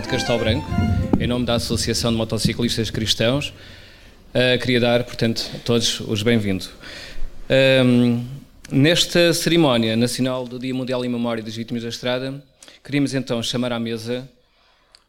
de 0.00 0.08
Castelo 0.08 0.38
Branco, 0.38 0.66
em 1.20 1.26
nome 1.26 1.44
da 1.44 1.56
Associação 1.56 2.10
de 2.10 2.16
Motociclistas 2.16 2.88
Cristãos. 2.90 3.50
Uh, 4.30 4.58
queria 4.58 4.80
dar, 4.80 5.04
portanto, 5.04 5.50
a 5.54 5.58
todos 5.58 6.00
os 6.00 6.22
bem-vindos. 6.22 6.70
Um, 7.84 8.24
nesta 8.72 9.34
cerimónia 9.34 9.96
nacional 9.96 10.46
do 10.46 10.58
Dia 10.58 10.74
Mundial 10.74 11.04
em 11.04 11.08
Memória 11.08 11.42
dos 11.42 11.54
Vítimas 11.54 11.82
da 11.82 11.90
Estrada, 11.90 12.42
queríamos 12.82 13.12
então 13.12 13.42
chamar 13.42 13.72
à 13.72 13.78
mesa 13.78 14.26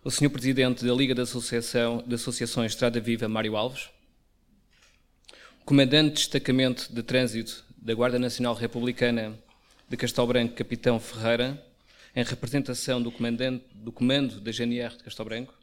o 0.03 0.11
Sr. 0.11 0.29
Presidente 0.29 0.83
da 0.83 0.93
Liga 0.93 1.15
da 1.15 1.23
Associação, 1.23 2.03
de 2.05 2.15
Associações 2.15 2.73
Estrada 2.73 2.99
Viva, 2.99 3.29
Mário 3.29 3.55
Alves, 3.55 3.89
Comandante 5.63 6.15
de 6.15 6.15
Destacamento 6.15 6.93
de 6.93 7.01
Trânsito 7.01 7.63
da 7.77 7.93
Guarda 7.93 8.19
Nacional 8.19 8.55
Republicana 8.55 9.33
de 9.87 9.95
Castelo 9.95 10.27
Branco, 10.27 10.53
Capitão 10.53 10.99
Ferreira, 10.99 11.70
em 12.15 12.23
representação 12.23 13.01
do, 13.01 13.11
comandante, 13.11 13.65
do 13.73 13.91
Comando 13.91 14.39
da 14.41 14.51
GNR 14.51 14.97
de 14.97 15.03
Castelo 15.03 15.29
Branco, 15.29 15.53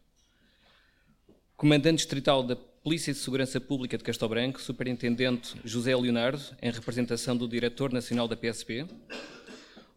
Comandante 1.57 1.97
Distrital 1.97 2.43
da 2.43 2.55
Polícia 2.55 3.13
de 3.13 3.19
Segurança 3.19 3.61
Pública 3.61 3.99
de 3.99 4.05
Castelo 4.05 4.29
Branco, 4.29 4.63
Superintendente 4.63 5.57
José 5.65 5.95
Leonardo, 5.95 6.41
em 6.63 6.71
representação 6.71 7.37
do 7.37 7.49
Diretor 7.49 7.93
Nacional 7.93 8.29
da 8.29 8.37
PSP, 8.37 8.87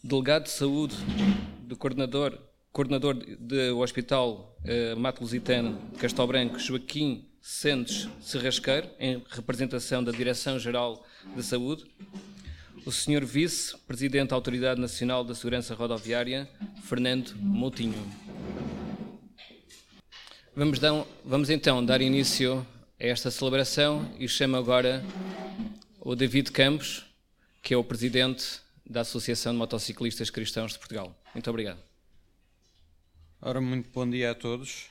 Delegado 0.03 0.45
de 0.45 0.49
Saúde 0.49 0.95
do 1.61 1.77
Coordenador, 1.77 2.37
coordenador 2.73 3.13
do 3.13 3.79
Hospital 3.79 4.57
uh, 4.65 4.99
Mato 4.99 5.21
Lusitano 5.21 5.79
de 5.93 5.99
Castelo 5.99 6.27
Branco, 6.27 6.57
Joaquim 6.57 7.29
Santos 7.39 8.09
Serrasqueiro, 8.19 8.89
em 8.99 9.23
representação 9.29 10.03
da 10.03 10.11
Direção-Geral 10.11 11.05
de 11.35 11.43
Saúde, 11.43 11.85
o 12.85 12.91
Sr. 12.91 13.23
Vice-Presidente 13.23 14.29
da 14.29 14.35
Autoridade 14.35 14.81
Nacional 14.81 15.23
da 15.23 15.35
Segurança 15.35 15.75
Rodoviária, 15.75 16.49
Fernando 16.83 17.33
Moutinho. 17.35 18.11
Vamos, 20.55 20.79
vamos, 21.23 21.49
então 21.49 21.85
dar 21.85 22.01
início 22.01 22.65
a 22.99 23.05
esta 23.05 23.29
celebração 23.29 24.11
e 24.19 24.27
chamo 24.27 24.57
agora 24.57 25.03
o 25.99 26.15
David 26.15 26.51
Campos, 26.51 27.05
que 27.61 27.73
é 27.73 27.77
o 27.77 27.83
Presidente 27.83 28.59
da 28.85 29.01
Associação 29.01 29.53
de 29.53 29.59
Motociclistas 29.59 30.29
Cristãos 30.29 30.73
de 30.73 30.79
Portugal. 30.79 31.15
Muito 31.33 31.49
obrigado. 31.49 31.79
Ora, 33.39 33.61
muito 33.61 33.89
bom 33.91 34.09
dia 34.09 34.31
a 34.31 34.35
todos. 34.35 34.87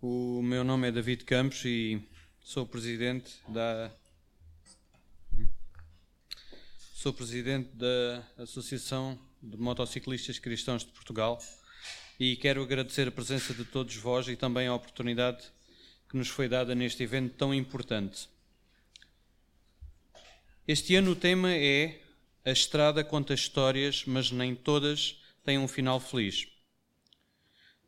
O 0.00 0.40
meu 0.42 0.64
nome 0.64 0.88
é 0.88 0.92
David 0.92 1.24
Campos 1.24 1.64
e 1.64 2.00
sou 2.40 2.64
Presidente 2.64 3.32
da 3.48 3.90
Sou 7.00 7.14
presidente 7.14 7.70
da 7.76 8.22
Associação 8.36 9.18
de 9.42 9.56
Motociclistas 9.56 10.38
Cristãos 10.38 10.84
de 10.84 10.90
Portugal 10.90 11.42
e 12.18 12.36
quero 12.36 12.62
agradecer 12.62 13.08
a 13.08 13.10
presença 13.10 13.54
de 13.54 13.64
todos 13.64 13.96
vós 13.96 14.28
e 14.28 14.36
também 14.36 14.68
a 14.68 14.74
oportunidade 14.74 15.50
que 16.10 16.18
nos 16.18 16.28
foi 16.28 16.46
dada 16.46 16.74
neste 16.74 17.02
evento 17.02 17.34
tão 17.36 17.54
importante. 17.54 18.28
Este 20.68 20.94
ano 20.94 21.12
o 21.12 21.16
tema 21.16 21.50
é 21.50 22.02
A 22.44 22.50
Estrada 22.50 23.02
conta 23.02 23.32
histórias, 23.32 24.04
mas 24.04 24.30
nem 24.30 24.54
todas 24.54 25.22
têm 25.42 25.56
um 25.56 25.66
final 25.66 26.00
feliz. 26.00 26.48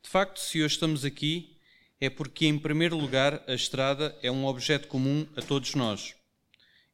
De 0.02 0.08
facto, 0.08 0.40
se 0.40 0.62
hoje 0.62 0.72
estamos 0.72 1.04
aqui, 1.04 1.58
é 2.00 2.08
porque, 2.08 2.46
em 2.46 2.58
primeiro 2.58 2.96
lugar, 2.96 3.44
a 3.46 3.52
estrada 3.52 4.18
é 4.22 4.30
um 4.30 4.46
objeto 4.46 4.88
comum 4.88 5.28
a 5.36 5.42
todos 5.42 5.74
nós 5.74 6.14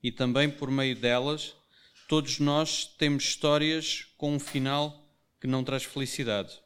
e 0.03 0.11
também 0.11 0.51
por 0.51 0.69
meio 0.69 0.97
delas 0.97 1.55
Todos 2.09 2.39
nós 2.39 2.87
temos 2.97 3.23
histórias 3.25 4.07
com 4.17 4.35
um 4.35 4.41
final 4.41 5.07
que 5.39 5.47
não 5.47 5.63
traz 5.63 5.85
felicidade. 5.85 6.59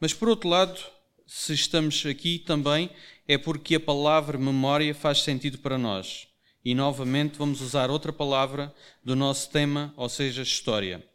Mas 0.00 0.12
por 0.12 0.28
outro 0.28 0.48
lado, 0.48 0.76
se 1.24 1.54
estamos 1.54 2.04
aqui 2.04 2.40
também 2.40 2.90
é 3.28 3.38
porque 3.38 3.76
a 3.76 3.80
palavra 3.80 4.36
memória 4.36 4.92
faz 4.92 5.22
sentido 5.22 5.58
para 5.58 5.78
nós. 5.78 6.26
E 6.64 6.74
novamente 6.74 7.38
vamos 7.38 7.60
usar 7.60 7.90
outra 7.90 8.12
palavra 8.12 8.74
do 9.04 9.14
nosso 9.14 9.50
tema, 9.50 9.94
ou 9.96 10.08
seja, 10.08 10.42
história. 10.42 11.08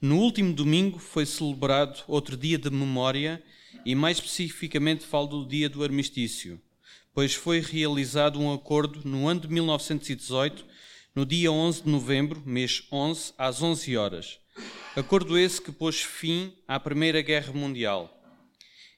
No 0.00 0.18
último 0.18 0.52
domingo 0.52 0.98
foi 0.98 1.24
celebrado 1.26 2.02
outro 2.08 2.36
dia 2.36 2.58
de 2.58 2.68
memória 2.68 3.40
e 3.86 3.94
mais 3.94 4.16
especificamente 4.16 5.06
falo 5.06 5.28
do 5.28 5.46
dia 5.46 5.68
do 5.68 5.84
armistício, 5.84 6.60
pois 7.14 7.32
foi 7.32 7.60
realizado 7.60 8.40
um 8.40 8.52
acordo 8.52 9.08
no 9.08 9.28
ano 9.28 9.42
de 9.42 9.48
1918 9.48 10.73
no 11.14 11.24
dia 11.24 11.52
11 11.52 11.84
de 11.84 11.88
novembro, 11.88 12.42
mês 12.44 12.88
11, 12.90 13.34
às 13.38 13.62
11 13.62 13.96
horas. 13.96 14.40
Acordo 14.96 15.38
esse 15.38 15.62
que 15.62 15.70
pôs 15.70 16.02
fim 16.02 16.52
à 16.66 16.80
Primeira 16.80 17.22
Guerra 17.22 17.52
Mundial. 17.52 18.10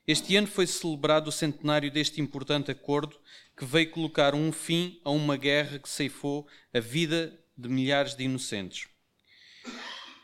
Este 0.09 0.35
ano 0.35 0.47
foi 0.47 0.67
celebrado 0.67 1.29
o 1.29 1.33
centenário 1.33 1.91
deste 1.91 2.19
importante 2.23 2.71
acordo 2.71 3.19
que 3.55 3.67
veio 3.67 3.91
colocar 3.91 4.35
um 4.35 4.51
fim 4.51 4.99
a 5.05 5.11
uma 5.11 5.37
guerra 5.37 5.79
que 5.79 5.89
ceifou 5.91 6.47
a 6.73 6.81
vida 6.81 7.39
de 7.57 7.69
milhares 7.69 8.15
de 8.15 8.25
inocentes. 8.25 8.89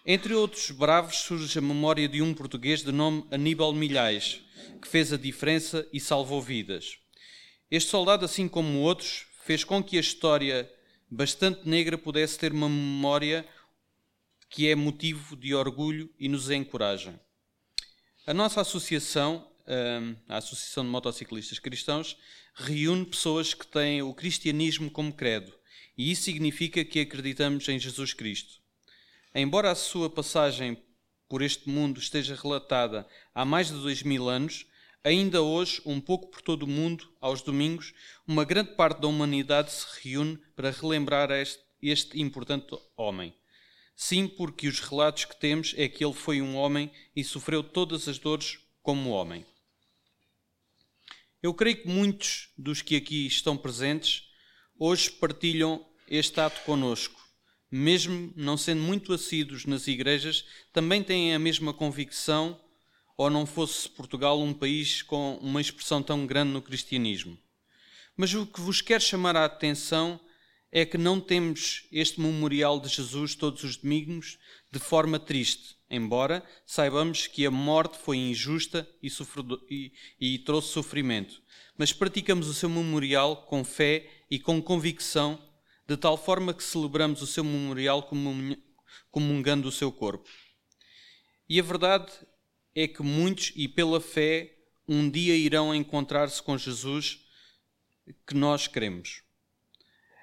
Entre 0.06 0.32
outros 0.32 0.70
bravos 0.70 1.16
surge 1.16 1.59
a 1.59 1.62
memória 1.62 2.09
de 2.09 2.22
um 2.22 2.32
português 2.32 2.82
de 2.82 2.91
nome 2.91 3.26
Aníbal 3.30 3.74
Milhais, 3.74 4.41
que 4.80 4.88
fez 4.88 5.12
a 5.12 5.19
diferença 5.19 5.86
e 5.92 6.00
salvou 6.00 6.41
vidas. 6.41 6.97
Este 7.70 7.91
soldado, 7.91 8.24
assim 8.24 8.48
como 8.48 8.80
outros, 8.80 9.26
fez 9.44 9.62
com 9.62 9.82
que 9.82 9.98
a 9.98 10.00
história 10.00 10.70
bastante 11.12 11.69
negra 11.69 11.99
pudesse 11.99 12.39
ter 12.39 12.53
uma 12.53 12.71
memória 12.71 13.47
que 14.49 14.69
é 14.69 14.75
motivo 14.75 15.37
de 15.37 15.55
orgulho 15.55 16.11
e 16.19 16.27
nos 16.27 16.50
encoraja. 16.50 17.21
A 18.27 18.33
nossa 18.33 18.62
associação, 18.62 19.47
hum, 19.67 20.17
a 20.27 20.39
Associação 20.39 20.84
de 20.84 20.91
Motociclistas 20.91 21.59
Cristãos, 21.59 22.17
reúne 22.55 23.05
pessoas 23.05 23.53
que 23.53 23.67
têm 23.67 24.01
o 24.01 24.15
cristianismo 24.15 24.91
como 24.91 25.12
credo, 25.12 25.53
e 25.99 26.11
isso 26.11 26.22
significa 26.22 26.83
que 26.83 27.01
acreditamos 27.01 27.69
em 27.69 27.78
Jesus 27.78 28.15
Cristo. 28.15 28.62
Embora 29.34 29.71
a 29.71 29.75
sua 29.75 30.09
passagem 30.09 30.83
por 31.28 31.43
este 31.43 31.69
mundo 31.69 31.99
esteja 31.99 32.34
relatada 32.34 33.06
há 33.34 33.45
mais 33.45 33.69
de 33.69 33.75
dois 33.75 34.03
mil 34.03 34.31
anos, 34.31 34.67
Ainda 35.05 35.43
hoje, 35.43 35.83
um 35.85 36.01
pouco 36.01 36.29
por 36.29 36.41
todo 36.43 36.63
o 36.63 36.69
mundo, 36.69 37.13
aos 37.21 37.43
domingos, 37.43 37.93
uma 38.25 38.45
grande 38.45 38.77
parte 38.77 39.01
da 39.01 39.09
humanidade 39.09 39.73
se 39.73 39.85
reúne 40.01 40.39
para 40.55 40.71
relembrar 40.71 41.29
este, 41.33 41.61
este, 41.83 42.21
importante 42.21 42.79
homem. 42.97 43.35
Sim, 43.97 44.29
porque 44.29 44.69
os 44.69 44.79
relatos 44.79 45.25
que 45.25 45.35
temos 45.35 45.75
é 45.77 45.89
que 45.89 46.04
ele 46.04 46.15
foi 46.15 46.41
um 46.41 46.54
homem 46.54 46.89
e 47.16 47.25
sofreu 47.25 47.65
todas 47.65 48.07
as 48.07 48.16
dores 48.16 48.60
como 48.81 49.10
homem. 49.10 49.45
Eu 51.43 51.53
creio 51.53 51.83
que 51.83 51.89
muitos 51.89 52.51
dos 52.57 52.81
que 52.81 52.95
aqui 52.95 53.27
estão 53.27 53.57
presentes 53.57 54.28
hoje 54.78 55.10
partilham 55.10 55.84
este 56.07 56.41
ato 56.41 56.60
conosco. 56.63 57.21
Mesmo 57.69 58.33
não 58.37 58.57
sendo 58.57 58.83
muito 58.83 59.13
assíduos 59.13 59.66
nas 59.66 59.89
igrejas, 59.89 60.45
também 60.72 61.03
têm 61.03 61.34
a 61.34 61.41
mesma 61.41 61.75
convicção 61.75 62.60
ou 63.16 63.30
não 63.30 63.47
fosse 63.47 63.88
Portugal 63.88 64.41
um 64.41 64.53
país 64.53 65.03
com 65.03 65.36
uma 65.41 65.60
expressão 65.60 66.03
tão 66.03 66.26
grande 66.26 66.53
no 66.53 66.62
cristianismo. 66.62 67.38
Mas 68.16 68.34
o 68.34 68.47
que 68.47 68.60
vos 68.60 68.80
quero 68.80 69.03
chamar 69.03 69.36
a 69.36 69.44
atenção 69.44 70.20
é 70.70 70.86
que 70.86 70.97
não 70.97 71.20
temos 71.20 71.86
este 71.92 72.20
memorial 72.20 72.80
de 72.80 72.88
Jesus 72.88 73.34
todos 73.34 73.62
os 73.62 73.76
domingos 73.76 74.38
de 74.70 74.78
forma 74.78 75.18
triste, 75.18 75.76
embora 75.91 76.42
saibamos 76.66 77.26
que 77.26 77.44
a 77.44 77.50
morte 77.50 77.98
foi 77.98 78.16
injusta 78.16 78.88
e, 79.03 79.09
e, 79.70 79.92
e 80.18 80.38
trouxe 80.38 80.68
sofrimento. 80.68 81.42
Mas 81.76 81.92
praticamos 81.92 82.48
o 82.48 82.54
seu 82.54 82.70
memorial 82.70 83.44
com 83.44 83.62
fé 83.62 84.09
e 84.30 84.38
com 84.38 84.62
convicção, 84.62 85.38
de 85.86 85.97
tal 85.97 86.16
forma 86.16 86.54
que 86.54 86.64
celebramos 86.64 87.20
o 87.20 87.26
seu 87.26 87.44
memorial 87.44 88.09
comungando 89.10 89.68
o 89.68 89.72
seu 89.72 89.92
corpo. 89.92 90.28
E 91.47 91.60
a 91.60 91.62
verdade 91.62 92.10
é 92.74 92.89
que 92.89 93.03
muitos, 93.03 93.53
e 93.54 93.69
pela 93.69 94.01
fé, 94.01 94.54
um 94.89 95.09
dia 95.09 95.36
irão 95.36 95.74
encontrar-se 95.74 96.42
com 96.42 96.57
Jesus 96.57 97.21
que 98.27 98.34
nós 98.34 98.66
queremos. 98.66 99.22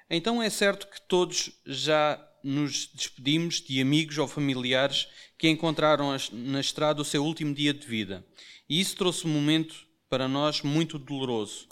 Então 0.08 0.42
é 0.42 0.50
certo 0.50 0.88
que 0.88 1.00
todos 1.02 1.52
já 1.64 2.20
nos 2.42 2.86
despedimos 2.86 3.60
de 3.60 3.80
amigos 3.80 4.18
ou 4.18 4.26
familiares 4.26 5.06
que 5.38 5.48
encontraram 5.48 6.16
na 6.32 6.60
estrada 6.60 7.00
o 7.00 7.04
seu 7.04 7.24
último 7.24 7.54
dia 7.54 7.72
de 7.72 7.86
vida. 7.86 8.26
E 8.68 8.80
isso 8.80 8.96
trouxe 8.96 9.26
um 9.26 9.30
momento 9.30 9.86
para 10.08 10.26
nós 10.26 10.62
muito 10.62 10.98
doloroso. 10.98 11.68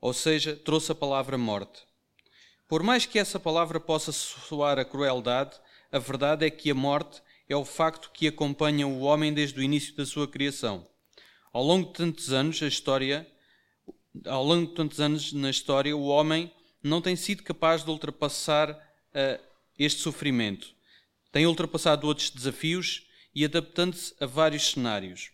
Ou 0.00 0.12
seja, 0.12 0.56
trouxe 0.56 0.92
a 0.92 0.94
palavra 0.94 1.36
morte. 1.36 1.82
Por 2.68 2.82
mais 2.82 3.04
que 3.04 3.18
essa 3.18 3.38
palavra 3.38 3.78
possa 3.78 4.12
soar 4.12 4.78
a 4.78 4.84
crueldade, 4.84 5.58
a 5.92 5.98
verdade 5.98 6.46
é 6.46 6.50
que 6.50 6.70
a 6.70 6.74
morte 6.74 7.22
é 7.48 7.56
o 7.56 7.64
facto 7.64 8.10
que 8.12 8.26
acompanha 8.26 8.86
o 8.86 9.00
homem 9.00 9.32
desde 9.32 9.58
o 9.58 9.62
início 9.62 9.94
da 9.94 10.06
sua 10.06 10.26
criação. 10.26 10.86
Ao 11.52 11.62
longo 11.62 11.88
de 11.88 11.94
tantos 11.94 12.32
anos, 12.32 12.62
a 12.62 12.66
história, 12.66 13.26
ao 14.26 14.44
longo 14.44 14.68
de 14.68 14.74
tantos 14.74 15.00
anos 15.00 15.32
na 15.32 15.50
história, 15.50 15.96
o 15.96 16.06
homem 16.06 16.52
não 16.82 17.00
tem 17.00 17.16
sido 17.16 17.42
capaz 17.42 17.84
de 17.84 17.90
ultrapassar 17.90 18.70
uh, 18.70 19.44
este 19.78 20.00
sofrimento. 20.00 20.74
Tem 21.30 21.46
ultrapassado 21.46 22.06
outros 22.06 22.30
desafios 22.30 23.06
e 23.34 23.44
adaptando-se 23.44 24.14
a 24.20 24.26
vários 24.26 24.70
cenários. 24.70 25.30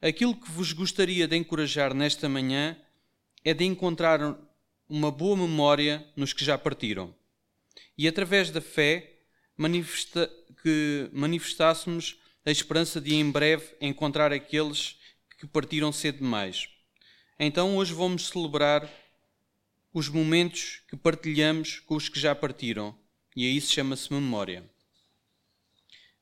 Aquilo 0.00 0.34
que 0.34 0.50
vos 0.50 0.72
gostaria 0.72 1.26
de 1.26 1.36
encorajar 1.36 1.94
nesta 1.94 2.28
manhã 2.28 2.76
é 3.44 3.54
de 3.54 3.64
encontrar 3.64 4.38
uma 4.88 5.10
boa 5.10 5.36
memória 5.36 6.06
nos 6.14 6.32
que 6.32 6.44
já 6.44 6.58
partiram 6.58 7.14
e, 7.96 8.08
através 8.08 8.50
da 8.50 8.60
fé, 8.60 9.13
manifesta 9.56 10.30
que 10.62 11.08
manifestássemos 11.12 12.18
a 12.44 12.50
esperança 12.50 13.00
de 13.00 13.14
em 13.14 13.30
breve 13.30 13.74
encontrar 13.80 14.32
aqueles 14.32 14.96
que 15.38 15.46
partiram 15.46 15.92
cedo 15.92 16.18
demais. 16.18 16.68
Então, 17.38 17.76
hoje 17.76 17.92
vamos 17.92 18.28
celebrar 18.28 18.88
os 19.92 20.08
momentos 20.08 20.82
que 20.88 20.96
partilhamos 20.96 21.80
com 21.80 21.94
os 21.94 22.08
que 22.08 22.18
já 22.18 22.34
partiram, 22.34 22.96
e 23.36 23.46
a 23.46 23.50
isso 23.50 23.72
chama-se 23.72 24.12
memória. 24.12 24.68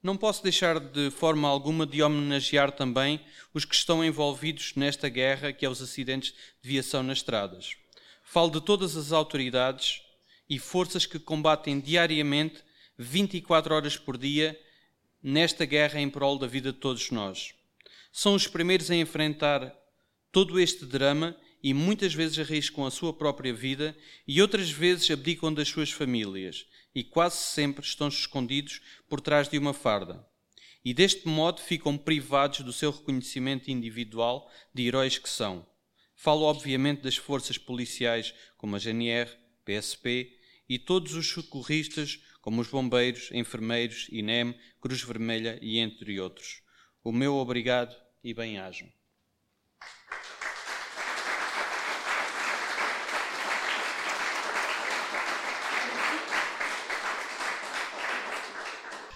Não 0.03 0.17
posso 0.17 0.43
deixar 0.43 0.81
de 0.81 1.11
forma 1.11 1.49
alguma 1.49 1.87
de 1.87 2.03
homenagear 2.03 2.73
também 2.73 3.25
os 3.55 3.65
que 3.65 3.75
estão 3.75 4.05
envolvidos 4.05 4.75
nesta 4.75 5.09
guerra 5.09 5.53
que 5.53 5.65
é 5.65 5.69
os 5.69 5.81
acidentes 5.81 6.35
de 6.61 6.69
viação 6.69 7.05
nas 7.05 7.19
estradas. 7.19 7.77
Falo 8.25 8.51
de 8.51 8.61
todas 8.61 8.97
as 8.97 9.13
autoridades 9.13 10.03
e 10.49 10.59
forças 10.59 11.07
que 11.07 11.21
combatem 11.21 11.79
diariamente, 11.79 12.65
24 13.03 13.75
horas 13.75 13.97
por 13.97 14.17
dia, 14.17 14.59
nesta 15.23 15.65
guerra 15.65 16.01
em 16.01 16.09
prol 16.09 16.39
da 16.39 16.47
vida 16.47 16.73
de 16.73 16.79
todos 16.79 17.11
nós. 17.11 17.55
São 18.13 18.35
os 18.35 18.47
primeiros 18.47 18.91
a 18.91 18.97
enfrentar 18.97 19.75
todo 20.31 20.59
este 20.59 20.87
drama 20.87 21.37
e 21.63 21.75
muitas 21.75 22.15
vezes 22.15 22.39
arriscam 22.39 22.85
a 22.85 22.91
sua 22.91 23.13
própria 23.13 23.53
vida 23.53 23.97
e 24.27 24.41
outras 24.41 24.71
vezes 24.71 25.11
abdicam 25.11 25.53
das 25.53 25.69
suas 25.69 25.91
famílias 25.91 26.67
e 26.95 27.05
quase 27.05 27.37
sempre 27.37 27.85
estão 27.85 28.09
escondidos 28.09 28.81
por 29.09 29.21
trás 29.21 29.49
de 29.49 29.59
uma 29.59 29.73
farda. 29.73 30.27
E 30.85 30.93
deste 30.93 31.29
modo 31.29 31.61
ficam 31.61 31.97
privados 31.97 32.61
do 32.61 32.73
seu 32.73 32.91
reconhecimento 32.91 33.71
individual 33.71 34.51
de 34.75 34.87
heróis 34.87 35.19
que 35.19 35.29
são. 35.29 35.65
Falo 36.15 36.43
obviamente 36.43 37.03
das 37.03 37.17
forças 37.17 37.57
policiais 37.57 38.35
como 38.57 38.75
a 38.75 38.79
GNR, 38.79 39.31
PSP 39.65 40.37
e 40.69 40.79
todos 40.79 41.15
os 41.15 41.29
socorristas 41.29 42.21
como 42.43 42.61
os 42.61 42.69
bombeiros, 42.69 43.31
enfermeiros, 43.33 44.09
INEM, 44.11 44.55
Cruz 44.81 45.03
Vermelha 45.03 45.59
e 45.63 45.79
entre 45.79 46.21
outros. 46.21 46.61
O 47.03 47.13
meu 47.13 47.37
obrigado 47.37 47.97
e 48.23 48.35
bem-ajam. 48.35 48.89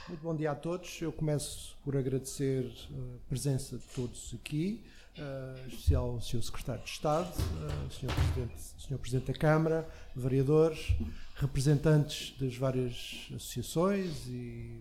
Muito 0.09 0.23
bom 0.23 0.37
dia 0.37 0.53
a 0.53 0.55
todos. 0.55 1.03
Eu 1.03 1.13
começo 1.13 1.77
por 1.83 1.97
agradecer 1.97 2.65
a 2.91 3.29
presença 3.29 3.77
de 3.77 3.85
todos 3.89 4.33
aqui, 4.35 4.85
em 5.19 5.69
especial 5.69 6.15
o 6.15 6.21
Sr. 6.21 6.43
Secretário 6.43 6.83
de 6.85 6.91
Estado, 6.91 7.29
uh, 7.29 7.93
Sr. 7.93 8.13
Presidente. 8.13 8.77
Presidente 9.01 9.33
da 9.33 9.39
Câmara, 9.39 9.89
vereadores, 10.15 10.95
representantes 11.35 12.37
das 12.39 12.57
várias 12.57 13.29
associações 13.35 14.27
e 14.29 14.81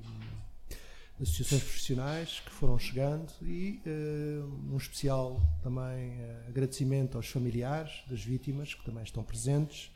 associações 1.19 1.63
profissionais 1.63 2.41
que 2.45 2.51
foram 2.51 2.77
chegando 2.77 3.31
e 3.41 3.81
uh, 3.87 4.73
um 4.73 4.77
especial 4.77 5.41
também 5.63 6.19
uh, 6.19 6.49
agradecimento 6.49 7.17
aos 7.17 7.27
familiares 7.27 8.03
das 8.07 8.21
vítimas 8.21 8.75
que 8.75 8.83
também 8.83 9.03
estão 9.03 9.23
presentes 9.23 9.89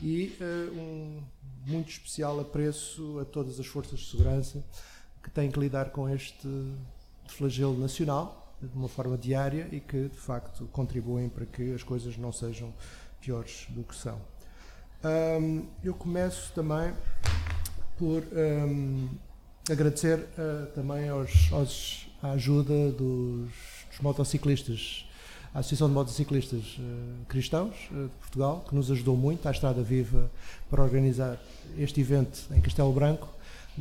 e 0.00 0.36
um 0.72 1.22
muito 1.66 1.90
especial 1.90 2.38
apreço 2.38 3.18
a 3.18 3.24
todas 3.24 3.58
as 3.58 3.66
forças 3.66 3.98
de 3.98 4.10
segurança 4.10 4.64
que 5.22 5.30
têm 5.30 5.50
que 5.50 5.58
lidar 5.58 5.90
com 5.90 6.08
este 6.08 6.48
flagelo 7.26 7.76
nacional 7.78 8.47
de 8.60 8.76
uma 8.76 8.88
forma 8.88 9.16
diária 9.16 9.68
e 9.70 9.80
que 9.80 10.08
de 10.08 10.16
facto 10.16 10.68
contribuem 10.72 11.28
para 11.28 11.46
que 11.46 11.72
as 11.72 11.82
coisas 11.82 12.16
não 12.16 12.32
sejam 12.32 12.72
piores 13.20 13.66
do 13.70 13.82
que 13.82 13.94
são. 13.94 14.20
Um, 15.04 15.66
eu 15.84 15.94
começo 15.94 16.52
também 16.52 16.92
por 17.96 18.24
um, 18.32 19.08
agradecer 19.70 20.18
uh, 20.18 20.66
também 20.74 21.08
aos, 21.08 21.52
aos, 21.52 22.08
à 22.22 22.32
ajuda 22.32 22.90
dos, 22.90 23.48
dos, 23.90 24.00
motociclistas, 24.00 25.06
a 25.54 25.60
Associação 25.60 25.88
de 25.88 25.94
Motociclistas 25.94 26.78
uh, 26.78 27.24
Cristãos 27.28 27.74
uh, 27.92 28.04
de 28.04 28.14
Portugal, 28.20 28.64
que 28.68 28.74
nos 28.74 28.90
ajudou 28.90 29.16
muito, 29.16 29.46
à 29.46 29.52
Estrada 29.52 29.82
Viva, 29.82 30.30
para 30.68 30.82
organizar 30.82 31.40
este 31.76 32.00
evento 32.00 32.46
em 32.52 32.60
Castelo 32.60 32.92
Branco. 32.92 33.28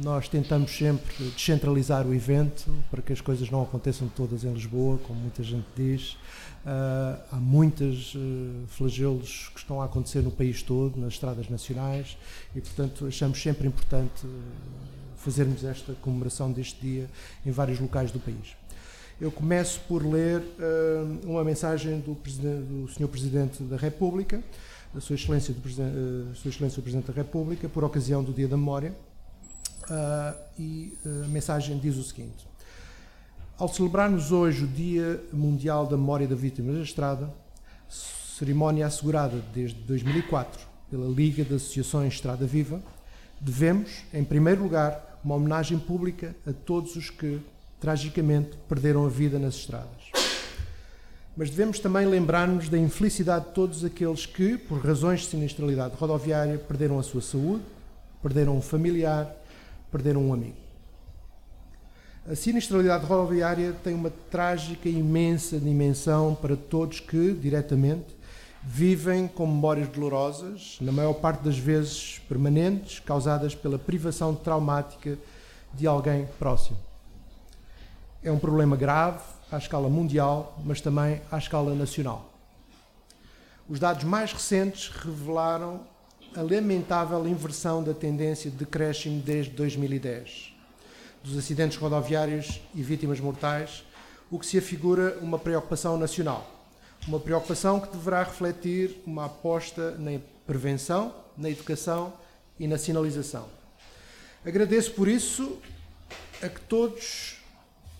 Nós 0.03 0.29
tentamos 0.29 0.77
sempre 0.77 1.11
descentralizar 1.31 2.05
o 2.05 2.13
evento 2.13 2.71
para 2.91 3.01
que 3.01 3.11
as 3.11 3.19
coisas 3.19 3.49
não 3.49 3.63
aconteçam 3.63 4.07
todas 4.07 4.43
em 4.43 4.53
Lisboa, 4.53 4.99
como 4.99 5.19
muita 5.19 5.41
gente 5.41 5.65
diz. 5.75 6.11
Uh, 6.11 7.19
há 7.31 7.37
muitos 7.37 8.13
uh, 8.13 8.19
flagelos 8.67 9.49
que 9.51 9.59
estão 9.59 9.81
a 9.81 9.85
acontecer 9.85 10.21
no 10.21 10.29
país 10.29 10.61
todo, 10.61 10.99
nas 10.99 11.13
estradas 11.13 11.49
nacionais, 11.49 12.15
e 12.55 12.61
portanto 12.61 13.07
achamos 13.07 13.41
sempre 13.41 13.67
importante 13.67 14.27
uh, 14.27 14.29
fazermos 15.15 15.63
esta 15.63 15.93
comemoração 15.93 16.51
deste 16.51 16.79
dia 16.79 17.09
em 17.43 17.49
vários 17.49 17.79
locais 17.79 18.11
do 18.11 18.19
país. 18.19 18.55
Eu 19.19 19.31
começo 19.31 19.79
por 19.87 20.05
ler 20.05 20.41
uh, 20.41 21.27
uma 21.27 21.43
mensagem 21.43 21.99
do, 22.01 22.13
do 22.13 22.87
Sr. 22.87 23.07
Presidente 23.07 23.63
da 23.63 23.77
República, 23.77 24.43
da 24.93 25.01
Sua 25.01 25.15
Excelência, 25.15 25.55
do 25.55 26.35
Sua 26.35 26.49
Excelência 26.49 26.79
o 26.79 26.83
Presidente 26.83 27.07
da 27.07 27.13
República, 27.13 27.67
por 27.67 27.83
ocasião 27.83 28.23
do 28.23 28.31
Dia 28.31 28.47
da 28.47 28.55
Memória, 28.55 28.93
e 30.57 30.93
a 31.05 31.27
mensagem 31.27 31.77
diz 31.79 31.95
o 31.97 32.03
seguinte: 32.03 32.47
Ao 33.57 33.67
celebrarmos 33.67 34.31
hoje 34.31 34.63
o 34.63 34.67
Dia 34.67 35.23
Mundial 35.31 35.85
da 35.85 35.97
Memória 35.97 36.27
da 36.27 36.35
Vítima 36.35 36.73
da 36.73 36.81
Estrada, 36.81 37.29
cerimónia 37.89 38.85
assegurada 38.85 39.41
desde 39.53 39.79
2004 39.81 40.67
pela 40.89 41.07
Liga 41.07 41.43
de 41.43 41.55
Associações 41.55 42.13
Estrada 42.13 42.45
Viva, 42.45 42.81
devemos, 43.39 44.03
em 44.13 44.23
primeiro 44.23 44.63
lugar, 44.63 45.19
uma 45.23 45.35
homenagem 45.35 45.77
pública 45.77 46.35
a 46.45 46.53
todos 46.53 46.95
os 46.95 47.09
que, 47.09 47.41
tragicamente, 47.79 48.57
perderam 48.69 49.05
a 49.05 49.09
vida 49.09 49.37
nas 49.39 49.55
estradas. 49.55 50.11
Mas 51.35 51.49
devemos 51.49 51.79
também 51.79 52.05
lembrar-nos 52.07 52.69
da 52.69 52.77
infelicidade 52.77 53.45
de 53.45 53.51
todos 53.51 53.83
aqueles 53.83 54.25
que, 54.25 54.57
por 54.57 54.83
razões 54.83 55.21
de 55.21 55.27
sinistralidade 55.27 55.95
rodoviária, 55.95 56.57
perderam 56.57 56.97
a 56.97 57.03
sua 57.03 57.21
saúde, 57.21 57.63
perderam 58.23 58.57
um 58.57 58.61
familiar, 58.61 59.35
perderam 59.91 60.27
um 60.27 60.33
amigo. 60.33 60.57
A 62.29 62.35
sinistralidade 62.35 63.05
rodoviária 63.05 63.71
tem 63.83 63.93
uma 63.93 64.09
trágica 64.29 64.89
e 64.89 64.99
imensa 64.99 65.57
dimensão 65.57 66.35
para 66.35 66.57
todos 66.57 66.99
que, 66.99 67.33
diretamente, 67.33 68.17
vivem 68.61 69.29
com 69.29 69.47
memórias 69.47 69.87
dolorosas, 69.87 70.77
na 70.81 70.91
maior 70.91 71.13
parte 71.13 71.41
das 71.41 71.57
vezes 71.57 72.19
permanentes, 72.27 72.99
causadas 72.99 73.55
pela 73.55 73.79
privação 73.79 74.35
traumática 74.35 75.17
de 75.73 75.87
alguém 75.87 76.27
próximo. 76.37 76.77
É 78.21 78.29
um 78.29 78.39
problema 78.39 78.75
grave 78.75 79.23
à 79.49 79.57
escala 79.57 79.87
mundial, 79.87 80.59
mas 80.65 80.81
também 80.81 81.21
à 81.31 81.37
escala 81.37 81.73
nacional. 81.73 82.33
Os 83.69 83.79
dados 83.79 84.03
mais 84.03 84.33
recentes 84.33 84.89
revelaram 84.89 85.81
a 86.37 86.41
lamentável 86.41 87.27
inversão 87.27 87.83
da 87.83 87.93
tendência 87.93 88.51
de 88.51 88.57
decréscimo 88.57 89.21
desde 89.21 89.51
2010 89.51 90.53
dos 91.23 91.37
acidentes 91.37 91.77
rodoviários 91.77 92.61
e 92.75 92.81
vítimas 92.81 93.19
mortais, 93.19 93.83
o 94.29 94.37
que 94.37 94.45
se 94.45 94.57
afigura 94.57 95.17
uma 95.19 95.39
preocupação 95.39 95.97
nacional 95.97 96.57
uma 97.07 97.19
preocupação 97.19 97.79
que 97.79 97.89
deverá 97.89 98.23
refletir 98.23 99.01
uma 99.05 99.25
aposta 99.25 99.91
na 99.91 100.19
prevenção, 100.45 101.13
na 101.37 101.49
educação 101.49 102.13
e 102.59 102.67
na 102.67 102.77
sinalização. 102.77 103.45
Agradeço 104.45 104.91
por 104.91 105.07
isso 105.07 105.57
a 106.41 106.49
que 106.49 106.61
todos, 106.61 107.37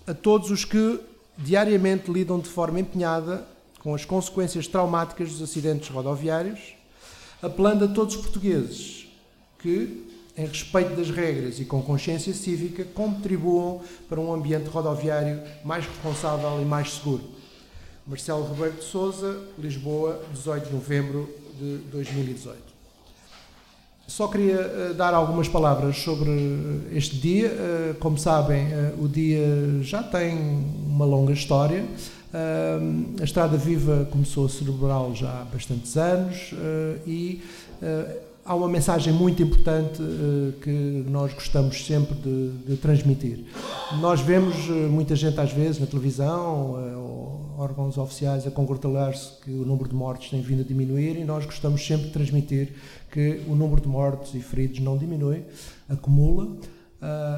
a 0.05 0.13
todos 0.13 0.51
os 0.51 0.65
que 0.65 0.99
diariamente 1.37 2.11
lidam 2.11 2.39
de 2.39 2.49
forma 2.49 2.79
empenhada 2.79 3.47
com 3.79 3.93
as 3.93 4.03
consequências 4.03 4.67
traumáticas 4.67 5.31
dos 5.31 5.41
acidentes 5.41 5.89
rodoviários, 5.89 6.75
apelando 7.41 7.85
a 7.85 7.87
todos 7.87 8.15
os 8.15 8.21
portugueses 8.21 9.07
que, 9.59 10.05
em 10.37 10.45
respeito 10.45 10.95
das 10.95 11.09
regras 11.09 11.59
e 11.59 11.65
com 11.65 11.81
consciência 11.81 12.33
cívica, 12.33 12.83
contribuam 12.83 13.81
para 14.07 14.19
um 14.19 14.33
ambiente 14.33 14.67
rodoviário 14.67 15.41
mais 15.63 15.85
responsável 15.85 16.61
e 16.61 16.65
mais 16.65 16.93
seguro. 16.93 17.23
Marcelo 18.05 18.47
de 18.71 18.83
Souza, 18.83 19.37
Lisboa, 19.59 20.21
18 20.33 20.67
de 20.67 20.73
novembro 20.73 21.29
de 21.59 21.77
2018. 21.91 22.57
Só 24.07 24.29
queria 24.29 24.61
uh, 24.61 24.93
dar 24.93 25.13
algumas 25.13 25.49
palavras 25.49 25.97
sobre 25.97 26.31
este 26.93 27.17
dia. 27.17 27.49
Uh, 27.49 27.93
como 27.95 28.17
sabem, 28.17 28.67
o 28.97 29.09
dia 29.09 29.45
já 29.81 30.01
tem 30.01 30.37
uma 30.87 31.03
longa 31.03 31.33
história. 31.33 31.85
A 32.33 33.23
Estrada 33.23 33.57
Viva 33.57 34.07
começou 34.11 34.45
a 34.45 34.49
celebrá-lo 34.49 35.15
já 35.15 35.41
há 35.41 35.45
bastantes 35.45 35.95
anos 35.95 36.53
e 37.05 37.41
há 38.47 38.55
uma 38.55 38.69
mensagem 38.69 39.11
muito 39.11 39.43
importante 39.43 40.01
uh, 40.01 40.53
que 40.61 41.05
nós 41.09 41.33
gostamos 41.33 41.85
sempre 41.85 42.15
de, 42.15 42.49
de 42.65 42.77
transmitir. 42.77 43.43
Nós 43.99 44.21
vemos 44.21 44.55
muita 44.89 45.15
gente, 45.15 45.39
às 45.39 45.51
vezes, 45.51 45.79
na 45.79 45.85
televisão, 45.85 46.75
órgãos 47.57 47.97
oficiais 47.97 48.45
a 48.45 48.51
congratular-se 48.51 49.31
que 49.43 49.51
o 49.51 49.65
número 49.65 49.89
de 49.89 49.95
mortes 49.95 50.29
tem 50.29 50.41
vindo 50.41 50.61
a 50.61 50.63
diminuir 50.63 51.17
e 51.17 51.23
nós 51.23 51.43
gostamos 51.45 51.85
sempre 51.85 52.07
de 52.07 52.13
transmitir 52.13 52.73
que 53.11 53.41
o 53.47 53.55
número 53.55 53.81
de 53.81 53.87
mortos 53.87 54.35
e 54.35 54.39
feridos 54.39 54.79
não 54.79 54.95
diminui, 54.95 55.43
acumula 55.89 56.55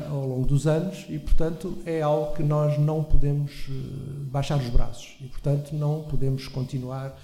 ao 0.10 0.26
longo 0.26 0.46
dos 0.46 0.68
anos 0.68 1.06
e, 1.10 1.20
portanto, 1.20 1.78
é 1.86 2.02
algo 2.02 2.34
que 2.34 2.44
nós 2.44 2.80
não 2.80 3.04
podemos 3.04 3.68
baixar 4.32 4.58
os 4.58 4.70
braços 4.70 5.18
e, 5.20 5.28
portanto, 5.28 5.74
não 5.74 6.04
podemos 6.04 6.48
continuar 6.48 7.18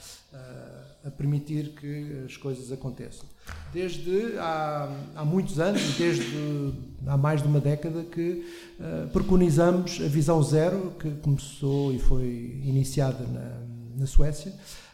a 1.05 1.11
permitir 1.11 1.69
que 1.79 2.23
as 2.25 2.35
coisas 2.35 2.71
aconteçam. 2.71 3.27
Desde 3.71 4.39
há, 4.39 4.89
há 5.15 5.23
muitos 5.23 5.59
anos, 5.59 5.95
desde 5.95 6.73
há 7.05 7.15
mais 7.15 7.43
de 7.43 7.47
uma 7.47 7.59
década, 7.59 8.03
que 8.03 8.43
uh, 8.79 9.07
preconizamos 9.09 9.99
a 10.03 10.07
visão 10.07 10.41
zero, 10.41 10.95
que 10.99 11.11
começou 11.11 11.93
e 11.93 11.99
foi 11.99 12.59
iniciada 12.63 13.23
na, 13.27 13.99
na 13.99 14.07
Suécia, 14.07 14.51
uh, 14.51 14.84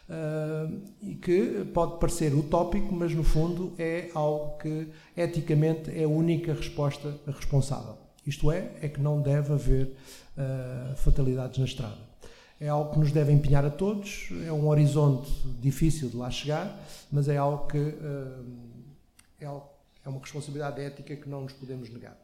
e 1.00 1.14
que 1.14 1.64
pode 1.72 1.98
parecer 1.98 2.34
utópico, 2.34 2.94
mas 2.94 3.14
no 3.14 3.24
fundo 3.24 3.72
é 3.78 4.10
algo 4.14 4.58
que 4.58 4.88
eticamente 5.16 5.90
é 5.90 6.04
a 6.04 6.08
única 6.08 6.54
resposta 6.54 7.18
responsável. 7.26 7.96
Isto 8.26 8.52
é, 8.52 8.70
é 8.80 8.88
que 8.88 9.00
não 9.00 9.20
deve 9.20 9.52
haver 9.52 9.96
uh, 10.36 10.96
fatalidades 10.96 11.58
na 11.58 11.64
estrada 11.64 12.12
é 12.62 12.68
algo 12.68 12.92
que 12.92 12.98
nos 13.00 13.10
deve 13.10 13.32
empenhar 13.32 13.64
a 13.64 13.70
todos, 13.70 14.28
é 14.46 14.52
um 14.52 14.68
horizonte 14.68 15.28
difícil 15.60 16.08
de 16.08 16.16
lá 16.16 16.30
chegar, 16.30 16.80
mas 17.10 17.28
é 17.28 17.36
algo 17.36 17.66
que 17.66 17.76
uh, 17.76 18.46
é, 19.40 19.44
é, 19.46 20.08
uma 20.08 20.20
responsabilidade 20.20 20.80
ética 20.80 21.16
que 21.16 21.28
não 21.28 21.40
nos 21.40 21.52
podemos 21.52 21.90
negar. 21.90 22.16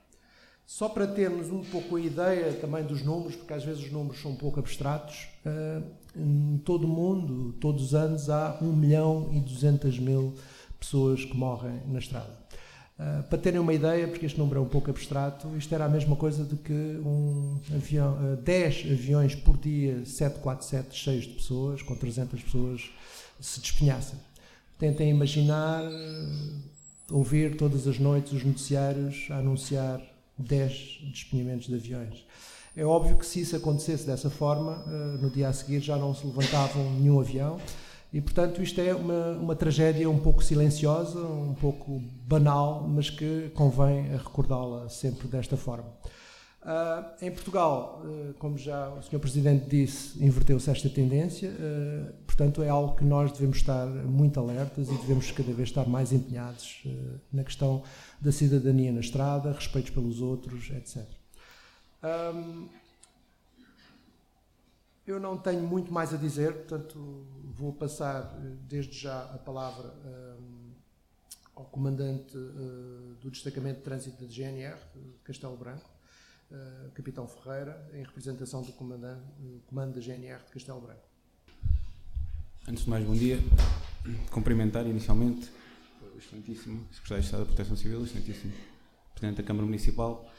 Só 0.68 0.86
para 0.86 1.06
termos 1.06 1.50
um 1.50 1.62
pouco 1.62 1.96
a 1.96 2.00
ideia 2.00 2.52
também 2.52 2.84
dos 2.84 3.02
números, 3.02 3.34
porque 3.34 3.54
às 3.54 3.64
vezes 3.64 3.86
os 3.86 3.90
números 3.90 4.20
são 4.20 4.32
um 4.32 4.36
pouco 4.36 4.60
abstratos, 4.60 5.26
uh, 5.46 5.82
em 6.14 6.58
todo 6.58 6.84
o 6.84 6.86
mundo, 6.86 7.54
todos 7.54 7.82
os 7.82 7.94
anos, 7.94 8.28
há 8.28 8.58
1 8.60 8.66
milhão 8.74 9.30
e 9.32 9.40
200 9.40 9.98
mil 9.98 10.34
pessoas 10.78 11.24
que 11.24 11.34
morrem 11.34 11.80
na 11.86 11.98
estrada. 11.98 12.38
Uh, 12.98 13.22
para 13.30 13.38
terem 13.38 13.58
uma 13.58 13.72
ideia, 13.72 14.06
porque 14.08 14.26
este 14.26 14.38
número 14.38 14.60
é 14.60 14.62
um 14.62 14.68
pouco 14.68 14.90
abstrato, 14.90 15.48
isto 15.56 15.74
era 15.74 15.86
a 15.86 15.88
mesma 15.88 16.16
coisa 16.16 16.44
de 16.44 16.56
que 16.56 17.00
um 17.02 17.58
avião, 17.74 18.12
uh, 18.16 18.32
ah, 18.34 18.42
10 18.42 18.92
aviões 18.92 19.34
por 19.34 19.56
dia 19.56 20.04
747 20.04 20.94
cheios 20.94 21.24
de 21.24 21.32
pessoas, 21.32 21.80
com 21.80 21.94
300 21.94 22.42
pessoas, 22.42 22.90
se 23.40 23.58
despenhassem. 23.60 24.18
Tentem 24.78 25.08
imaginar, 25.08 25.82
ouvir 27.10 27.56
todas 27.56 27.88
as 27.88 27.98
noites 27.98 28.34
os 28.34 28.44
noticiários 28.44 29.28
a 29.30 29.38
anunciar 29.38 29.98
10 30.38 31.00
despenhamentos 31.12 31.66
de 31.66 31.74
aviões. 31.74 32.26
É 32.76 32.84
óbvio 32.84 33.16
que 33.16 33.26
se 33.26 33.40
isso 33.40 33.56
acontecesse 33.56 34.06
dessa 34.06 34.30
forma, 34.30 34.84
no 35.20 35.30
dia 35.30 35.48
a 35.48 35.52
seguir 35.52 35.80
já 35.80 35.96
não 35.96 36.14
se 36.14 36.24
levantavam 36.24 36.92
nenhum 36.92 37.18
avião 37.18 37.58
e, 38.12 38.20
portanto, 38.22 38.62
isto 38.62 38.80
é 38.80 38.94
uma, 38.94 39.32
uma 39.32 39.54
tragédia 39.54 40.08
um 40.08 40.18
pouco 40.18 40.42
silenciosa, 40.42 41.18
um 41.18 41.54
pouco 41.54 42.00
banal, 42.26 42.86
mas 42.88 43.10
que 43.10 43.50
convém 43.54 44.16
recordá-la 44.16 44.88
sempre 44.88 45.28
desta 45.28 45.56
forma. 45.56 45.88
Uh, 46.62 47.24
em 47.24 47.30
Portugal, 47.30 48.02
uh, 48.04 48.34
como 48.34 48.58
já 48.58 48.88
o 48.90 49.02
Sr. 49.02 49.18
Presidente 49.18 49.68
disse, 49.68 50.22
inverteu-se 50.22 50.70
esta 50.70 50.88
tendência, 50.88 51.50
uh, 51.50 52.12
portanto, 52.26 52.62
é 52.62 52.68
algo 52.68 52.96
que 52.96 53.04
nós 53.04 53.30
devemos 53.30 53.58
estar 53.58 53.86
muito 53.86 54.40
alertas 54.40 54.88
e 54.88 54.94
devemos 54.94 55.30
cada 55.30 55.52
vez 55.52 55.68
estar 55.68 55.86
mais 55.86 56.12
empenhados 56.12 56.82
na 57.32 57.44
questão 57.44 57.82
da 58.20 58.32
cidadania 58.32 58.92
na 58.92 59.00
estrada, 59.00 59.52
respeitos 59.52 59.90
pelos 59.90 60.20
outros, 60.20 60.70
etc. 60.70 61.06
Um, 62.02 62.68
eu 65.06 65.18
não 65.18 65.38
tenho 65.38 65.62
muito 65.62 65.92
mais 65.92 66.12
a 66.12 66.16
dizer, 66.16 66.52
portanto, 66.52 67.26
vou 67.44 67.72
passar 67.72 68.36
eh, 68.36 68.56
desde 68.68 68.98
já 68.98 69.22
a 69.22 69.38
palavra 69.38 69.88
um, 70.04 70.04
eh, 70.06 70.58
ao 71.56 71.64
comandante 71.64 72.36
uh, 72.36 73.16
do 73.20 73.30
destacamento 73.30 73.78
de 73.78 73.84
trânsito 73.84 74.22
da 74.22 74.30
GNR, 74.30 74.78
Castelo 75.24 75.56
Branco, 75.56 75.90
uh, 76.52 76.90
Capitão 76.92 77.26
Ferreira, 77.26 77.90
em 77.94 78.02
representação 78.04 78.62
do 78.62 78.72
comandante, 78.72 79.22
uh, 79.40 79.60
comando 79.66 79.94
da 79.94 80.00
GNR 80.00 80.38
de 80.44 80.52
Castelo 80.52 80.80
Branco. 80.80 81.02
Antes 82.68 82.84
de 82.84 82.90
mais, 82.90 83.04
bom 83.04 83.14
dia. 83.14 83.38
Cumprimentar 84.30 84.86
inicialmente 84.86 85.50
excelentíssimo. 86.18 86.86
Secretário 86.92 87.22
de 87.22 87.26
Estado 87.26 87.40
da 87.40 87.46
Proteção 87.46 87.76
Civil, 87.76 88.04
excelentíssimo 88.04 88.52
Presidente 89.14 89.38
da 89.38 89.42
Câmara 89.42 89.66
Municipal, 89.66 90.30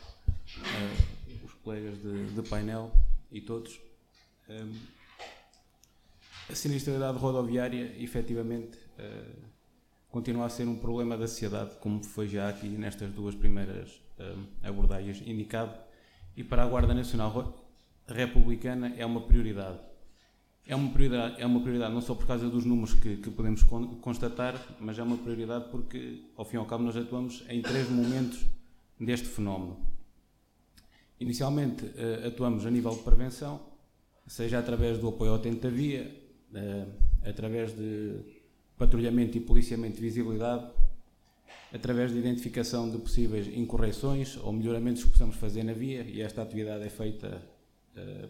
os 1.43 1.53
colegas 1.63 1.98
de, 2.01 2.33
de 2.33 2.50
painel 2.50 2.91
e 3.31 3.41
todos. 3.41 3.79
A 6.50 6.55
sinistralidade 6.55 7.17
rodoviária, 7.17 7.93
efetivamente, 8.01 8.77
uh, 8.98 9.50
continua 10.09 10.48
a 10.48 10.50
ser 10.50 10.67
um 10.67 10.77
problema 10.77 11.15
da 11.15 11.27
sociedade, 11.27 11.75
como 11.79 12.03
foi 12.03 12.27
já 12.27 12.50
aqui 12.50 12.67
nestas 12.67 13.12
duas 13.12 13.36
primeiras 13.36 14.01
uh, 14.17 14.45
abordagens 14.63 15.21
indicado, 15.27 15.77
e 16.36 16.43
para 16.43 16.63
a 16.63 16.65
Guarda 16.65 16.93
Nacional 16.93 17.67
Republicana 18.07 18.95
é 18.98 19.05
uma 19.05 19.21
prioridade. 19.21 19.77
É 20.69 20.75
uma 20.75 20.91
prioridade, 20.91 21.41
é 21.41 21.45
uma 21.47 21.59
prioridade 21.61 21.91
não 21.95 21.99
só 21.99 22.13
por 22.13 22.27
causa 22.27 22.47
dos 22.47 22.63
números 22.63 22.93
que, 22.93 23.17
que 23.17 23.31
podemos 23.31 23.63
con 23.63 23.95
constatar, 23.95 24.53
mas 24.79 24.99
é 24.99 25.01
uma 25.01 25.17
prioridade 25.17 25.65
porque, 25.71 26.21
ao 26.38 26.45
fim 26.45 26.57
e 26.57 26.59
ao 26.59 26.65
cabo, 26.67 26.83
nós 26.83 26.95
atuamos 26.95 27.43
em 27.49 27.59
três 27.59 27.89
momentos 27.89 28.45
deste 28.99 29.27
fenómeno. 29.27 29.79
Inicialmente, 31.19 31.85
uh, 31.85 32.27
atuamos 32.27 32.67
a 32.67 32.69
nível 32.69 32.91
de 32.91 33.01
prevenção, 33.01 33.59
seja 34.27 34.59
através 34.59 34.99
do 34.99 35.07
apoio 35.07 35.31
ao 35.31 35.39
tempo 35.39 35.59
da 35.59 35.71
via, 35.71 36.15
uh, 36.53 36.93
através 37.27 37.75
de 37.75 38.19
patrulhamento 38.77 39.38
e 39.38 39.41
policiamento 39.41 39.95
de 39.95 40.01
visibilidade, 40.01 40.69
através 41.73 42.11
de 42.11 42.19
identificação 42.19 42.91
de 42.91 42.99
possíveis 42.99 43.47
incorreções 43.47 44.38
ou 44.38 44.53
melhoramentos 44.53 45.03
que 45.03 45.09
possamos 45.09 45.35
fazer 45.35 45.63
na 45.63 45.73
via, 45.73 46.03
e 46.03 46.21
esta 46.21 46.43
atividade 46.43 46.83
é 46.83 46.89
feita 46.89 47.41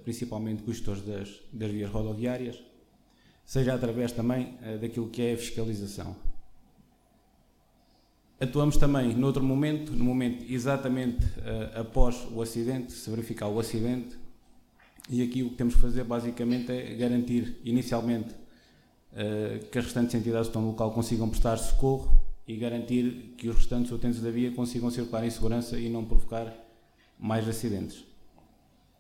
principalmente 0.04 0.64
com 0.64 0.72
os 0.72 0.78
gestores 0.78 1.02
das, 1.04 1.30
das 1.54 1.72
vias 1.72 1.92
rodoviárias, 1.92 2.60
seja 3.50 3.74
através 3.74 4.12
também 4.12 4.58
uh, 4.62 4.78
daquilo 4.78 5.10
que 5.10 5.24
é 5.24 5.34
a 5.34 5.38
fiscalização. 5.38 6.16
Atuamos 8.40 8.78
também 8.78 9.16
noutro 9.16 9.44
momento, 9.44 9.92
no 9.92 10.04
momento 10.04 10.46
exatamente 10.48 11.26
uh, 11.26 11.80
após 11.80 12.28
o 12.32 12.44
acidente, 12.44 12.92
se 12.92 13.10
verificar 13.10 13.48
o 13.48 13.60
acidente, 13.60 14.16
e 15.10 15.24
aqui 15.24 15.42
o 15.42 15.50
que 15.50 15.56
temos 15.56 15.74
que 15.74 15.82
fazer 15.82 16.04
basicamente 16.04 16.72
é 16.72 16.94
garantir 16.94 17.60
inicialmente 17.66 18.36
que 19.72 19.80
as 19.80 19.86
restantes 19.86 20.14
entidades 20.14 20.46
que 20.46 20.52
estão 20.52 20.62
no 20.62 20.68
local 20.68 20.92
consigam 20.92 21.28
prestar 21.28 21.58
socorro 21.58 22.22
e 22.48 22.56
garantir 22.56 23.34
que 23.36 23.50
os 23.50 23.56
restantes 23.56 23.92
utentes 23.92 24.22
da 24.22 24.30
via 24.30 24.52
consigam 24.52 24.92
circular 24.92 25.26
em 25.26 25.32
segurança 25.32 25.80
e 25.80 25.90
não 25.90 26.06
provocar 26.06 26.54
mais 27.18 27.50
acidentes. 27.50 28.06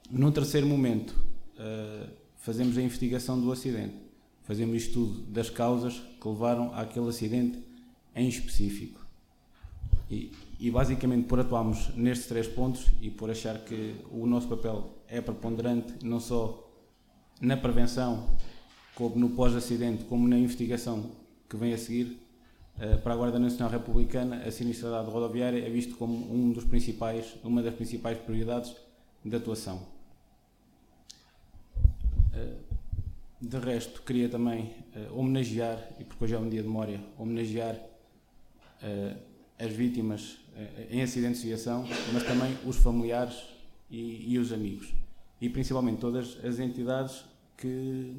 Num 0.09 0.31
terceiro 0.31 0.65
momento, 0.65 1.11
uh, 1.11 2.09
fazemos 2.37 2.75
a 2.79 2.81
investigação 2.81 3.39
do 3.39 3.51
acidente, 3.51 3.93
fazemos 4.41 4.75
estudo 4.75 5.21
das 5.31 5.51
causas 5.51 6.01
que 6.19 6.27
levaram 6.27 6.73
àquele 6.73 7.07
acidente 7.07 7.59
em 8.15 8.27
específico. 8.27 9.05
E, 10.09 10.31
e 10.59 10.71
basicamente 10.71 11.27
por 11.27 11.39
atuarmos 11.39 11.95
nestes 11.95 12.27
três 12.27 12.47
pontos 12.47 12.87
e 12.99 13.11
por 13.11 13.29
achar 13.29 13.59
que 13.59 13.97
o 14.09 14.25
nosso 14.25 14.47
papel 14.47 14.97
é 15.07 15.21
preponderante 15.21 16.03
não 16.03 16.19
só 16.19 16.67
na 17.39 17.55
prevenção, 17.55 18.35
como 18.95 19.15
no 19.15 19.29
pós-acidente, 19.29 20.05
como 20.05 20.27
na 20.27 20.39
investigação 20.39 21.11
que 21.47 21.55
vem 21.55 21.71
a 21.71 21.77
seguir, 21.77 22.19
eh, 22.79 22.97
para 22.97 23.13
a 23.13 23.15
Guarda 23.15 23.37
Nacional 23.37 23.71
Republicana, 23.71 24.37
a 24.37 24.51
sinistralidade 24.51 25.11
rodoviária 25.11 25.63
é 25.63 25.69
visto 25.69 25.95
como 25.97 26.33
um 26.33 26.51
dos 26.51 26.63
principais, 26.63 27.35
uma 27.43 27.61
das 27.61 27.75
principais 27.75 28.17
prioridades 28.17 28.75
de 29.23 29.35
atuação. 29.35 29.98
Eh, 32.33 32.55
de 33.41 33.57
resto, 33.57 34.01
queria 34.01 34.27
também 34.27 34.73
eh, 34.93 35.09
homenagear, 35.11 35.91
e 35.99 36.03
porque 36.03 36.25
hoje 36.25 36.35
é 36.35 36.39
um 36.39 36.49
dia 36.49 36.61
de 36.61 36.67
memória, 36.67 37.01
homenagear 37.17 37.79
as 39.59 39.73
vítimas 39.73 40.37
em 40.89 41.01
acidentes 41.01 41.41
de 41.41 41.47
viação, 41.47 41.85
mas 42.13 42.23
também 42.23 42.57
os 42.65 42.77
familiares 42.77 43.43
e, 43.91 44.33
e 44.33 44.39
os 44.39 44.53
amigos. 44.53 44.93
E 45.41 45.49
principalmente 45.49 45.99
todas 45.99 46.37
as 46.45 46.59
entidades 46.59 47.25
que, 47.57 48.15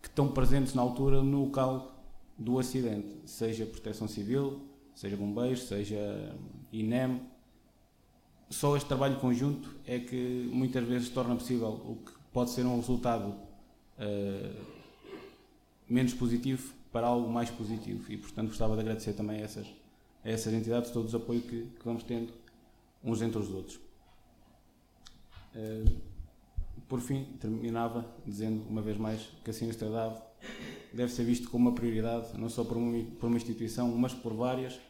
que 0.00 0.08
estão 0.08 0.28
presentes 0.28 0.72
na 0.72 0.80
altura 0.80 1.22
no 1.22 1.44
local 1.44 2.02
do 2.38 2.58
acidente, 2.58 3.14
seja 3.26 3.66
Proteção 3.66 4.08
Civil, 4.08 4.62
seja 4.94 5.16
Bombeiros, 5.16 5.64
seja 5.64 6.34
INEM. 6.72 7.20
Só 8.48 8.76
este 8.76 8.88
trabalho 8.88 9.16
conjunto 9.20 9.76
é 9.86 9.98
que 9.98 10.48
muitas 10.52 10.84
vezes 10.84 11.10
torna 11.10 11.36
possível 11.36 11.68
o 11.68 11.96
que 11.96 12.12
pode 12.32 12.50
ser 12.50 12.64
um 12.64 12.76
resultado 12.76 13.28
uh, 13.28 14.64
menos 15.88 16.14
positivo 16.14 16.72
para 16.92 17.06
algo 17.06 17.30
mais 17.30 17.50
positivo. 17.50 18.10
E, 18.10 18.16
portanto, 18.16 18.48
gostava 18.48 18.74
de 18.74 18.80
agradecer 18.80 19.12
também 19.12 19.40
essas, 19.40 19.66
a 20.24 20.30
essas 20.30 20.52
entidades 20.52 20.90
todo 20.90 21.10
o 21.10 21.16
apoio 21.16 21.40
que, 21.40 21.62
que 21.62 21.84
vamos 21.84 22.02
tendo 22.02 22.32
uns 23.02 23.22
entre 23.22 23.38
os 23.38 23.50
outros. 23.50 23.80
Uh, 25.54 26.10
por 26.88 27.00
fim, 27.00 27.24
terminava 27.40 28.04
dizendo 28.26 28.64
uma 28.68 28.82
vez 28.82 28.96
mais 28.96 29.28
que 29.44 29.50
a 29.50 29.52
sinistralidade 29.52 30.20
deve 30.92 31.12
ser 31.12 31.24
visto 31.24 31.48
como 31.48 31.68
uma 31.68 31.74
prioridade, 31.74 32.36
não 32.36 32.48
só 32.48 32.64
por 32.64 32.76
uma, 32.76 33.04
por 33.18 33.28
uma 33.28 33.36
instituição, 33.36 33.88
mas 33.96 34.12
por 34.12 34.32
várias, 34.34 34.80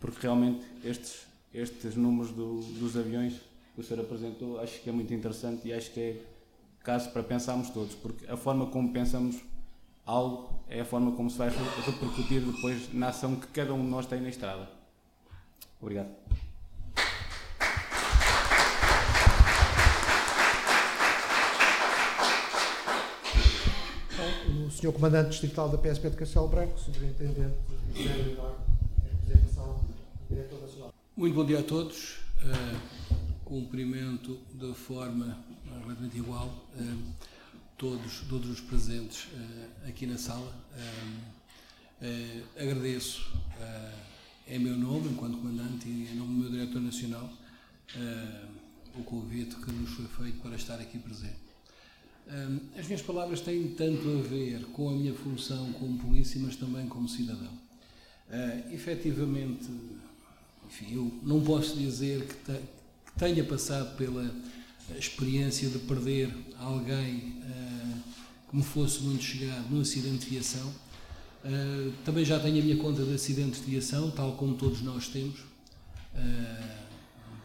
porque 0.00 0.18
realmente 0.22 0.66
estes, 0.84 1.26
estes 1.54 1.94
números 1.94 2.32
do, 2.32 2.60
dos 2.78 2.96
aviões 2.96 3.34
que 3.74 3.80
o 3.80 3.84
senhor 3.84 4.02
apresentou 4.02 4.58
acho 4.58 4.80
que 4.80 4.88
é 4.88 4.92
muito 4.92 5.12
interessante 5.14 5.68
e 5.68 5.72
acho 5.72 5.92
que 5.92 6.00
é 6.00 6.22
caso 6.86 7.10
para 7.10 7.20
pensarmos 7.24 7.68
todos, 7.70 7.96
porque 7.96 8.30
a 8.30 8.36
forma 8.36 8.66
como 8.66 8.92
pensamos 8.92 9.42
algo 10.06 10.48
é 10.68 10.82
a 10.82 10.84
forma 10.84 11.10
como 11.16 11.28
se 11.28 11.36
vai 11.36 11.50
repercutir 11.84 12.40
depois 12.40 12.94
na 12.94 13.08
ação 13.08 13.34
que 13.34 13.48
cada 13.48 13.74
um 13.74 13.82
de 13.82 13.90
nós 13.90 14.06
tem 14.06 14.20
na 14.20 14.28
estrada. 14.28 14.70
Obrigado. 15.82 16.10
O 24.64 24.70
Sr. 24.70 24.92
Comandante 24.92 25.30
Distrital 25.30 25.68
da 25.68 25.78
PSP 25.78 26.10
de 26.10 26.16
Castelo 26.16 26.46
Branco, 26.46 26.78
Superintendente 26.78 27.56
de 27.94 28.02
representação 28.06 29.74
do 29.74 30.34
Diretor 30.34 30.60
Nacional. 30.60 30.94
Muito 31.16 31.34
bom 31.34 31.44
dia 31.44 31.58
a 31.58 31.62
todos. 31.64 32.18
Cumprimento 33.46 34.40
de 34.54 34.74
forma 34.74 35.38
relativamente 35.64 36.18
igual 36.18 36.48
uh, 36.48 37.14
todos, 37.78 38.22
todos 38.28 38.50
os 38.50 38.60
presentes 38.60 39.26
uh, 39.26 39.88
aqui 39.88 40.04
na 40.04 40.18
sala. 40.18 40.52
agradeço 42.60 43.32
em 44.48 44.58
meu 44.58 44.76
nome, 44.76 45.10
enquanto 45.10 45.38
comandante, 45.38 45.88
e 45.88 46.08
em 46.12 46.16
nome 46.16 46.34
do 46.34 46.40
meu 46.40 46.50
diretor 46.50 46.82
nacional, 46.82 47.32
o 48.96 49.04
convite 49.04 49.54
que 49.56 49.70
nos 49.70 49.90
foi 49.90 50.06
feito 50.06 50.40
para 50.42 50.56
estar 50.56 50.80
aqui 50.80 50.98
presente. 50.98 51.46
As 52.76 52.86
minhas 52.86 53.02
palavras 53.02 53.40
têm 53.40 53.68
tanto 53.68 54.18
a 54.18 54.22
ver 54.22 54.64
com 54.72 54.88
a 54.88 54.92
minha 54.92 55.14
função 55.14 55.72
como 55.74 55.96
polícia, 55.98 56.40
mas 56.40 56.56
também 56.56 56.88
como 56.88 57.08
cidadão. 57.08 57.52
Uh, 58.28 58.74
efetivamente, 58.74 59.70
enfim, 60.66 60.96
eu 60.96 61.20
não 61.22 61.40
posso 61.44 61.76
dizer 61.78 62.26
que 62.26 62.34
tenha 63.18 63.44
passado 63.44 63.96
pela 63.96 64.34
experiência 64.98 65.68
de 65.68 65.78
perder 65.80 66.30
alguém 66.58 67.36
que 68.48 68.56
me 68.56 68.62
fosse 68.62 69.02
muito 69.02 69.22
chegado 69.22 69.68
num 69.70 69.80
acidente 69.80 70.24
de 70.24 70.30
viação. 70.30 70.66
Uh, 71.44 71.92
também 72.04 72.24
já 72.24 72.38
tenho 72.40 72.60
a 72.60 72.64
minha 72.64 72.76
conta 72.76 73.04
de 73.04 73.14
acidentes 73.14 73.64
de 73.64 73.70
viação, 73.70 74.10
tal 74.10 74.32
como 74.32 74.54
todos 74.54 74.82
nós 74.82 75.08
temos. 75.08 75.40
Uh, 75.40 76.86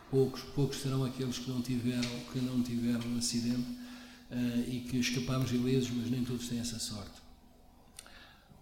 poucos, 0.09 0.41
poucos 0.55 0.77
serão 0.77 1.03
aqueles 1.03 1.37
que 1.37 1.49
não 1.49 1.61
tiveram, 1.61 2.09
que 2.31 2.39
não 2.39 2.61
tiveram 2.61 3.07
um 3.09 3.17
acidente 3.17 3.81
e 4.67 4.79
que 4.89 4.97
escapámos 4.97 5.51
ilesos, 5.51 5.91
mas 5.91 6.09
nem 6.09 6.23
todos 6.23 6.47
têm 6.47 6.59
essa 6.59 6.79
sorte. 6.79 7.21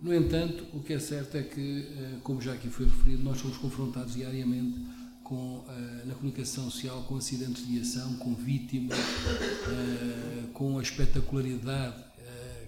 No 0.01 0.11
entanto, 0.15 0.65
o 0.73 0.79
que 0.79 0.93
é 0.93 0.99
certo 0.99 1.37
é 1.37 1.43
que, 1.43 1.85
como 2.23 2.41
já 2.41 2.53
aqui 2.53 2.69
foi 2.69 2.87
referido, 2.87 3.21
nós 3.21 3.37
somos 3.39 3.57
confrontados 3.57 4.15
diariamente 4.15 4.79
com, 5.29 5.63
na 6.05 6.15
comunicação 6.15 6.63
social 6.71 7.03
com 7.03 7.15
acidentes 7.15 7.65
de 7.65 7.73
viação, 7.73 8.15
com 8.15 8.33
vítimas, 8.33 8.97
com 10.53 10.79
a 10.79 10.81
espetacularidade 10.81 12.03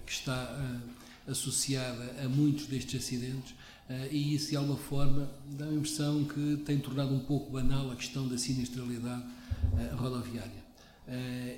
que 0.06 0.12
está 0.12 0.80
associada 1.26 2.22
a 2.24 2.28
muitos 2.28 2.66
destes 2.66 3.02
acidentes 3.02 3.54
e 4.12 4.34
isso 4.34 4.50
de 4.50 4.56
alguma 4.56 4.76
forma 4.76 5.28
dá 5.58 5.66
a 5.66 5.72
impressão 5.72 6.24
que 6.24 6.62
tem 6.64 6.78
tornado 6.78 7.12
um 7.12 7.18
pouco 7.18 7.50
banal 7.50 7.90
a 7.90 7.96
questão 7.96 8.28
da 8.28 8.38
sinistralidade 8.38 9.24
rodoviária. 9.96 10.62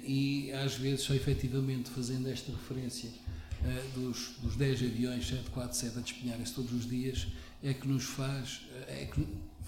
e 0.07 0.51
às 0.53 0.75
vezes 0.75 1.03
só 1.03 1.13
efetivamente 1.13 1.91
fazendo 1.91 2.29
esta 2.29 2.51
referência 2.51 3.11
dos, 3.95 4.37
dos 4.43 4.57
10 4.57 4.83
aviões 4.83 5.27
747 5.27 5.99
a 5.99 6.01
despenharem-se 6.01 6.55
todos 6.55 6.73
os 6.73 6.89
dias 6.89 7.27
é 7.63 7.73
que 7.73 7.89
nos 7.89 8.05
faz, 8.05 8.63
é 8.89 9.07
que 9.07 9.27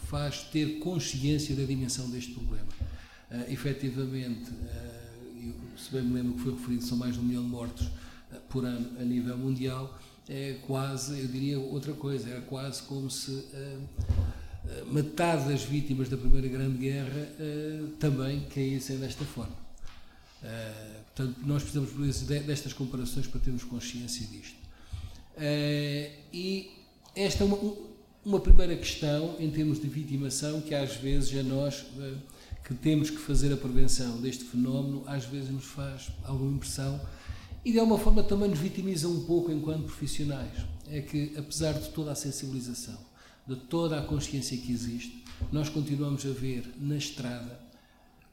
faz 0.08 0.42
ter 0.44 0.78
consciência 0.78 1.54
da 1.54 1.64
dimensão 1.64 2.08
deste 2.10 2.32
problema. 2.32 2.68
Uh, 3.30 3.52
efetivamente, 3.52 4.50
uh, 4.50 5.78
se 5.78 5.90
bem 5.90 6.02
me 6.02 6.14
lembro 6.14 6.34
que 6.34 6.42
foi 6.42 6.52
referido, 6.52 6.84
são 6.84 6.96
mais 6.96 7.14
de 7.14 7.20
um 7.20 7.24
milhão 7.24 7.42
de 7.42 7.48
mortos 7.48 7.86
uh, 7.86 8.40
por 8.48 8.64
ano 8.64 8.98
a 9.00 9.04
nível 9.04 9.36
mundial, 9.36 9.98
é 10.28 10.58
quase, 10.66 11.18
eu 11.20 11.26
diria 11.26 11.58
outra 11.58 11.92
coisa, 11.92 12.30
é 12.30 12.40
quase 12.40 12.82
como 12.82 13.10
se 13.10 13.30
uh, 13.30 13.82
metade 14.92 15.48
das 15.48 15.62
vítimas 15.62 16.08
da 16.08 16.16
Primeira 16.16 16.48
Grande 16.48 16.76
Guerra 16.76 17.28
também 18.00 18.40
caíssem 18.52 18.98
desta 18.98 19.24
forma. 19.24 19.54
portanto, 21.14 21.38
nós 21.46 21.62
precisamos 21.62 22.18
destas 22.44 22.72
comparações 22.72 23.28
para 23.28 23.40
termos 23.40 23.62
consciência 23.62 24.26
disto. 24.26 24.56
e 26.32 26.72
esta 27.14 27.44
é 27.44 27.46
uma, 27.46 27.56
uma 28.26 28.40
primeira 28.40 28.74
questão 28.74 29.36
em 29.38 29.48
termos 29.48 29.80
de 29.80 29.86
vitimação 29.86 30.60
que 30.60 30.74
às 30.74 30.96
vezes 30.96 31.38
a 31.38 31.44
nós 31.44 31.86
eh, 31.96 32.14
que 32.64 32.74
temos 32.74 33.08
que 33.08 33.18
fazer 33.18 33.52
a 33.52 33.56
prevenção 33.56 34.20
deste 34.20 34.42
fenómeno 34.42 35.04
às 35.06 35.24
vezes 35.26 35.48
nos 35.48 35.64
faz 35.64 36.08
alguma 36.24 36.56
impressão 36.56 37.00
e 37.64 37.70
de 37.70 37.78
alguma 37.78 38.00
forma 38.00 38.24
também 38.24 38.50
nos 38.50 38.58
vitimiza 38.58 39.06
um 39.06 39.24
pouco 39.24 39.52
enquanto 39.52 39.84
profissionais. 39.84 40.50
É 40.88 41.00
que 41.00 41.34
apesar 41.36 41.74
de 41.74 41.88
toda 41.90 42.10
a 42.10 42.16
sensibilização, 42.16 42.98
de 43.46 43.54
toda 43.54 43.96
a 43.96 44.02
consciência 44.02 44.58
que 44.58 44.72
existe, 44.72 45.22
nós 45.52 45.68
continuamos 45.68 46.26
a 46.26 46.30
ver 46.30 46.68
na 46.80 46.96
estrada 46.96 47.60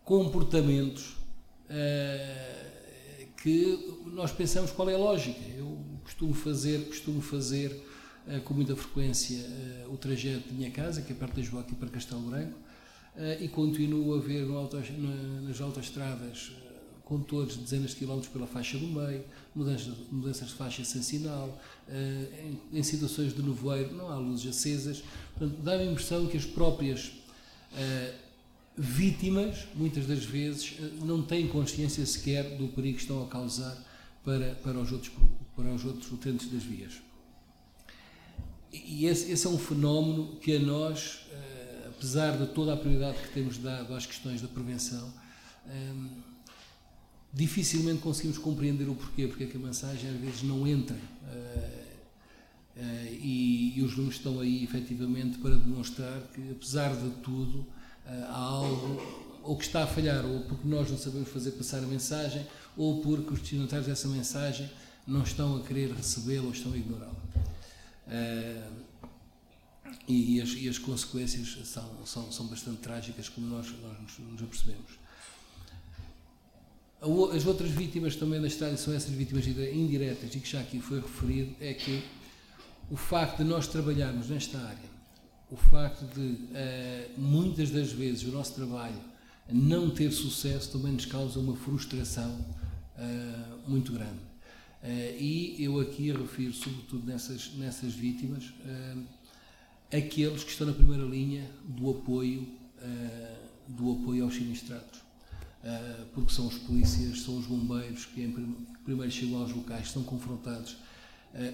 comportamentos 0.03 1.09
uh, 1.69 3.25
que 3.43 4.01
nós 4.07 4.31
pensamos 4.31 4.71
qual 4.71 4.89
é 4.89 4.95
a 4.95 4.97
lógica. 4.97 5.39
Eu 5.55 5.77
costumo 6.03 6.33
fazer, 6.33 6.87
costumo 6.87 7.21
fazer 7.21 7.92
eh, 8.27 8.39
com 8.39 8.53
muita 8.53 8.73
frequência 8.75 9.37
eh, 9.37 9.85
o 9.89 9.97
trajeto 9.97 10.47
de 10.47 10.53
minha 10.53 10.71
casa, 10.71 11.01
que 11.01 11.11
é 11.11 11.15
perto 11.15 11.33
de 11.33 11.41
Lisboa, 11.41 11.61
aqui 11.61 11.75
para 11.75 11.89
Castelo 11.89 12.21
Branco, 12.21 12.57
eh, 13.17 13.39
e 13.41 13.47
continuo 13.49 14.15
a 14.15 14.19
ver 14.19 14.45
no 14.45 14.57
auto, 14.57 14.77
nas 15.41 15.59
autoestradas 15.59 16.53
condutores 17.03 17.55
de 17.55 17.63
dezenas 17.63 17.89
de 17.89 17.97
quilómetros 17.97 18.31
pela 18.31 18.47
faixa 18.47 18.77
do 18.77 18.87
meio, 18.87 19.25
mudanças, 19.53 20.47
de 20.47 20.53
faixa 20.53 20.85
sem 20.85 21.01
sinal, 21.01 21.61
em, 21.91 22.79
em, 22.79 22.81
situações 22.81 23.35
de 23.35 23.43
nevoeiro 23.43 23.93
não 23.93 24.09
há 24.09 24.17
luzes 24.17 24.47
acesas. 24.47 25.03
Portanto, 25.37 25.61
dá-me 25.61 25.83
a 25.83 25.91
impressão 25.91 26.25
que 26.27 26.37
as 26.37 26.45
próprias 26.45 27.11
vítimas, 28.77 29.67
muitas 29.75 30.07
das 30.07 30.23
vezes, 30.23 30.75
não 31.03 31.21
têm 31.21 31.45
consciência 31.45 32.05
sequer 32.05 32.55
do 32.57 32.69
perigo 32.69 32.95
que 32.95 33.03
estão 33.03 33.21
a 33.21 33.27
causar 33.27 33.77
para, 34.23 34.55
para, 34.63 34.79
os, 34.79 34.91
outros, 34.93 35.11
para 35.57 35.73
os 35.73 35.83
outros 35.83 36.09
utentes 36.09 36.49
das 36.49 36.63
vias. 36.63 37.02
E 38.85 39.05
esse, 39.05 39.31
esse, 39.31 39.47
é 39.47 39.49
um 39.49 39.57
fenómeno 39.57 40.35
que 40.41 40.55
a 40.55 40.59
nós, 40.59 41.25
uh, 41.31 41.89
apesar 41.89 42.37
de 42.37 42.47
toda 42.47 42.73
a 42.73 42.77
prioridade 42.77 43.17
que 43.17 43.33
temos 43.33 43.57
dado 43.57 43.93
às 43.93 44.05
questões 44.05 44.41
da 44.41 44.47
prevenção, 44.47 45.13
um, 45.65 45.69
ehm, 45.71 46.09
dificilmente 47.33 48.01
conseguimos 48.01 48.37
compreender 48.37 48.87
o 48.89 48.95
porquê, 48.95 49.27
porque 49.27 49.45
é 49.45 49.47
que 49.47 49.57
a 49.57 49.59
mensagem 49.59 50.09
às 50.09 50.17
vezes 50.17 50.43
não 50.43 50.67
entra. 50.67 50.95
Uh, 50.95 51.83
e, 52.75 53.73
e, 53.77 53.81
os 53.83 53.95
números 53.95 54.15
estão 54.15 54.39
aí 54.39 54.63
efetivamente 54.63 55.37
para 55.37 55.55
demonstrar 55.55 56.21
que, 56.33 56.51
apesar 56.51 56.95
de 56.95 57.09
tudo, 57.21 57.65
há 58.05 58.35
algo 58.35 58.99
ou 59.43 59.57
que 59.57 59.65
está 59.65 59.83
a 59.83 59.87
falhar, 59.87 60.25
ou 60.25 60.41
porque 60.41 60.67
nós 60.67 60.89
não 60.89 60.97
sabemos 60.97 61.29
fazer 61.29 61.51
passar 61.51 61.79
a 61.79 61.87
mensagem, 61.87 62.45
ou 62.77 63.01
porque 63.01 63.33
os 63.33 63.39
destinatários 63.41 63.87
dessa 63.87 64.07
mensagem 64.07 64.69
não 65.05 65.21
estão 65.21 65.57
a 65.57 65.61
querer 65.61 65.91
recebê-la 65.91 66.45
ou 66.45 66.51
estão 66.51 66.71
a 66.71 66.77
ignorá-la. 66.77 67.22
Uh, 68.07 68.83
e, 70.07 70.37
e, 70.37 70.41
as, 70.41 70.49
e, 70.49 70.69
as, 70.69 70.77
consequências 70.77 71.57
são, 71.67 72.05
são, 72.05 72.31
são 72.31 72.47
bastante 72.47 72.77
trágicas, 72.77 73.29
como 73.29 73.47
nós, 73.47 73.67
nós 73.81 74.19
nos 74.19 74.41
apercebemos. 74.41 75.03
As 77.35 77.45
outras 77.45 77.69
vítimas 77.69 78.15
também 78.15 78.39
da 78.39 78.47
estrada 78.47 78.77
são 78.77 78.93
essas 78.93 79.11
vítimas 79.11 79.45
indiretas 79.45 80.33
e 80.33 80.39
que 80.39 80.49
já 80.49 80.61
aqui 80.61 80.79
foi 80.79 81.01
referido, 81.01 81.53
é 81.59 81.73
que 81.73 82.01
o 82.89 82.95
facto 82.95 83.37
de 83.39 83.43
nós 83.43 83.67
trabalharmos 83.67 84.29
nesta 84.29 84.57
área, 84.57 84.93
o 85.51 85.57
facto 85.57 86.05
de 86.13 86.21
uh, 86.21 87.19
muitas 87.19 87.71
das 87.71 87.91
vezes 87.91 88.23
o 88.23 88.31
nosso 88.31 88.53
trabalho 88.53 89.01
não 89.51 89.89
ter 89.89 90.11
sucesso 90.11 90.71
também 90.71 90.93
nos 90.93 91.05
causa 91.05 91.39
uma 91.39 91.55
frustração 91.55 92.31
uh, 92.97 93.69
muito 93.69 93.91
grande. 93.91 94.32
Uh, 94.83 95.17
e 95.17 95.55
eu 95.59 95.79
aqui 95.79 96.11
refiro, 96.11 96.51
sobretudo 96.51 97.05
nessas, 97.05 97.53
nessas 97.53 97.93
vítimas, 97.93 98.43
uh, 98.65 99.03
aqueles 99.95 100.43
que 100.43 100.51
estão 100.51 100.67
na 100.67 100.73
primeira 100.73 101.05
linha 101.05 101.49
do 101.63 101.89
apoio, 101.89 102.41
uh, 102.41 103.71
do 103.71 103.93
apoio 103.93 104.25
aos 104.25 104.35
sinistrados. 104.35 105.01
porque 106.13 106.33
são 106.33 106.47
os 106.47 106.57
polícias, 106.57 107.21
são 107.21 107.37
os 107.37 107.45
bombeiros 107.45 108.05
que, 108.05 108.27
primeiro 108.83 109.09
chegam 109.09 109.41
aos 109.41 109.53
locais, 109.53 109.87
estão 109.87 110.03
confrontados 110.03 110.75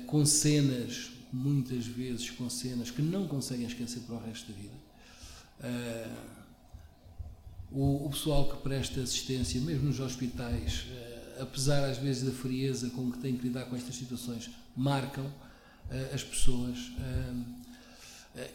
com 0.07 0.25
cenas, 0.25 1.11
muitas 1.31 1.85
vezes 1.85 2.31
com 2.31 2.49
cenas 2.49 2.89
que 2.89 3.03
não 3.03 3.27
conseguem 3.27 3.67
esquecer 3.67 3.99
para 3.99 4.15
o 4.15 4.25
resto 4.25 4.51
da 4.51 4.57
vida 4.57 4.73
o, 7.71 8.09
pessoal 8.09 8.49
que 8.49 8.57
presta 8.63 9.01
assistência, 9.01 9.61
mesmo 9.61 9.87
nos 9.87 9.99
hospitais, 9.99 10.87
apesar 11.41 11.83
às 11.89 11.97
vezes 11.97 12.23
da 12.23 12.31
frieza 12.31 12.89
com 12.89 13.11
que 13.11 13.19
tem 13.19 13.35
que 13.35 13.43
lidar 13.47 13.65
com 13.65 13.75
estas 13.75 13.95
situações, 13.95 14.49
marcam 14.75 15.25
uh, 15.25 16.13
as 16.13 16.23
pessoas, 16.23 16.91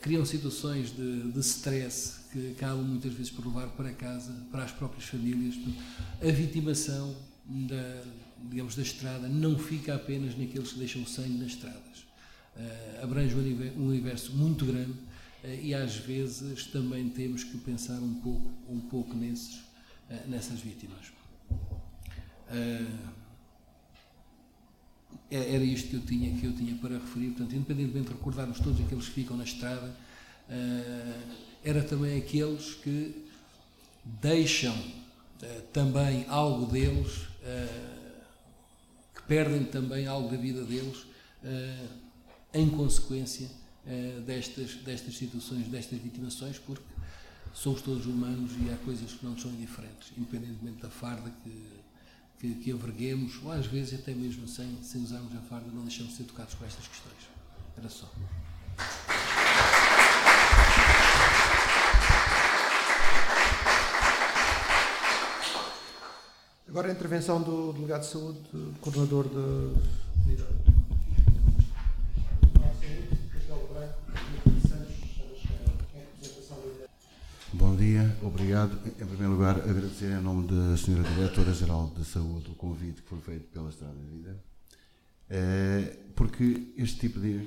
criam 0.00 0.24
situações 0.24 0.94
de, 0.96 1.32
de 1.32 1.40
stress 1.40 2.20
que 2.32 2.52
acabam 2.52 2.84
muitas 2.84 3.12
vezes 3.12 3.30
por 3.30 3.44
levar 3.46 3.68
para 3.70 3.92
casa, 3.92 4.32
para 4.50 4.64
as 4.64 4.72
próprias 4.72 5.04
famílias. 5.04 5.56
A 6.22 6.30
vitimação 6.30 7.14
da, 7.44 8.02
digamos, 8.50 8.76
da 8.76 8.82
estrada 8.82 9.28
não 9.28 9.58
fica 9.58 9.94
apenas 9.94 10.38
naqueles 10.38 10.72
que 10.72 10.78
deixam 10.78 11.04
sangue 11.04 11.36
nas 11.36 11.48
estradas. 11.48 12.06
abrange 13.02 13.34
um 13.34 13.88
universo 13.88 14.32
muito 14.32 14.64
grande 14.64 14.94
eh, 15.44 15.60
e 15.62 15.74
às 15.74 15.96
vezes 15.96 16.66
também 16.66 17.08
temos 17.10 17.44
que 17.44 17.58
pensar 17.58 18.00
um 18.00 18.14
pouco, 18.14 18.50
um 18.68 18.80
pouco 18.80 19.14
nesses, 19.14 19.60
eh, 20.08 20.24
nessas 20.26 20.60
vítimas. 20.60 21.12
É, 22.50 22.87
era 25.30 25.64
isto 25.64 25.88
que 25.88 25.96
eu 25.96 26.00
tinha 26.00 26.38
que 26.38 26.46
eu 26.46 26.52
tinha 26.52 26.74
para 26.76 26.98
referir, 26.98 27.28
portanto, 27.30 27.54
independentemente 27.54 28.09
de 28.09 28.14
recordarmos 28.14 28.61
todos 28.61 28.80
aqueles 28.80 29.09
que 29.09 29.14
ficam 29.14 29.37
na 29.37 29.44
estrada, 29.44 29.94
era 31.64 31.83
também 31.83 32.18
aqueles 32.18 32.74
que 32.74 33.24
deixam 34.04 34.76
também 35.72 36.24
algo 36.28 36.66
deles, 36.70 37.26
que 39.14 39.22
perdem 39.26 39.64
também 39.64 40.07
algo 40.07 40.30
da 40.30 40.37
vida 40.37 40.62
deles 40.62 41.04
em 42.54 42.70
consequência 42.70 43.50
uh, 43.85 44.20
destas, 44.22 44.76
destas 44.76 45.16
situações, 45.16 45.66
destas 45.66 45.98
vitimações, 45.98 46.59
porque 46.59 46.85
somos 47.52 47.83
todos 47.83 48.07
humanos 48.07 48.52
e 48.64 48.70
há 48.72 48.76
coisas 48.78 49.12
que 49.12 49.26
não 49.26 49.37
são 49.37 49.50
indiferentes, 49.50 50.12
independentemente 50.16 50.80
da 50.80 50.88
farda 50.88 51.30
que, 51.42 51.50
que, 52.38 52.54
que 52.56 52.72
averguemos, 52.72 53.42
ou 53.42 53.52
às 53.52 53.66
vezes 53.66 53.98
até 53.98 54.12
mesmo 54.14 54.46
sem, 54.46 54.82
sem 54.82 55.02
usarmos 55.02 55.34
a 55.34 55.40
farda, 55.40 55.66
não 55.72 55.82
deixamos 55.82 56.12
de 56.12 56.18
ser 56.18 56.24
tocados 56.24 56.54
por 56.54 56.66
estas 56.66 56.86
questões. 56.86 57.28
Era 57.76 57.88
só. 57.88 58.10
Agora 66.68 66.88
a 66.88 66.92
intervenção 66.92 67.40
do 67.40 67.72
delegado 67.72 68.00
de 68.00 68.08
saúde, 68.08 68.40
coordenador 68.80 69.28
da 69.28 70.73
obrigado. 78.26 78.78
Em 78.87 79.06
primeiro 79.06 79.32
lugar, 79.32 79.56
agradecer 79.56 80.06
em 80.06 80.22
nome 80.22 80.48
da 80.48 80.76
Senhora 80.76 81.08
Diretora-Geral 81.10 81.92
de 81.96 82.04
Saúde 82.04 82.50
o 82.50 82.54
convite 82.54 83.02
que 83.02 83.08
foi 83.08 83.20
feito 83.20 83.44
pela 83.52 83.68
Estrada 83.68 83.94
da 83.94 84.10
Vida, 84.10 84.44
eh, 85.30 85.96
porque 86.16 86.72
este 86.76 87.00
tipo 87.00 87.20
de 87.20 87.46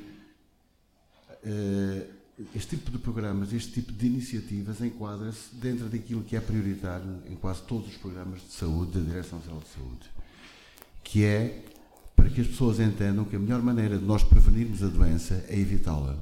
eh, 1.43 2.07
este 2.55 2.77
tipo 2.77 2.91
de 2.91 2.99
programas, 2.99 3.51
este 3.51 3.71
tipo 3.71 3.91
de 3.91 4.05
iniciativas 4.05 4.79
enquadra-se 4.81 5.55
dentro 5.55 5.89
daquilo 5.89 6.23
que 6.23 6.35
é 6.35 6.39
prioritário 6.39 7.23
em 7.27 7.35
quase 7.35 7.63
todos 7.63 7.87
os 7.87 7.97
programas 7.97 8.41
de 8.41 8.51
saúde 8.51 8.99
da 8.99 8.99
Direção-Geral 8.99 9.59
de 9.59 9.69
Saúde, 9.69 10.09
que 11.03 11.23
é 11.23 11.65
para 12.15 12.29
que 12.29 12.41
as 12.41 12.47
pessoas 12.47 12.79
entendam 12.79 13.25
que 13.25 13.35
a 13.35 13.39
melhor 13.39 13.61
maneira 13.61 13.97
de 13.97 14.05
nós 14.05 14.23
prevenirmos 14.23 14.83
a 14.83 14.87
doença 14.87 15.43
é 15.47 15.57
evitá-la 15.57 16.17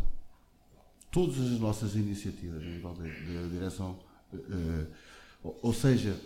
todas 1.16 1.40
as 1.40 1.60
nossas 1.62 1.96
iniciativas 1.96 2.62
a 2.62 2.66
nível 2.66 2.94
da 2.94 3.48
direção, 3.50 3.98
ou 5.62 5.74
seja, 5.74 6.20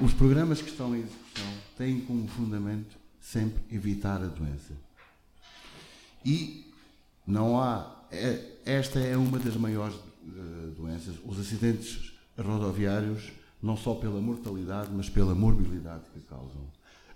os 0.00 0.12
programas 0.14 0.62
que 0.62 0.70
estão 0.70 0.94
em 0.94 1.00
execução 1.00 1.52
têm 1.76 2.00
como 2.00 2.26
fundamento 2.28 2.96
sempre 3.20 3.62
evitar 3.70 4.22
a 4.22 4.26
doença. 4.26 4.72
E 6.24 6.72
não 7.26 7.60
há. 7.60 7.96
É, 8.10 8.56
esta 8.64 8.98
é 8.98 9.16
uma 9.16 9.38
das 9.38 9.56
maiores 9.56 9.94
uh, 9.94 10.70
doenças. 10.76 11.16
Os 11.24 11.38
acidentes 11.38 12.12
rodoviários, 12.36 13.30
não 13.62 13.76
só 13.76 13.94
pela 13.94 14.20
mortalidade, 14.20 14.90
mas 14.92 15.08
pela 15.08 15.34
morbilidade 15.34 16.04
que 16.12 16.20
causam. 16.20 16.68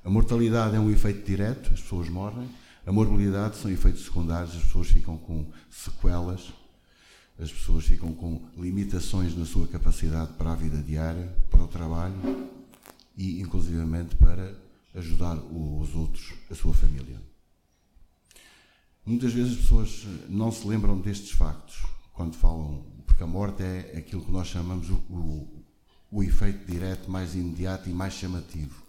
A 0.04 0.10
mortalidade 0.10 0.76
é 0.76 0.78
um 0.80 0.90
efeito 0.90 1.24
direto, 1.26 1.72
as 1.72 1.80
pessoas 1.80 2.08
morrem. 2.08 2.48
A 2.86 2.92
morbilidade 2.92 3.56
são 3.56 3.70
efeitos 3.70 4.04
secundários, 4.04 4.54
as 4.54 4.62
pessoas 4.62 4.88
ficam 4.88 5.16
com 5.16 5.46
sequelas 5.70 6.52
as 7.38 7.52
pessoas 7.52 7.84
ficam 7.84 8.12
com 8.14 8.48
limitações 8.56 9.36
na 9.36 9.44
sua 9.44 9.66
capacidade 9.66 10.32
para 10.34 10.52
a 10.52 10.54
vida 10.54 10.80
diária, 10.82 11.34
para 11.50 11.62
o 11.62 11.68
trabalho 11.68 12.50
e, 13.16 13.40
inclusivamente, 13.40 14.14
para 14.16 14.56
ajudar 14.94 15.36
os 15.36 15.94
outros, 15.94 16.32
a 16.50 16.54
sua 16.54 16.72
família. 16.72 17.20
Muitas 19.04 19.32
vezes 19.32 19.52
as 19.52 19.58
pessoas 19.58 20.06
não 20.28 20.50
se 20.50 20.66
lembram 20.66 20.98
destes 21.00 21.32
factos 21.32 21.84
quando 22.12 22.36
falam, 22.36 22.86
porque 23.04 23.22
a 23.22 23.26
morte 23.26 23.62
é 23.62 23.94
aquilo 23.98 24.24
que 24.24 24.30
nós 24.30 24.46
chamamos 24.46 24.88
o, 24.88 24.94
o, 25.10 25.64
o 26.10 26.22
efeito 26.22 26.64
direto 26.64 27.10
mais 27.10 27.34
imediato 27.34 27.90
e 27.90 27.92
mais 27.92 28.14
chamativo. 28.14 28.82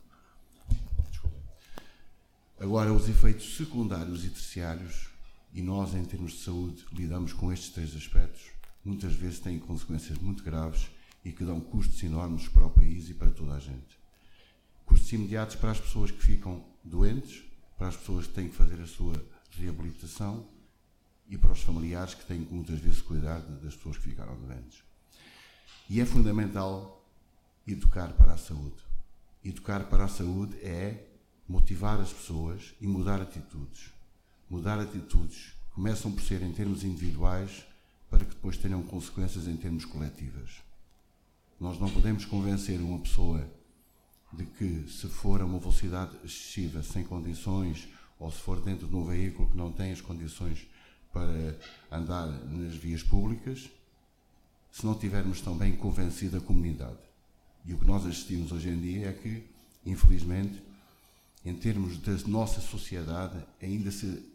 Agora, 2.57 2.93
os 2.93 3.09
efeitos 3.09 3.57
secundários 3.57 4.23
e 4.23 4.29
terciários 4.29 5.09
e 5.55 5.61
nós, 5.61 5.95
em 5.95 6.03
termos 6.03 6.33
de 6.33 6.39
saúde, 6.39 6.85
lidamos 6.91 7.31
com 7.31 7.49
estes 7.49 7.69
três 7.69 7.95
aspectos, 7.95 8.51
muitas 8.83 9.13
vezes 9.13 9.39
têm 9.39 9.57
consequências 9.57 10.17
muito 10.17 10.43
graves 10.43 10.91
e 11.23 11.31
que 11.31 11.45
dão 11.45 11.61
custos 11.61 12.03
enormes 12.03 12.49
para 12.49 12.65
o 12.65 12.69
país 12.69 13.09
e 13.09 13.13
para 13.13 13.31
toda 13.31 13.53
a 13.53 13.59
gente. 13.59 13.97
Custos 14.85 15.13
imediatos 15.13 15.55
para 15.55 15.71
as 15.71 15.79
pessoas 15.79 16.11
que 16.11 16.21
ficam 16.21 16.61
doentes, 16.83 17.41
para 17.77 17.87
as 17.87 17.95
pessoas 17.95 18.27
que 18.27 18.33
têm 18.33 18.49
que 18.49 18.55
fazer 18.55 18.81
a 18.81 18.85
sua 18.85 19.13
reabilitação 19.51 20.45
e 21.29 21.37
para 21.37 21.53
os 21.53 21.61
familiares 21.61 22.13
que 22.13 22.25
têm 22.25 22.43
que 22.43 22.53
muitas 22.53 22.79
vezes 22.79 23.01
cuidar 23.01 23.39
das 23.39 23.75
pessoas 23.77 23.95
que 23.97 24.09
ficaram 24.09 24.35
doentes. 24.35 24.83
E 25.89 26.01
é 26.01 26.05
fundamental 26.05 27.01
educar 27.65 28.11
para 28.11 28.33
a 28.33 28.37
saúde. 28.37 28.83
Educar 29.41 29.85
para 29.85 30.03
a 30.03 30.09
saúde 30.09 30.57
é 30.57 31.07
motivar 31.47 32.01
as 32.01 32.11
pessoas 32.11 32.75
e 32.81 32.87
mudar 32.87 33.21
atitudes 33.21 33.94
mudar 34.49 34.79
atitudes 34.79 35.53
começam 35.73 36.11
por 36.11 36.21
ser 36.21 36.41
em 36.41 36.51
termos 36.51 36.83
individuais 36.83 37.65
para 38.09 38.23
que 38.23 38.33
depois 38.33 38.57
tenham 38.57 38.81
consequências 38.83 39.47
em 39.47 39.57
termos 39.57 39.85
coletivas. 39.85 40.63
Nós 41.59 41.79
não 41.79 41.89
podemos 41.89 42.25
convencer 42.25 42.79
uma 42.79 42.99
pessoa 42.99 43.45
de 44.31 44.45
que 44.45 44.85
se 44.89 45.07
for 45.07 45.41
a 45.41 45.45
uma 45.45 45.59
velocidade 45.59 46.15
excessiva, 46.23 46.83
sem 46.83 47.03
condições, 47.03 47.87
ou 48.19 48.31
se 48.31 48.39
for 48.39 48.61
dentro 48.61 48.87
de 48.87 48.95
um 48.95 49.03
veículo 49.03 49.49
que 49.49 49.57
não 49.57 49.71
tem 49.71 49.91
as 49.91 50.01
condições 50.01 50.67
para 51.11 51.57
andar 51.91 52.27
nas 52.27 52.75
vias 52.75 53.03
públicas, 53.03 53.69
se 54.71 54.85
não 54.85 54.93
tivermos 54.93 55.41
também 55.41 55.75
convencido 55.75 56.37
a 56.37 56.41
comunidade. 56.41 56.97
E 57.65 57.73
o 57.73 57.79
que 57.79 57.85
nós 57.85 58.05
assistimos 58.05 58.51
hoje 58.51 58.69
em 58.69 58.79
dia 58.79 59.09
é 59.09 59.13
que, 59.13 59.43
infelizmente, 59.85 60.61
em 61.45 61.53
termos 61.53 61.97
da 61.97 62.13
nossa 62.27 62.59
sociedade, 62.59 63.37
ainda 63.61 63.91
se 63.91 64.34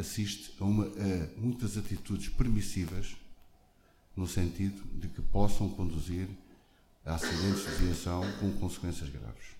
assiste 0.00 0.52
a, 0.60 0.64
uma, 0.64 0.84
a 0.86 1.40
muitas 1.40 1.76
atitudes 1.76 2.28
permissivas 2.28 3.16
no 4.16 4.26
sentido 4.26 4.82
de 4.98 5.08
que 5.08 5.22
possam 5.22 5.68
conduzir 5.68 6.28
a 7.04 7.14
acidentes 7.14 7.64
de 7.64 7.84
viação 7.84 8.22
com 8.38 8.52
consequências 8.58 9.08
graves. 9.08 9.56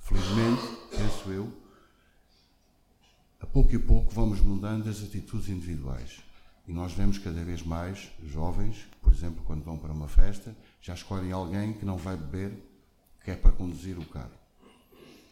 Felizmente, 0.00 0.62
penso 0.90 1.30
eu, 1.30 1.52
a 3.40 3.46
pouco 3.46 3.74
e 3.74 3.78
pouco 3.78 4.12
vamos 4.12 4.40
mudando 4.40 4.88
as 4.88 5.02
atitudes 5.02 5.48
individuais. 5.48 6.20
E 6.66 6.72
nós 6.72 6.92
vemos 6.92 7.18
cada 7.18 7.44
vez 7.44 7.62
mais 7.62 8.10
jovens, 8.24 8.86
por 9.00 9.12
exemplo, 9.12 9.44
quando 9.44 9.62
vão 9.62 9.78
para 9.78 9.92
uma 9.92 10.08
festa, 10.08 10.56
já 10.80 10.94
escolhem 10.94 11.30
alguém 11.30 11.72
que 11.72 11.84
não 11.84 11.96
vai 11.96 12.16
beber, 12.16 12.52
que 13.24 13.30
é 13.30 13.36
para 13.36 13.52
conduzir 13.52 13.98
o 13.98 14.04
carro. 14.06 14.30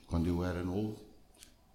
Quando 0.06 0.28
eu 0.28 0.44
era 0.44 0.62
novo, 0.62 0.96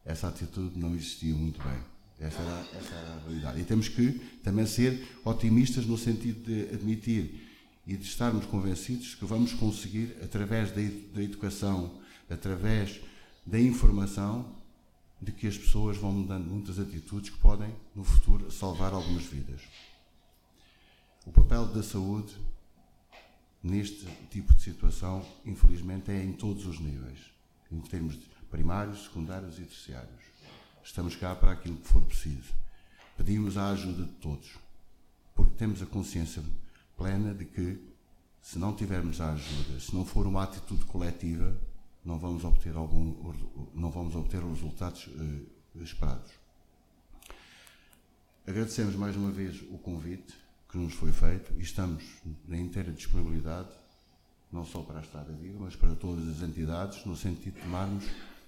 essa 0.05 0.29
atitude 0.29 0.79
não 0.79 0.95
existia 0.95 1.35
muito 1.35 1.61
bem. 1.61 1.88
Essa 2.19 2.41
era, 2.41 2.67
essa 2.77 2.95
era 2.95 3.13
a 3.13 3.19
realidade. 3.19 3.62
E 3.62 3.63
temos 3.63 3.88
que 3.88 4.12
também 4.43 4.65
ser 4.65 5.08
otimistas 5.23 5.86
no 5.86 5.97
sentido 5.97 6.43
de 6.43 6.73
admitir 6.73 7.47
e 7.88 7.95
de 7.95 8.05
estarmos 8.05 8.45
convencidos 8.45 9.15
que 9.15 9.25
vamos 9.25 9.53
conseguir, 9.53 10.17
através 10.21 10.69
da, 10.71 10.82
da 11.13 11.23
educação, 11.23 11.99
através 12.29 12.99
da 13.45 13.60
informação, 13.60 14.53
de 15.21 15.32
que 15.32 15.47
as 15.47 15.58
pessoas 15.58 15.97
vão 15.97 16.12
mudando 16.12 16.45
muitas 16.45 16.77
atitudes 16.77 17.29
que 17.29 17.38
podem, 17.38 17.73
no 17.95 18.03
futuro, 18.03 18.51
salvar 18.51 18.93
algumas 18.93 19.23
vidas. 19.23 19.62
O 21.25 21.32
papel 21.32 21.65
da 21.67 21.84
saúde 21.84 22.36
neste 23.62 24.05
tipo 24.29 24.53
de 24.53 24.62
situação, 24.62 25.25
infelizmente, 25.45 26.12
é 26.12 26.23
em 26.23 26.34
todos 26.34 26.65
os 26.65 26.79
níveis, 26.79 27.19
em 27.71 27.79
termos 27.82 28.17
primários, 28.49 29.03
secundários 29.03 29.58
e 29.60 29.63
terciários. 29.63 30.28
Estamos 30.83 31.15
cá 31.15 31.35
para 31.35 31.51
aquilo 31.51 31.77
que 31.77 31.87
for 31.87 32.01
preciso. 32.03 32.53
Pedimos 33.17 33.57
a 33.57 33.69
ajuda 33.69 34.03
de 34.03 34.11
todos, 34.13 34.57
porque 35.35 35.55
temos 35.55 35.81
a 35.81 35.85
consciência 35.85 36.43
plena 36.97 37.33
de 37.33 37.45
que, 37.45 37.79
se 38.41 38.57
não 38.57 38.75
tivermos 38.75 39.19
a 39.21 39.33
ajuda, 39.33 39.79
se 39.79 39.93
não 39.93 40.05
for 40.05 40.25
uma 40.25 40.43
atitude 40.43 40.85
coletiva, 40.85 41.55
não 42.03 42.17
vamos 42.17 42.43
obter, 42.43 42.75
algum, 42.75 43.33
não 43.73 43.91
vamos 43.91 44.15
obter 44.15 44.43
os 44.43 44.59
resultados 44.59 45.07
uh, 45.07 45.83
esperados. 45.83 46.31
Agradecemos 48.47 48.95
mais 48.95 49.15
uma 49.15 49.31
vez 49.31 49.61
o 49.69 49.77
convite 49.77 50.33
que 50.69 50.77
nos 50.77 50.93
foi 50.93 51.11
feito 51.11 51.53
e 51.57 51.61
estamos 51.61 52.03
na 52.47 52.57
inteira 52.57 52.91
disponibilidade, 52.91 53.69
não 54.51 54.65
só 54.65 54.81
para 54.81 54.99
a 54.99 55.01
Estrada 55.01 55.33
Viva, 55.33 55.59
mas 55.59 55.75
para 55.75 55.95
todas 55.95 56.27
as 56.27 56.41
entidades, 56.41 57.05
no 57.05 57.15
sentido 57.15 57.55
de 57.55 57.61
tomarmos 57.61 58.05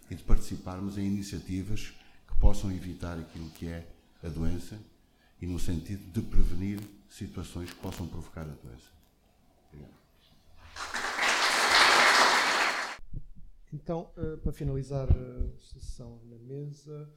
e 0.10 0.16
de 0.16 0.24
participarmos 0.24 0.98
em 0.98 1.06
iniciativas 1.06 1.94
possam 2.42 2.72
evitar 2.72 3.18
aquilo 3.20 3.50
que 3.52 3.68
é 3.68 3.88
a 4.24 4.28
doença 4.28 4.78
e 5.40 5.46
no 5.46 5.60
sentido 5.60 6.12
de 6.12 6.22
prevenir 6.28 6.80
situações 7.08 7.70
que 7.72 7.80
possam 7.80 8.08
provocar 8.08 8.42
a 8.42 8.46
doença. 8.46 8.90
Obrigado. 9.70 9.94
Então, 13.72 14.12
uh, 14.18 14.38
para 14.40 14.52
finalizar 14.52 15.08
a 15.10 15.62
sessão 15.74 16.20
na 16.26 16.38
mesa, 16.40 17.10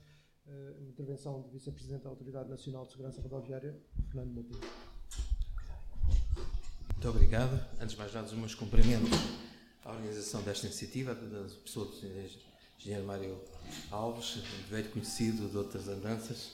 uh, 0.46 0.84
intervenção 0.84 1.40
do 1.40 1.48
Vice-Presidente 1.48 2.02
da 2.02 2.10
Autoridade 2.10 2.48
Nacional 2.48 2.84
de 2.84 2.92
Segurança 2.92 3.20
Rodoviária, 3.22 3.74
Fernando 4.10 4.34
Matinho. 4.34 4.60
Muito 6.92 7.08
obrigado. 7.08 7.60
Antes 7.80 7.92
de 7.92 7.98
mais 7.98 8.12
nada, 8.12 8.26
os 8.26 8.32
meus 8.34 8.54
cumprimentos 8.54 9.10
à 9.84 9.90
organização 9.90 10.42
desta 10.42 10.66
iniciativa, 10.66 11.14
da 11.14 11.48
pessoa 11.62 11.86
do 11.86 11.92
Engenheiro 12.78 13.06
Mário 13.06 13.40
Alves, 13.90 14.42
velho 14.68 14.90
conhecido 14.90 15.48
de 15.48 15.56
outras 15.56 15.88
andanças, 15.88 16.52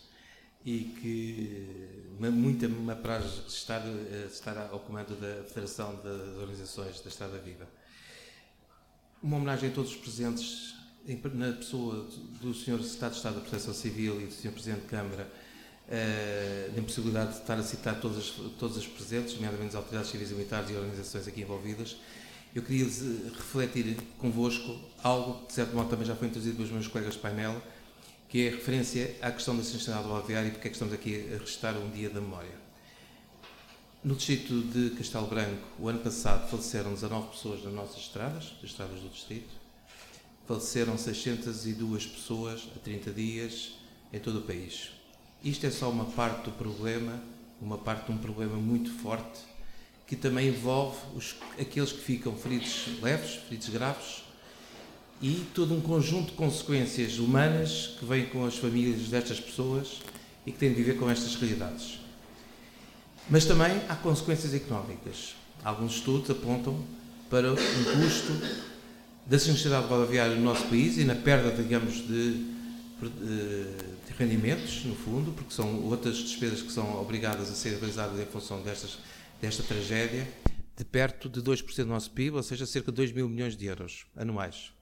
e 0.65 0.85
que 1.01 2.05
muito 2.19 2.69
me 2.69 2.93
apraz 2.93 3.25
estar, 3.49 3.81
eh, 3.81 4.29
estar 4.31 4.57
ao 4.71 4.81
comando 4.81 5.17
da 5.17 5.43
Federação 5.45 5.97
das 5.97 6.37
Organizações 6.37 7.01
da 7.01 7.09
Estrada 7.09 7.39
Viva. 7.39 7.67
Uma 9.23 9.37
homenagem 9.37 9.71
a 9.71 9.73
todos 9.73 9.93
os 9.93 9.97
presentes, 9.97 10.75
na 11.35 11.53
pessoa 11.53 12.07
do 12.41 12.53
Sr. 12.53 12.83
Secretário 12.83 13.11
de 13.11 13.17
Estado 13.17 13.35
da 13.37 13.41
Proteção 13.41 13.73
Civil 13.73 14.21
e 14.21 14.27
do 14.27 14.33
Sr. 14.33 14.53
Presidente 14.53 14.83
de 14.83 14.87
Câmara, 14.87 15.31
uh, 15.89 16.73
na 16.73 16.79
impossibilidade 16.79 17.33
de 17.33 17.41
estar 17.41 17.59
a 17.59 17.63
citar 17.63 18.01
todas, 18.01 18.31
todas 18.59 18.77
as 18.77 18.87
presentes, 18.87 19.35
nomeadamente 19.35 19.71
as 19.71 19.75
autoridades 19.75 20.11
civis 20.11 20.31
e 20.31 20.35
militares 20.35 20.71
e 20.71 20.75
organizações 20.75 21.27
aqui 21.27 21.41
envolvidas, 21.41 21.97
eu 22.55 22.63
queria 22.63 22.85
refletir 22.85 23.97
convosco 24.19 24.77
algo 25.03 25.43
que, 25.43 25.49
de 25.49 25.53
certo 25.55 25.75
modo, 25.75 25.89
também 25.89 26.07
já 26.07 26.17
foi 26.17 26.29
introduzido 26.29 26.57
pelos 26.57 26.71
meus 26.71 26.89
colegas 26.89 27.15
de 27.15 27.21
painel, 27.21 27.63
que 28.29 28.47
é 28.47 28.49
a 28.49 28.53
referência 28.53 29.17
à 29.23 29.31
questão 29.31 29.57
da 29.57 29.63
sustentabilidade 29.63 30.09
rodoviária 30.09 30.49
e 30.49 30.51
porque 30.51 30.67
é 30.67 30.71
que 30.71 30.77
estamos 30.77 30.95
aqui 30.95 31.33
a 31.33 31.39
restar 31.39 31.77
um 31.77 31.91
dia 31.91 32.11
da 32.11 32.21
memória. 32.21 32.61
No 34.03 34.15
distrito 34.15 34.63
de 34.63 34.97
Castelo 34.97 35.27
Branco, 35.27 35.63
o 35.79 35.89
ano 35.89 35.99
passado 35.99 36.49
faleceram 36.49 36.95
19 36.95 37.29
pessoas 37.29 37.63
nas 37.63 37.75
nossas 37.75 37.99
estradas, 37.99 38.45
das 38.63 38.71
estradas 38.71 39.01
do 39.01 39.09
distrito. 39.11 39.51
Faleceram 40.47 40.97
602 40.97 42.07
pessoas 42.07 42.67
a 42.75 42.79
30 42.79 43.11
dias 43.13 43.75
em 44.13 44.19
todo 44.19 44.39
o 44.39 44.43
país. 44.43 44.91
Isto 45.45 45.67
é 45.67 45.71
só 45.71 45.91
uma 45.91 46.07
parte 46.07 46.45
do 46.45 46.53
problema, 46.53 47.23
uma 47.61 47.79
parte 47.79 48.07
de 48.07 48.13
um 48.13 48.19
problema 48.19 48.57
muito 48.57 48.91
forte, 48.91 49.41
que 50.11 50.17
também 50.17 50.49
envolve 50.49 50.99
os, 51.15 51.37
aqueles 51.57 51.93
que 51.93 52.01
ficam 52.01 52.35
feridos 52.35 52.89
leves, 53.01 53.37
feridos 53.45 53.69
graves, 53.69 54.25
e 55.23 55.47
todo 55.55 55.73
um 55.73 55.81
conjunto 55.81 56.31
de 56.31 56.37
consequências 56.37 57.21
humanas 57.21 57.95
que 57.97 58.05
vêm 58.05 58.27
com 58.27 58.45
as 58.45 58.57
famílias 58.57 59.03
destas 59.03 59.39
pessoas 59.39 60.01
e 60.45 60.51
que 60.51 60.59
têm 60.59 60.71
de 60.71 60.75
viver 60.75 60.99
com 60.99 61.09
estas 61.09 61.37
realidades. 61.37 62.01
Mas 63.31 63.45
também 63.45 63.81
há 63.89 63.95
consequências 63.95 64.53
económicas. 64.53 65.37
Alguns 65.63 65.95
estudos 65.95 66.29
apontam 66.29 66.83
para 67.31 67.53
um 67.53 67.55
custo 67.55 68.33
da 69.27 69.39
sinistralidade 69.39 69.93
rodoviária 69.93 70.35
no 70.35 70.43
nosso 70.43 70.65
país 70.65 70.99
e 70.99 71.05
na 71.05 71.15
perda, 71.15 71.53
digamos, 71.53 71.95
de, 71.95 72.33
de, 73.01 73.67
rendimentos, 74.19 74.85
no 74.85 74.97
fundo, 74.97 75.31
porque 75.31 75.55
são 75.55 75.85
outras 75.85 76.17
despesas 76.17 76.63
que 76.63 76.73
são 76.73 77.01
obrigadas 77.01 77.49
a 77.49 77.55
ser 77.55 77.79
realizadas 77.79 78.19
em 78.19 78.27
função 78.27 78.61
destas, 78.61 78.99
desta 79.41 79.63
tragédia, 79.63 80.29
de 80.77 80.85
perto 80.85 81.29
de 81.29 81.41
2% 81.41 81.77
do 81.77 81.87
nosso 81.87 82.11
PIB, 82.11 82.37
ou 82.37 82.43
seja, 82.43 82.67
cerca 82.67 82.93
de 82.93 82.97
2 82.97 83.13
mil 83.13 83.29
milhões 83.29 83.57
de 83.57 83.67
euros 83.67 84.07
anuais. 84.15 84.73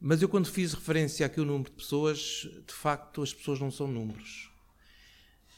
Mas 0.00 0.22
eu, 0.22 0.28
quando 0.28 0.46
fiz 0.46 0.72
referência 0.72 1.26
aqui 1.26 1.40
ao 1.40 1.46
número 1.46 1.70
de 1.70 1.76
pessoas, 1.76 2.48
de 2.66 2.72
facto, 2.72 3.22
as 3.22 3.34
pessoas 3.34 3.60
não 3.60 3.70
são 3.70 3.86
números. 3.86 4.50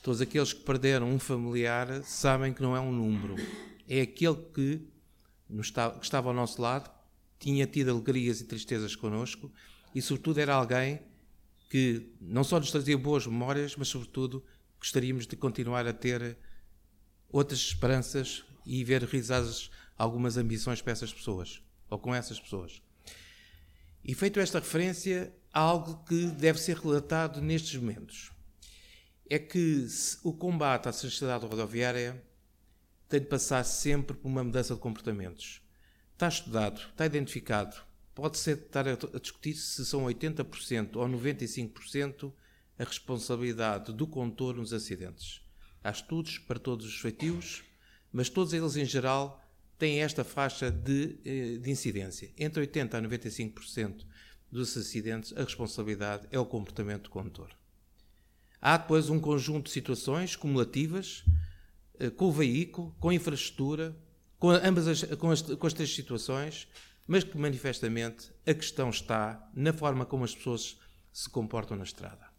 Todos 0.02 0.20
aqueles 0.20 0.52
que 0.52 0.64
perderam 0.64 1.08
um 1.08 1.18
familiar 1.18 2.02
sabem 2.02 2.52
que 2.52 2.60
não 2.60 2.76
é 2.76 2.80
um 2.80 2.90
número. 2.90 3.36
É 3.88 4.00
aquele 4.00 4.36
que, 4.52 4.80
que 5.48 6.04
estava 6.04 6.28
ao 6.28 6.34
nosso 6.34 6.60
lado, 6.60 6.90
tinha 7.38 7.66
tido 7.66 7.90
alegrias 7.90 8.40
e 8.40 8.44
tristezas 8.44 8.96
connosco 8.96 9.52
e, 9.94 10.02
sobretudo, 10.02 10.38
era 10.38 10.54
alguém 10.54 11.00
que 11.70 12.12
não 12.20 12.42
só 12.42 12.58
nos 12.58 12.70
trazia 12.70 12.98
boas 12.98 13.26
memórias, 13.26 13.76
mas, 13.76 13.88
sobretudo, 13.88 14.44
gostaríamos 14.78 15.26
de 15.26 15.36
continuar 15.36 15.86
a 15.86 15.92
ter 15.92 16.36
outras 17.32 17.58
esperanças 17.58 18.44
e 18.64 18.84
ver 18.84 19.02
realizadas 19.02 19.70
algumas 19.96 20.36
ambições 20.36 20.82
para 20.82 20.92
essas 20.92 21.12
pessoas, 21.12 21.62
ou 21.88 21.98
com 21.98 22.14
essas 22.14 22.38
pessoas. 22.38 22.82
E 24.04 24.14
feito 24.14 24.38
esta 24.38 24.58
referência, 24.58 25.34
há 25.52 25.60
algo 25.60 26.04
que 26.04 26.26
deve 26.26 26.60
ser 26.60 26.76
relatado 26.76 27.40
nestes 27.40 27.74
momentos. 27.76 28.30
É 29.30 29.38
que 29.38 29.86
o 30.22 30.32
combate 30.32 30.88
à 30.88 30.92
sinistralidade 30.92 31.46
rodoviária 31.46 32.22
tem 33.08 33.20
de 33.20 33.26
passar 33.26 33.62
sempre 33.64 34.16
por 34.16 34.28
uma 34.28 34.42
mudança 34.42 34.74
de 34.74 34.80
comportamentos. 34.80 35.62
Está 36.12 36.28
estudado, 36.28 36.80
está 36.90 37.06
identificado. 37.06 37.76
Pode-se 38.14 38.52
estar 38.52 38.86
a 38.86 38.94
discutir 39.20 39.54
se 39.54 39.84
são 39.86 40.04
80% 40.04 40.96
ou 40.96 41.08
95% 41.08 42.32
a 42.78 42.84
responsabilidade 42.84 43.92
do 43.92 44.06
condutor 44.06 44.54
nos 44.56 44.72
acidentes. 44.72 45.41
Há 45.82 45.90
estudos 45.90 46.38
para 46.38 46.58
todos 46.58 46.86
os 46.86 47.00
feitios, 47.00 47.62
mas 48.12 48.28
todos 48.28 48.52
eles 48.52 48.76
em 48.76 48.84
geral 48.84 49.42
têm 49.78 50.00
esta 50.00 50.22
faixa 50.22 50.70
de, 50.70 51.18
eh, 51.24 51.58
de 51.58 51.70
incidência. 51.70 52.30
Entre 52.38 52.60
80% 52.66 52.94
a 52.94 53.02
95% 53.02 54.06
dos 54.50 54.76
acidentes, 54.76 55.32
a 55.36 55.42
responsabilidade 55.42 56.28
é 56.30 56.38
o 56.38 56.46
comportamento 56.46 57.04
do 57.04 57.10
condutor. 57.10 57.50
Há 58.60 58.76
depois 58.76 59.10
um 59.10 59.18
conjunto 59.18 59.64
de 59.64 59.72
situações 59.72 60.36
cumulativas 60.36 61.24
eh, 61.98 62.10
com 62.10 62.26
o 62.26 62.32
veículo, 62.32 62.94
com 63.00 63.08
a 63.08 63.14
infraestrutura, 63.14 63.96
com 64.38 64.50
ambas 64.50 64.86
as, 64.86 65.02
com 65.16 65.30
as, 65.30 65.42
com 65.42 65.66
as 65.66 65.72
três 65.72 65.92
situações, 65.94 66.68
mas 67.06 67.24
que 67.24 67.36
manifestamente 67.36 68.30
a 68.46 68.54
questão 68.54 68.90
está 68.90 69.50
na 69.54 69.72
forma 69.72 70.06
como 70.06 70.24
as 70.24 70.34
pessoas 70.34 70.78
se 71.12 71.28
comportam 71.28 71.76
na 71.76 71.84
estrada. 71.84 72.31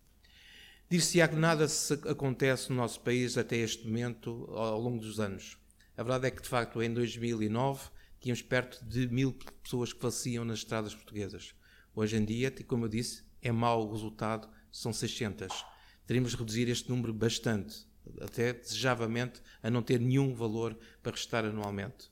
Dir-se-á 0.90 1.28
que 1.28 1.36
nada 1.36 1.68
se 1.68 1.94
acontece 1.94 2.70
no 2.70 2.76
nosso 2.76 3.00
país 3.02 3.38
até 3.38 3.58
este 3.58 3.86
momento, 3.88 4.46
ao 4.52 4.80
longo 4.80 5.00
dos 5.00 5.20
anos. 5.20 5.58
A 5.98 6.04
verdade 6.04 6.28
é 6.28 6.32
que, 6.32 6.42
de 6.42 6.50
facto, 6.50 6.82
em 6.82 6.94
2009 6.94 7.90
tínhamos 8.20 8.42
perto 8.42 8.84
de 8.86 9.08
mil 9.08 9.34
pessoas 9.62 9.92
que 9.92 10.00
faleciam 10.00 10.46
nas 10.46 10.60
estradas 10.60 10.96
portuguesas. 10.96 11.54
Hoje 11.96 12.16
em 12.18 12.26
dia, 12.26 12.52
como 12.68 12.86
eu 12.86 12.90
disse, 12.90 13.24
é 13.42 13.52
mau 13.52 13.88
o 13.88 13.92
resultado, 13.92 14.50
são 14.72 14.94
600. 14.94 15.66
Teríamos 16.08 16.32
de 16.32 16.38
reduzir 16.38 16.70
este 16.70 16.90
número 16.90 17.14
bastante, 17.14 17.86
até 18.22 18.54
desejavelmente 18.54 19.42
a 19.62 19.70
não 19.70 19.82
ter 19.82 20.00
nenhum 20.00 20.34
valor 20.34 20.78
para 21.02 21.12
restar 21.12 21.46
anualmente. 21.46 22.12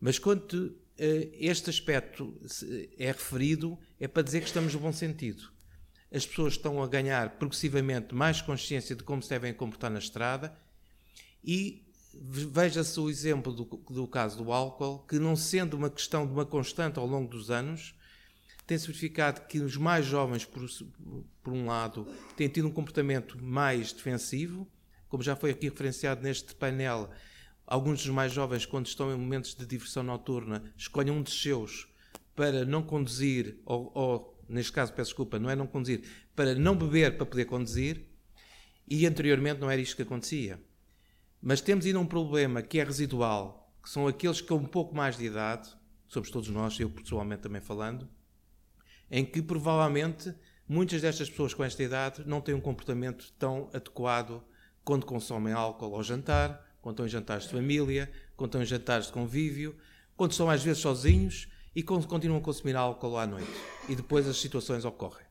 Mas 0.00 0.18
quando 0.18 0.76
eh, 0.98 1.30
este 1.34 1.70
aspecto 1.70 2.38
é 2.98 3.06
referido, 3.06 3.78
é 3.98 4.06
para 4.06 4.22
dizer 4.22 4.40
que 4.40 4.46
estamos 4.46 4.74
no 4.74 4.80
bom 4.80 4.92
sentido. 4.92 5.50
As 6.12 6.26
pessoas 6.26 6.54
estão 6.54 6.82
a 6.82 6.88
ganhar 6.88 7.30
progressivamente 7.38 8.14
mais 8.14 8.42
consciência 8.42 8.96
de 8.96 9.04
como 9.04 9.22
se 9.22 9.30
devem 9.30 9.54
comportar 9.54 9.90
na 9.90 9.98
estrada 9.98 10.56
e 11.44 11.86
Veja-se 12.12 12.98
o 12.98 13.08
exemplo 13.08 13.52
do, 13.52 13.64
do, 13.64 14.06
caso 14.06 14.42
do 14.42 14.52
álcool, 14.52 14.98
que 15.06 15.18
não 15.18 15.36
sendo 15.36 15.74
uma 15.74 15.88
questão 15.88 16.26
de 16.26 16.32
uma 16.32 16.44
constante 16.44 16.98
ao 16.98 17.06
longo 17.06 17.30
dos 17.30 17.50
anos, 17.50 17.94
tem-se 18.66 18.86
verificado 18.86 19.46
que 19.46 19.60
os 19.60 19.76
mais 19.76 20.06
jovens, 20.06 20.44
por, 20.44 20.66
por 21.42 21.52
um 21.52 21.66
lado, 21.66 22.06
têm 22.36 22.48
tido 22.48 22.66
um 22.66 22.72
comportamento 22.72 23.40
mais 23.42 23.92
defensivo, 23.92 24.68
como 25.08 25.22
já 25.22 25.36
foi 25.36 25.50
aqui 25.50 25.68
referenciado 25.68 26.22
neste 26.22 26.54
painel, 26.54 27.10
alguns 27.64 28.02
dos 28.02 28.12
mais 28.12 28.32
jovens, 28.32 28.66
quando 28.66 28.86
estão 28.86 29.12
em 29.12 29.16
momentos 29.16 29.54
de 29.54 29.64
diversão 29.64 30.02
noturna, 30.02 30.64
escolhem 30.76 31.12
um 31.12 31.22
dos 31.22 31.40
seus 31.40 31.88
para 32.34 32.64
não 32.64 32.82
conduzir, 32.82 33.60
ou, 33.64 33.92
ou 33.94 34.39
neste 34.50 34.72
caso, 34.72 34.92
peço 34.92 35.10
desculpa, 35.10 35.38
não 35.38 35.48
é 35.48 35.56
não 35.56 35.66
conduzir, 35.66 36.02
para 36.34 36.54
não 36.54 36.76
beber 36.76 37.16
para 37.16 37.24
poder 37.24 37.44
conduzir, 37.44 38.04
e 38.86 39.06
anteriormente 39.06 39.60
não 39.60 39.70
era 39.70 39.80
isto 39.80 39.96
que 39.96 40.02
acontecia. 40.02 40.60
Mas 41.40 41.60
temos 41.60 41.86
ainda 41.86 42.00
um 42.00 42.06
problema 42.06 42.60
que 42.60 42.80
é 42.80 42.84
residual, 42.84 43.72
que 43.82 43.88
são 43.88 44.06
aqueles 44.06 44.40
que 44.40 44.48
com 44.48 44.56
um 44.56 44.66
pouco 44.66 44.94
mais 44.94 45.16
de 45.16 45.24
idade, 45.24 45.70
somos 46.08 46.30
todos 46.30 46.48
nós, 46.50 46.78
eu 46.78 46.90
pessoalmente 46.90 47.42
também 47.42 47.60
falando, 47.60 48.08
em 49.10 49.24
que 49.24 49.40
provavelmente 49.40 50.34
muitas 50.68 51.00
destas 51.00 51.30
pessoas 51.30 51.54
com 51.54 51.64
esta 51.64 51.82
idade 51.82 52.22
não 52.26 52.40
têm 52.40 52.54
um 52.54 52.60
comportamento 52.60 53.32
tão 53.38 53.70
adequado 53.72 54.42
quando 54.84 55.06
consomem 55.06 55.52
álcool 55.52 55.94
ao 55.94 56.02
jantar, 56.02 56.66
quando 56.82 56.94
estão 56.94 57.06
em 57.06 57.08
jantares 57.08 57.44
de 57.44 57.50
família, 57.50 58.10
quando 58.36 58.48
estão 58.48 58.62
em 58.62 58.66
jantares 58.66 59.06
de 59.06 59.12
convívio, 59.12 59.76
quando 60.16 60.32
estão 60.32 60.50
às 60.50 60.62
vezes 60.62 60.82
sozinhos 60.82 61.48
e 61.74 61.82
continuam 61.82 62.38
a 62.38 62.42
consumir 62.42 62.76
álcool 62.76 63.16
à 63.16 63.26
noite. 63.26 63.50
E 63.88 63.94
depois 63.94 64.26
as 64.26 64.40
situações 64.40 64.84
ocorrem. 64.84 65.24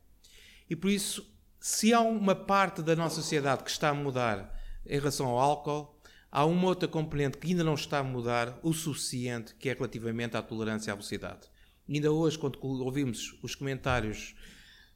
E 0.70 0.76
por 0.76 0.90
isso, 0.90 1.26
se 1.60 1.94
há 1.94 2.00
uma 2.00 2.36
parte 2.36 2.82
da 2.82 2.96
nossa 2.96 3.16
sociedade 3.16 3.64
que 3.64 3.70
está 3.70 3.90
a 3.90 3.94
mudar 3.94 4.58
em 4.86 4.98
relação 4.98 5.28
ao 5.28 5.40
álcool, 5.40 6.00
há 6.32 6.46
uma 6.46 6.68
outra 6.68 6.88
componente 6.88 7.38
que 7.38 7.48
ainda 7.48 7.64
não 7.64 7.74
está 7.74 8.00
a 8.00 8.04
mudar 8.04 8.58
o 8.64 8.74
suficiente, 8.74 9.56
que 9.56 9.70
é 9.70 9.74
relativamente 9.74 10.38
à 10.38 10.42
tolerância 10.42 10.94
à 10.94 10.96
velocidade. 10.96 11.48
E 11.88 11.96
ainda 11.96 12.12
hoje, 12.12 12.38
quando 12.38 12.60
ouvimos 12.64 13.38
os 13.42 13.56
comentários 13.56 14.36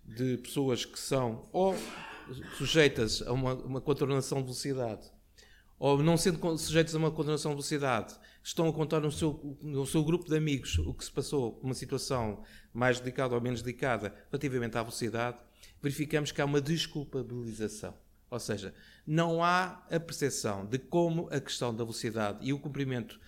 de 0.05 0.37
pessoas 0.37 0.85
que 0.85 0.99
são 0.99 1.49
ou 1.51 1.75
sujeitas 2.57 3.21
a 3.21 3.33
uma, 3.33 3.53
uma 3.53 3.81
contornação 3.81 4.39
de 4.39 4.45
velocidade, 4.45 5.11
ou 5.79 6.01
não 6.01 6.17
sendo 6.17 6.57
sujeitas 6.57 6.95
a 6.95 6.97
uma 6.97 7.11
contornação 7.11 7.51
de 7.51 7.55
velocidade, 7.55 8.15
estão 8.43 8.67
a 8.67 8.73
contar 8.73 8.99
no 8.99 9.11
seu, 9.11 9.57
no 9.61 9.85
seu 9.85 10.03
grupo 10.03 10.29
de 10.29 10.35
amigos 10.35 10.77
o 10.79 10.93
que 10.93 11.03
se 11.03 11.11
passou, 11.11 11.59
uma 11.61 11.73
situação 11.73 12.43
mais 12.73 12.99
delicada 12.99 13.35
ou 13.35 13.41
menos 13.41 13.61
delicada 13.61 14.13
relativamente 14.31 14.77
à 14.77 14.81
velocidade, 14.81 15.37
verificamos 15.81 16.31
que 16.31 16.41
há 16.41 16.45
uma 16.45 16.61
desculpabilização. 16.61 17.93
Ou 18.29 18.39
seja, 18.39 18.73
não 19.05 19.43
há 19.43 19.85
a 19.91 19.99
percepção 19.99 20.65
de 20.65 20.79
como 20.79 21.27
a 21.29 21.39
questão 21.39 21.71
da 21.71 21.83
velocidade 21.83 22.39
e 22.41 22.51
o 22.51 22.59
cumprimento 22.59 23.19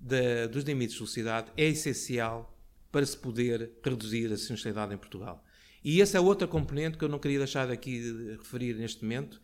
de, 0.00 0.48
dos 0.48 0.64
limites 0.64 0.94
de 0.94 1.00
velocidade 1.00 1.52
é 1.56 1.64
essencial 1.64 2.56
para 2.90 3.04
se 3.04 3.16
poder 3.16 3.72
reduzir 3.82 4.32
a 4.32 4.36
sinistralidade 4.36 4.94
em 4.94 4.96
Portugal. 4.96 5.44
E 5.82 6.00
essa 6.00 6.16
é 6.16 6.20
outra 6.20 6.48
componente 6.48 6.96
que 6.96 7.04
eu 7.04 7.08
não 7.08 7.18
queria 7.18 7.38
deixar 7.38 7.70
aqui 7.70 8.00
de 8.00 8.36
referir 8.36 8.74
neste 8.74 9.02
momento, 9.02 9.40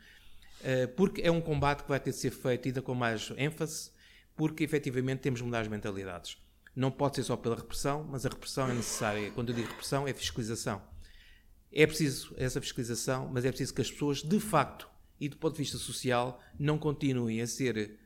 porque 0.97 1.23
é 1.23 1.31
um 1.31 1.41
combate 1.41 1.83
que 1.83 1.89
vai 1.89 1.99
ter 1.99 2.11
de 2.11 2.17
ser 2.17 2.31
feito 2.31 2.69
ainda 2.69 2.83
com 2.83 2.95
mais 2.95 3.33
ênfase, 3.37 3.91
porque 4.37 4.65
efetivamente 4.65 5.21
temos 5.21 5.41
de 5.41 5.45
mudar 5.45 5.61
as 5.61 5.69
mentalidades. 5.69 6.37
Não 6.75 6.91
pode 6.91 7.17
ser 7.17 7.25
só 7.25 7.37
pela 7.37 7.57
repressão, 7.57 8.05
mas 8.05 8.25
a 8.25 8.29
repressão 8.29 8.71
é 8.71 8.75
necessária. 8.75 9.31
Quando 9.33 9.51
eu 9.51 9.55
digo 9.57 9.69
repressão, 9.69 10.07
é 10.07 10.15
fiscalização. 10.15 10.83
É 11.73 11.87
preciso 11.87 12.35
essa 12.37 12.61
fiscalização, 12.61 13.29
mas 13.33 13.45
é 13.45 13.49
preciso 13.49 13.75
que 13.75 13.81
as 13.81 13.91
pessoas, 13.91 14.23
de 14.23 14.41
facto, 14.41 14.89
e 15.21 15.29
do 15.29 15.37
ponto 15.37 15.53
de 15.53 15.59
vista 15.59 15.79
social, 15.79 16.43
não 16.59 16.79
continuem 16.79 17.41
a 17.43 17.47
ser 17.47 17.99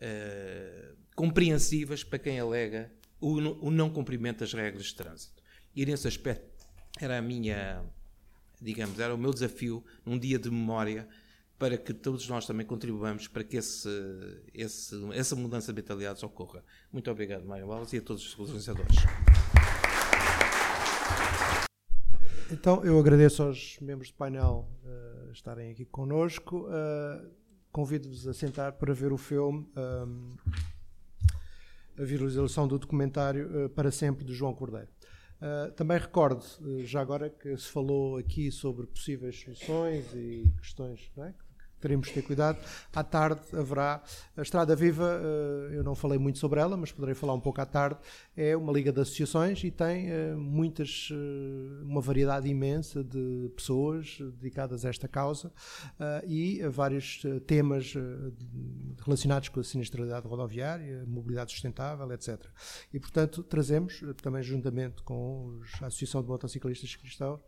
uh, 0.00 0.96
compreensivas 1.14 2.02
para 2.02 2.18
quem 2.18 2.40
alega 2.40 2.92
o, 3.20 3.36
o 3.66 3.70
não 3.70 3.90
cumprimento 3.90 4.40
das 4.40 4.52
regras 4.52 4.86
de 4.86 4.94
trânsito. 4.94 5.42
E 5.74 5.86
nesse 5.86 6.08
aspecto 6.08 6.66
era 6.98 7.18
a 7.18 7.22
minha, 7.22 7.84
digamos, 8.60 8.98
era 8.98 9.14
o 9.14 9.18
meu 9.18 9.32
desafio 9.32 9.84
num 10.04 10.18
dia 10.18 10.38
de 10.38 10.50
memória 10.50 11.08
para 11.60 11.76
que 11.76 11.92
todos 11.92 12.26
nós 12.26 12.46
também 12.46 12.64
contribuamos 12.64 13.28
para 13.28 13.44
que 13.44 13.58
esse, 13.58 13.86
esse, 14.54 14.96
essa 15.12 15.36
mudança 15.36 15.70
de 15.70 15.76
mentalidades 15.82 16.22
ocorra. 16.22 16.64
Muito 16.90 17.10
obrigado, 17.10 17.44
Mário 17.44 17.66
Wallace, 17.66 17.96
e 17.96 17.98
a 17.98 18.02
todos 18.02 18.26
os 18.26 18.38
organizadores. 18.40 18.96
Então, 22.50 22.82
eu 22.82 22.98
agradeço 22.98 23.42
aos 23.42 23.78
membros 23.78 24.10
do 24.10 24.14
painel 24.14 24.70
uh, 24.82 25.30
estarem 25.32 25.70
aqui 25.70 25.84
connosco. 25.84 26.66
Uh, 26.66 27.30
Convido-vos 27.70 28.26
a 28.26 28.32
sentar 28.34 28.72
para 28.72 28.92
ver 28.92 29.12
o 29.12 29.16
filme 29.16 29.64
um, 29.76 30.34
A 31.96 32.02
Visualização 32.02 32.66
do 32.66 32.78
Documentário 32.78 33.66
uh, 33.66 33.68
Para 33.68 33.92
Sempre, 33.92 34.24
de 34.24 34.32
João 34.32 34.54
Cordeiro. 34.54 34.88
Uh, 35.40 35.70
também 35.72 35.98
recordo, 35.98 36.42
já 36.84 37.02
agora, 37.02 37.28
que 37.28 37.56
se 37.56 37.68
falou 37.68 38.16
aqui 38.16 38.50
sobre 38.50 38.86
possíveis 38.86 39.38
soluções 39.38 40.12
e 40.14 40.50
questões 40.58 41.12
é? 41.18 41.49
Teremos 41.80 42.08
de 42.08 42.14
ter 42.14 42.22
cuidado. 42.22 42.58
À 42.94 43.02
tarde 43.02 43.40
haverá 43.52 44.02
a 44.36 44.42
Estrada 44.42 44.76
Viva, 44.76 45.20
eh, 45.22 45.76
eu 45.76 45.84
não 45.84 45.94
falei 45.94 46.18
muito 46.18 46.38
sobre 46.38 46.60
ela, 46.60 46.76
mas 46.76 46.92
poderei 46.92 47.14
falar 47.14 47.34
um 47.34 47.40
pouco 47.40 47.60
à 47.60 47.66
tarde. 47.66 47.98
É 48.36 48.56
uma 48.56 48.72
liga 48.72 48.92
de 48.92 49.00
associações 49.00 49.62
e 49.64 49.70
tem 49.70 50.10
eh, 50.10 50.34
muitas, 50.34 51.08
eh, 51.12 51.82
uma 51.82 52.00
variedade 52.00 52.48
imensa 52.48 53.02
de 53.02 53.50
pessoas 53.56 54.18
dedicadas 54.40 54.84
a 54.84 54.88
esta 54.88 55.08
causa 55.08 55.52
e 56.26 56.60
vários 56.68 57.22
temas 57.46 57.94
relacionados 59.04 59.48
com 59.48 59.60
a 59.60 59.64
sinistralidade 59.64 60.26
rodoviária, 60.26 61.04
mobilidade 61.06 61.52
sustentável, 61.52 62.10
etc. 62.12 62.46
E, 62.92 62.98
portanto, 62.98 63.42
trazemos, 63.42 64.02
também 64.22 64.42
juntamente 64.42 65.02
com 65.02 65.60
a 65.80 65.86
Associação 65.86 66.22
de 66.22 66.28
Motociclistas 66.28 66.94
Cristãos, 66.96 67.40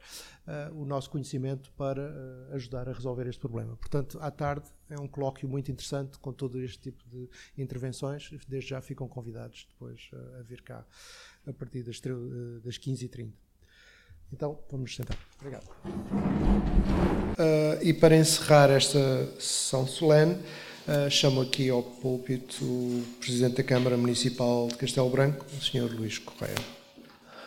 o 0.75 0.85
nosso 0.85 1.11
conhecimento 1.11 1.73
para 1.73 2.13
ajudar 2.53 2.89
a 2.89 2.93
resolver 2.93 3.27
este 3.27 3.41
problema. 3.41 3.77
Portanto, 3.77 4.19
à 4.23 4.31
tarde 4.31 4.67
é 4.89 4.99
um 4.99 5.09
colóquio 5.09 5.49
muito 5.49 5.71
interessante 5.71 6.17
com 6.19 6.33
todo 6.33 6.61
este 6.61 6.79
tipo 6.79 7.03
de 7.11 7.29
intervenções. 7.59 8.31
Desde 8.47 8.71
já 8.71 8.81
ficam 8.81 9.09
convidados 9.09 9.67
depois 9.73 10.09
a, 10.13 10.39
a 10.39 10.43
vir 10.43 10.63
cá 10.63 10.87
a 11.47 11.53
partir 11.53 11.83
das, 11.83 12.01
das 12.63 12.79
15h30. 12.79 13.33
Então, 14.33 14.59
vamos 14.71 14.95
sentar. 14.95 15.19
Obrigado. 15.39 15.67
Uh, 17.33 17.83
e 17.83 17.93
para 17.93 18.17
encerrar 18.17 18.71
esta 18.71 18.99
sessão 19.39 19.87
solene, 19.87 20.35
uh, 20.35 21.11
chamo 21.11 21.43
aqui 21.43 21.69
ao 21.69 21.83
púlpito 21.83 22.65
o 22.65 23.05
Presidente 23.19 23.57
da 23.57 23.65
Câmara 23.65 23.97
Municipal 23.97 24.69
de 24.69 24.77
Castelo 24.77 25.11
Branco, 25.11 25.45
o 25.45 25.61
Sr. 25.61 25.93
Luís 25.93 26.19
Correia. 26.19 26.55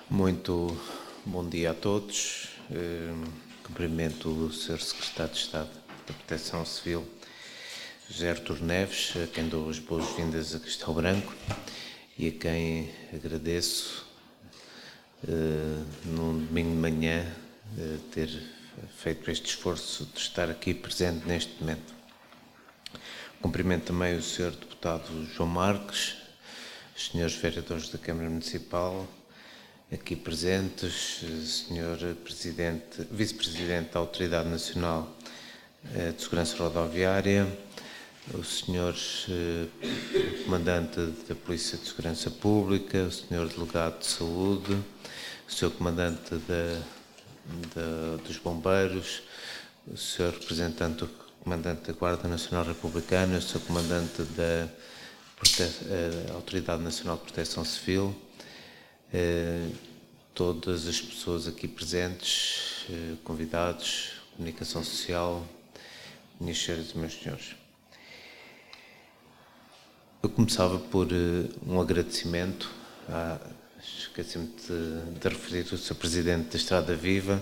Muito 0.10 0.78
bom 1.26 1.48
dia 1.48 1.72
a 1.72 1.74
todos. 1.74 2.50
Uh, 2.70 3.32
cumprimento 3.64 4.30
o 4.30 4.52
Sr. 4.52 4.80
Secretário 4.80 5.34
de 5.34 5.40
Estado 5.40 5.85
da 6.08 6.14
Proteção 6.14 6.64
Civil, 6.66 7.08
José 8.08 8.30
Artur 8.30 8.62
Neves, 8.62 9.14
a 9.24 9.28
quem 9.28 9.48
dou 9.48 9.70
as 9.70 9.80
boas-vindas 9.80 10.54
a 10.54 10.60
Castelo 10.60 10.94
Branco 10.94 11.34
e 12.18 12.28
a 12.28 12.32
quem 12.32 12.92
agradeço 13.12 14.06
uh, 15.24 15.86
num 16.06 16.46
domingo 16.46 16.70
de 16.70 16.76
manhã 16.76 17.26
uh, 17.78 17.98
ter 18.12 18.30
feito 18.98 19.32
este 19.32 19.48
esforço 19.48 20.06
de 20.14 20.20
estar 20.20 20.48
aqui 20.48 20.76
presente 20.76 21.28
neste 21.28 21.60
momento. 21.60 21.94
Cumprimento 23.42 23.86
também 23.86 24.16
o 24.16 24.22
Sr. 24.22 24.52
Deputado 24.52 25.26
João 25.34 25.50
Marques, 25.50 26.18
os 26.96 27.08
Srs. 27.08 27.34
Vereadores 27.36 27.90
da 27.90 27.98
Câmara 27.98 28.30
Municipal, 28.30 29.08
aqui 29.92 30.16
presentes, 30.16 31.22
Sr. 31.24 32.16
Presidente, 32.24 33.08
Vice-Presidente 33.10 33.94
da 33.94 34.00
Autoridade 34.00 34.50
Nacional 34.50 35.16
de 35.94 36.22
Segurança 36.22 36.58
Rodoviária, 36.58 37.48
o 38.34 38.44
Sr. 38.44 38.96
Eh, 39.30 40.44
Comandante 40.44 41.00
da 41.28 41.36
Polícia 41.36 41.78
de 41.78 41.88
Segurança 41.88 42.32
Pública, 42.32 43.04
o 43.04 43.12
Sr. 43.12 43.48
Delegado 43.48 44.00
de 44.00 44.08
Saúde, 44.08 44.74
o 45.48 45.52
Sr. 45.52 45.70
Comandante 45.72 46.36
da, 46.36 46.82
da, 47.76 48.24
dos 48.24 48.38
Bombeiros, 48.38 49.22
o 49.88 49.96
Sr. 49.96 50.32
Representante 50.32 51.00
do 51.00 51.10
Comandante 51.44 51.88
da 51.88 51.94
Guarda 51.94 52.28
Nacional 52.28 52.66
Republicana, 52.66 53.38
o 53.38 53.42
Sr. 53.42 53.60
Comandante 53.60 54.24
da 54.24 54.68
Prote 55.36 55.64
eh, 55.64 56.32
Autoridade 56.34 56.82
Nacional 56.82 57.18
de 57.18 57.24
Proteção 57.24 57.64
Civil, 57.64 58.16
todas 60.34 60.88
as 60.88 61.00
pessoas 61.00 61.48
aqui 61.48 61.68
presentes, 61.68 62.86
convidados, 63.24 64.12
comunicação 64.36 64.84
social, 64.84 65.46
minhas 66.40 66.58
senhoras 66.58 66.92
e 66.92 66.98
meus 66.98 67.14
senhores. 67.14 67.56
Eu 70.22 70.30
começava 70.30 70.80
por 70.80 71.08
uh, 71.08 71.50
um 71.68 71.80
agradecimento, 71.80 72.70
esqueci-me 73.80 74.48
de, 74.48 75.20
de, 75.20 75.30
referir 75.30 75.72
o 75.72 75.78
Sr. 75.78 75.96
Presidente 75.96 76.50
da 76.50 76.58
Estrada 76.58 76.96
Viva 76.96 77.42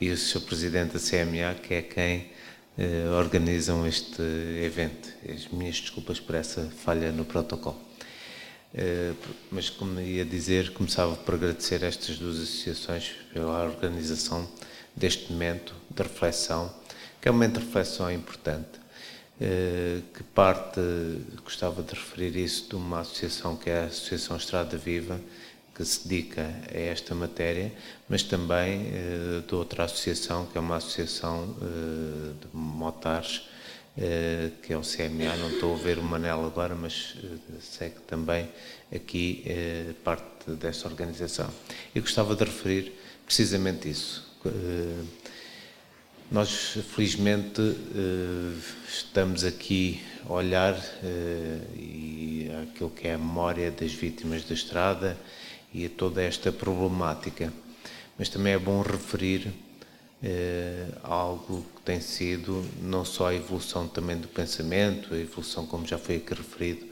e 0.00 0.10
o 0.10 0.16
Sr. 0.16 0.40
Presidente 0.40 0.94
da 0.94 0.98
CMA, 0.98 1.54
que 1.62 1.74
é 1.74 1.82
quem 1.82 2.30
uh, 2.76 3.12
organizam 3.16 3.86
este 3.86 4.20
evento. 4.62 5.08
As 5.32 5.46
minhas 5.48 5.80
desculpas 5.80 6.18
por 6.18 6.34
essa 6.34 6.68
falha 6.84 7.12
no 7.12 7.24
protocolo. 7.24 7.80
Uh, 8.74 9.16
mas, 9.52 9.70
como 9.70 10.00
ia 10.00 10.24
dizer, 10.24 10.72
começava 10.72 11.14
por 11.14 11.36
agradecer 11.36 11.84
estas 11.84 12.18
duas 12.18 12.36
associações 12.36 13.12
pela 13.32 13.62
organização 13.62 14.48
deste 14.96 15.32
momento 15.32 15.72
de 15.88 16.02
reflexão 16.02 16.74
que 17.24 17.28
é 17.28 17.30
uma 17.30 17.46
reflexão 17.46 18.12
importante, 18.12 18.78
eh, 19.40 20.02
que 20.12 20.22
parte, 20.22 20.78
gostava 21.42 21.82
de 21.82 21.94
referir 21.94 22.36
isso, 22.36 22.68
de 22.68 22.76
uma 22.76 23.00
associação 23.00 23.56
que 23.56 23.70
é 23.70 23.80
a 23.80 23.84
Associação 23.84 24.36
Estrada 24.36 24.76
Viva, 24.76 25.18
que 25.74 25.82
se 25.86 26.06
dedica 26.06 26.42
a 26.42 26.78
esta 26.78 27.14
matéria, 27.14 27.72
mas 28.10 28.22
também 28.22 28.88
eh, 28.92 29.42
de 29.48 29.54
outra 29.54 29.84
associação, 29.84 30.44
que 30.44 30.58
é 30.58 30.60
uma 30.60 30.76
associação 30.76 31.56
eh, 31.62 32.34
de 32.42 32.54
motares, 32.54 33.48
que 34.62 34.72
é 34.72 34.76
o 34.76 34.82
CMA, 34.82 35.36
não 35.38 35.48
estou 35.48 35.72
a 35.76 35.78
ver 35.78 35.98
o 35.98 36.02
Manel 36.02 36.44
agora, 36.44 36.74
mas 36.74 37.14
segue 37.60 38.00
também 38.08 38.48
aqui 38.92 39.44
parte 40.02 40.50
desta 40.50 40.88
organização. 40.88 41.48
E 41.94 42.00
gostava 42.00 42.34
de 42.34 42.42
referir 42.42 42.92
precisamente 43.24 43.88
isso 43.88 44.28
Nós, 46.34 46.76
felizmente, 46.92 47.62
estamos 48.88 49.44
aqui 49.44 50.02
a 50.28 50.32
olhar 50.32 50.76
e 51.76 52.50
aquilo 52.64 52.90
que 52.90 53.06
é 53.06 53.14
a 53.14 53.18
memória 53.18 53.70
das 53.70 53.92
vítimas 53.92 54.42
da 54.42 54.52
estrada 54.52 55.16
e 55.72 55.86
a 55.86 55.88
toda 55.88 56.20
esta 56.20 56.50
problemática. 56.50 57.52
Mas 58.18 58.28
também 58.28 58.52
é 58.52 58.58
bom 58.58 58.82
referir 58.82 59.52
eh, 60.20 60.88
algo 61.04 61.64
que 61.76 61.82
tem 61.82 62.00
sido 62.00 62.68
não 62.82 63.04
só 63.04 63.28
a 63.28 63.34
evolução 63.36 63.86
também 63.86 64.16
do 64.16 64.26
pensamento, 64.26 65.14
a 65.14 65.16
evolução, 65.16 65.64
como 65.64 65.86
já 65.86 65.98
foi 65.98 66.16
aqui 66.16 66.34
referido, 66.34 66.84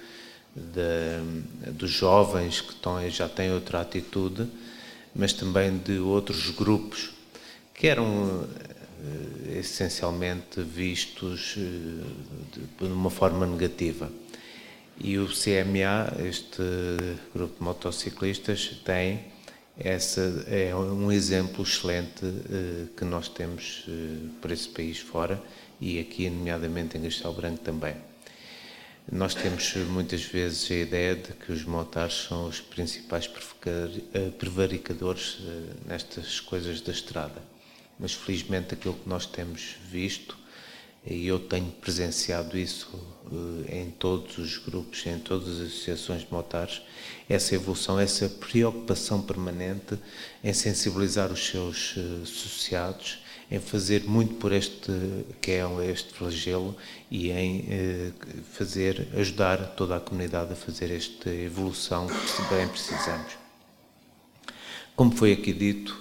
de, 0.55 1.73
dos 1.73 1.91
jovens 1.91 2.61
que 2.61 2.75
estão, 2.75 3.11
já 3.11 3.29
têm 3.29 3.53
outra 3.53 3.81
atitude, 3.81 4.47
mas 5.13 5.33
também 5.33 5.79
de 5.79 5.99
outros 5.99 6.49
grupos 6.51 7.11
que 7.75 7.89
eram 7.89 8.47
eh, 8.55 8.72
essencialmente 9.59 10.63
vistos 10.63 11.55
eh, 11.57 11.65
de, 12.79 12.85
uma 12.87 13.11
forma 13.11 13.47
negativa. 13.47 14.11
E 14.99 15.19
o 15.19 15.27
CMA, 15.27 16.13
este 16.27 16.63
grupo 17.35 17.59
de 17.59 17.63
motociclistas, 17.63 18.81
tem 18.85 19.33
essa 19.79 20.21
é 20.49 20.75
um 20.77 21.11
exemplo 21.11 21.65
excelente 21.65 22.25
uh, 22.27 22.89
que 22.95 23.07
nós 23.07 23.27
temos 23.27 23.87
para 24.41 24.53
esse 24.53 24.69
país 24.69 24.99
fora 24.99 25.43
e 25.81 25.99
aqui, 25.99 26.29
nomeadamente 26.29 26.99
em 26.99 27.03
Castelo 27.03 27.33
Branco 27.33 27.59
também. 27.65 27.97
Nós 29.11 29.35
temos 29.35 29.75
muitas 29.89 30.23
vezes 30.23 30.71
a 30.71 30.75
ideia 30.75 31.17
de 31.17 31.33
que 31.33 31.51
os 31.51 31.65
motares 31.65 32.27
são 32.29 32.47
os 32.47 32.61
principais 32.61 33.29
eh, 34.15 34.31
prevaricadores 34.39 35.39
nestas 35.87 36.39
coisas 36.39 36.81
da 36.81 36.93
estrada, 36.93 37.43
mas 37.99 38.13
felizmente 38.13 38.75
aquilo 38.75 38.95
que 38.95 39.09
nós 39.09 39.27
temos 39.27 39.77
visto 39.91 40.37
e 41.05 41.27
eu 41.27 41.41
tenho 41.41 41.71
presenciado 41.73 42.57
isso 42.57 42.89
em 43.69 43.91
todos 43.91 44.39
os 44.39 44.59
grupos, 44.59 45.05
em 45.07 45.19
todas 45.19 45.61
as 45.61 45.67
associações 45.67 46.23
de 46.23 46.33
motares, 46.33 46.81
essa 47.29 47.55
evolução, 47.55 47.99
essa 47.99 48.29
preocupação 48.29 49.21
permanente 49.21 49.99
em 50.45 50.53
sensibilizar 50.53 51.33
os 51.33 51.45
seus 51.45 51.97
uh, 51.97 52.23
associados, 52.23 53.19
em 53.51 53.59
fazer 53.59 54.05
muito 54.05 54.35
por 54.35 54.53
este 54.53 54.93
que 55.41 55.53
é 55.53 55.65
este 55.91 56.13
flagelo 56.13 56.77
e 57.11 57.31
em 57.31 57.61
uh, 57.61 58.43
fazer 58.53 59.09
ajudar 59.17 59.75
toda 59.75 59.97
a 59.97 60.01
comunidade 60.01 60.53
a 60.53 60.57
fazer 60.57 60.91
esta 60.91 61.31
evolução 61.31 62.07
que 62.07 62.55
bem 62.55 62.69
precisamos. 62.69 63.33
Como 64.95 65.17
foi 65.17 65.33
aqui 65.33 65.55
dito, 65.55 65.99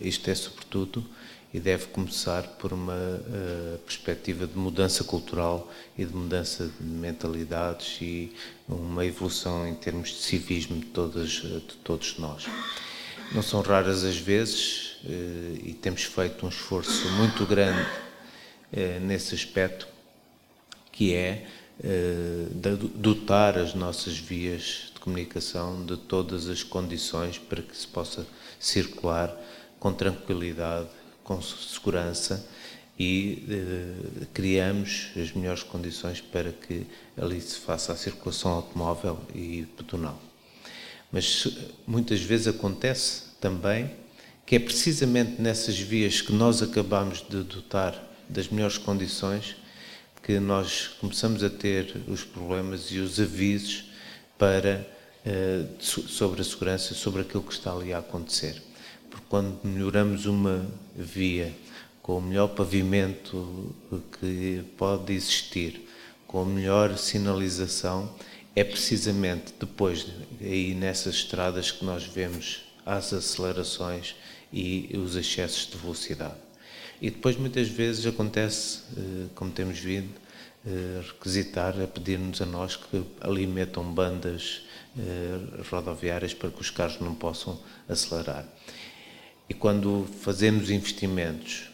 isto 0.00 0.30
é 0.30 0.34
sobretudo 0.34 1.06
e 1.52 1.58
deve 1.58 1.86
começar 1.86 2.42
por 2.58 2.72
uma 2.72 2.94
uh, 2.94 3.78
perspectiva 3.78 4.46
de 4.46 4.56
mudança 4.56 5.02
cultural 5.02 5.70
e 5.98 6.04
de 6.04 6.14
mudança 6.14 6.70
de 6.78 6.86
mentalidades 6.86 7.98
e 8.00 8.32
uma 8.68 9.04
evolução 9.04 9.66
em 9.66 9.74
termos 9.74 10.10
de 10.10 10.16
civismo 10.16 10.80
de, 10.80 11.60
de 11.60 11.74
todos 11.82 12.18
nós. 12.18 12.46
Não 13.32 13.42
são 13.42 13.62
raras 13.62 14.04
as 14.04 14.16
vezes 14.16 14.98
uh, 15.04 15.66
e 15.66 15.74
temos 15.74 16.04
feito 16.04 16.46
um 16.46 16.48
esforço 16.48 17.08
muito 17.12 17.44
grande 17.44 17.82
uh, 17.82 19.00
nesse 19.00 19.34
aspecto, 19.34 19.88
que 20.92 21.14
é 21.14 21.46
dotar 22.94 23.56
as 23.56 23.72
nossas 23.72 24.18
vias 24.18 24.92
de 24.92 25.00
comunicação 25.00 25.82
de 25.82 25.96
todas 25.96 26.46
as 26.46 26.62
condições 26.62 27.38
para 27.38 27.62
que 27.62 27.74
se 27.74 27.86
possa 27.86 28.26
circular 28.58 29.34
com 29.78 29.90
tranquilidade 29.90 30.90
com 31.30 31.40
segurança 31.40 32.44
e 32.98 33.46
eh, 33.48 34.26
criamos 34.34 35.10
as 35.16 35.30
melhores 35.30 35.62
condições 35.62 36.20
para 36.20 36.50
que 36.50 36.84
ali 37.16 37.40
se 37.40 37.60
faça 37.60 37.92
a 37.92 37.96
circulação 37.96 38.50
automóvel 38.50 39.16
e 39.32 39.64
pedonal. 39.76 40.20
Mas 41.12 41.46
muitas 41.86 42.20
vezes 42.20 42.48
acontece 42.48 43.26
também 43.40 43.92
que 44.44 44.56
é 44.56 44.58
precisamente 44.58 45.40
nessas 45.40 45.78
vias 45.78 46.20
que 46.20 46.32
nós 46.32 46.62
acabamos 46.62 47.24
de 47.28 47.44
dotar 47.44 47.94
das 48.28 48.48
melhores 48.48 48.76
condições 48.76 49.54
que 50.24 50.40
nós 50.40 50.88
começamos 51.00 51.44
a 51.44 51.48
ter 51.48 51.94
os 52.08 52.24
problemas 52.24 52.90
e 52.90 52.98
os 52.98 53.20
avisos 53.20 53.84
para 54.36 54.84
eh, 55.24 55.64
sobre 55.80 56.40
a 56.40 56.44
segurança, 56.44 56.92
sobre 56.92 57.22
aquilo 57.22 57.44
que 57.44 57.52
está 57.52 57.72
ali 57.72 57.92
a 57.92 57.98
acontecer 57.98 58.60
porque 59.10 59.26
quando 59.28 59.58
melhoramos 59.64 60.24
uma 60.24 60.64
via 61.00 61.54
com 62.02 62.18
o 62.18 62.22
melhor 62.22 62.48
pavimento 62.48 63.74
que 64.18 64.64
pode 64.76 65.12
existir, 65.12 65.88
com 66.26 66.42
a 66.42 66.44
melhor 66.44 66.96
sinalização, 66.96 68.12
é 68.54 68.64
precisamente 68.64 69.54
depois 69.58 70.06
aí 70.40 70.74
nessas 70.74 71.16
estradas 71.16 71.70
que 71.70 71.84
nós 71.84 72.04
vemos 72.04 72.62
as 72.84 73.12
acelerações 73.12 74.16
e 74.52 74.90
os 74.96 75.14
excessos 75.14 75.70
de 75.70 75.76
velocidade. 75.76 76.34
E 77.00 77.10
depois 77.10 77.36
muitas 77.36 77.68
vezes 77.68 78.06
acontece, 78.06 78.80
eh, 78.96 79.26
como 79.34 79.50
temos 79.50 79.78
vindo, 79.78 80.10
eh, 80.66 81.00
requisitar, 81.06 81.80
a 81.80 81.86
pedir-nos 81.86 82.42
a 82.42 82.46
nós 82.46 82.76
que 82.76 83.02
ali 83.20 83.46
metam 83.46 83.84
bandas 83.84 84.62
eh, 84.98 85.62
rodoviárias 85.70 86.34
para 86.34 86.50
que 86.50 86.60
os 86.60 86.70
carros 86.70 87.00
não 87.00 87.14
possam 87.14 87.58
acelerar. 87.88 88.46
E 89.50 89.54
quando 89.54 90.06
fazemos 90.20 90.70
investimentos 90.70 91.68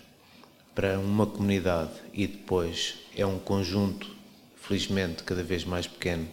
para 0.74 0.99
uma 0.99 1.27
comunidade 1.27 1.91
e 2.11 2.27
depois 2.27 2.95
é 3.14 3.27
um 3.27 3.39
conjunto, 3.39 4.16
felizmente 4.57 5.22
cada 5.22 5.43
vez 5.43 5.62
mais 5.62 5.87
pequeno, 5.87 6.27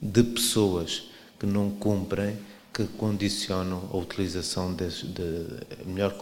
de 0.00 0.22
pessoas 0.22 1.04
que 1.38 1.46
não 1.46 1.70
cumprem, 1.70 2.36
que 2.72 2.84
condicionam 2.98 3.88
a 3.90 3.96
utilização 3.96 4.74
de, 4.74 4.84
a 4.84 5.88
melhor 5.88 6.14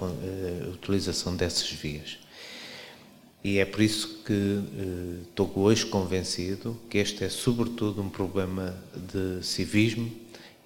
utilização 0.73 1.35
dessas 1.35 1.69
vias. 1.73 2.17
E 3.43 3.59
é 3.59 3.65
por 3.65 3.81
isso 3.83 4.23
que 4.25 4.33
uh, 4.33 5.23
estou 5.29 5.51
hoje 5.57 5.87
convencido 5.87 6.79
que 6.89 6.99
este 6.99 7.25
é 7.25 7.29
sobretudo 7.29 8.01
um 8.01 8.09
problema 8.09 8.77
de 8.95 9.45
civismo 9.45 10.09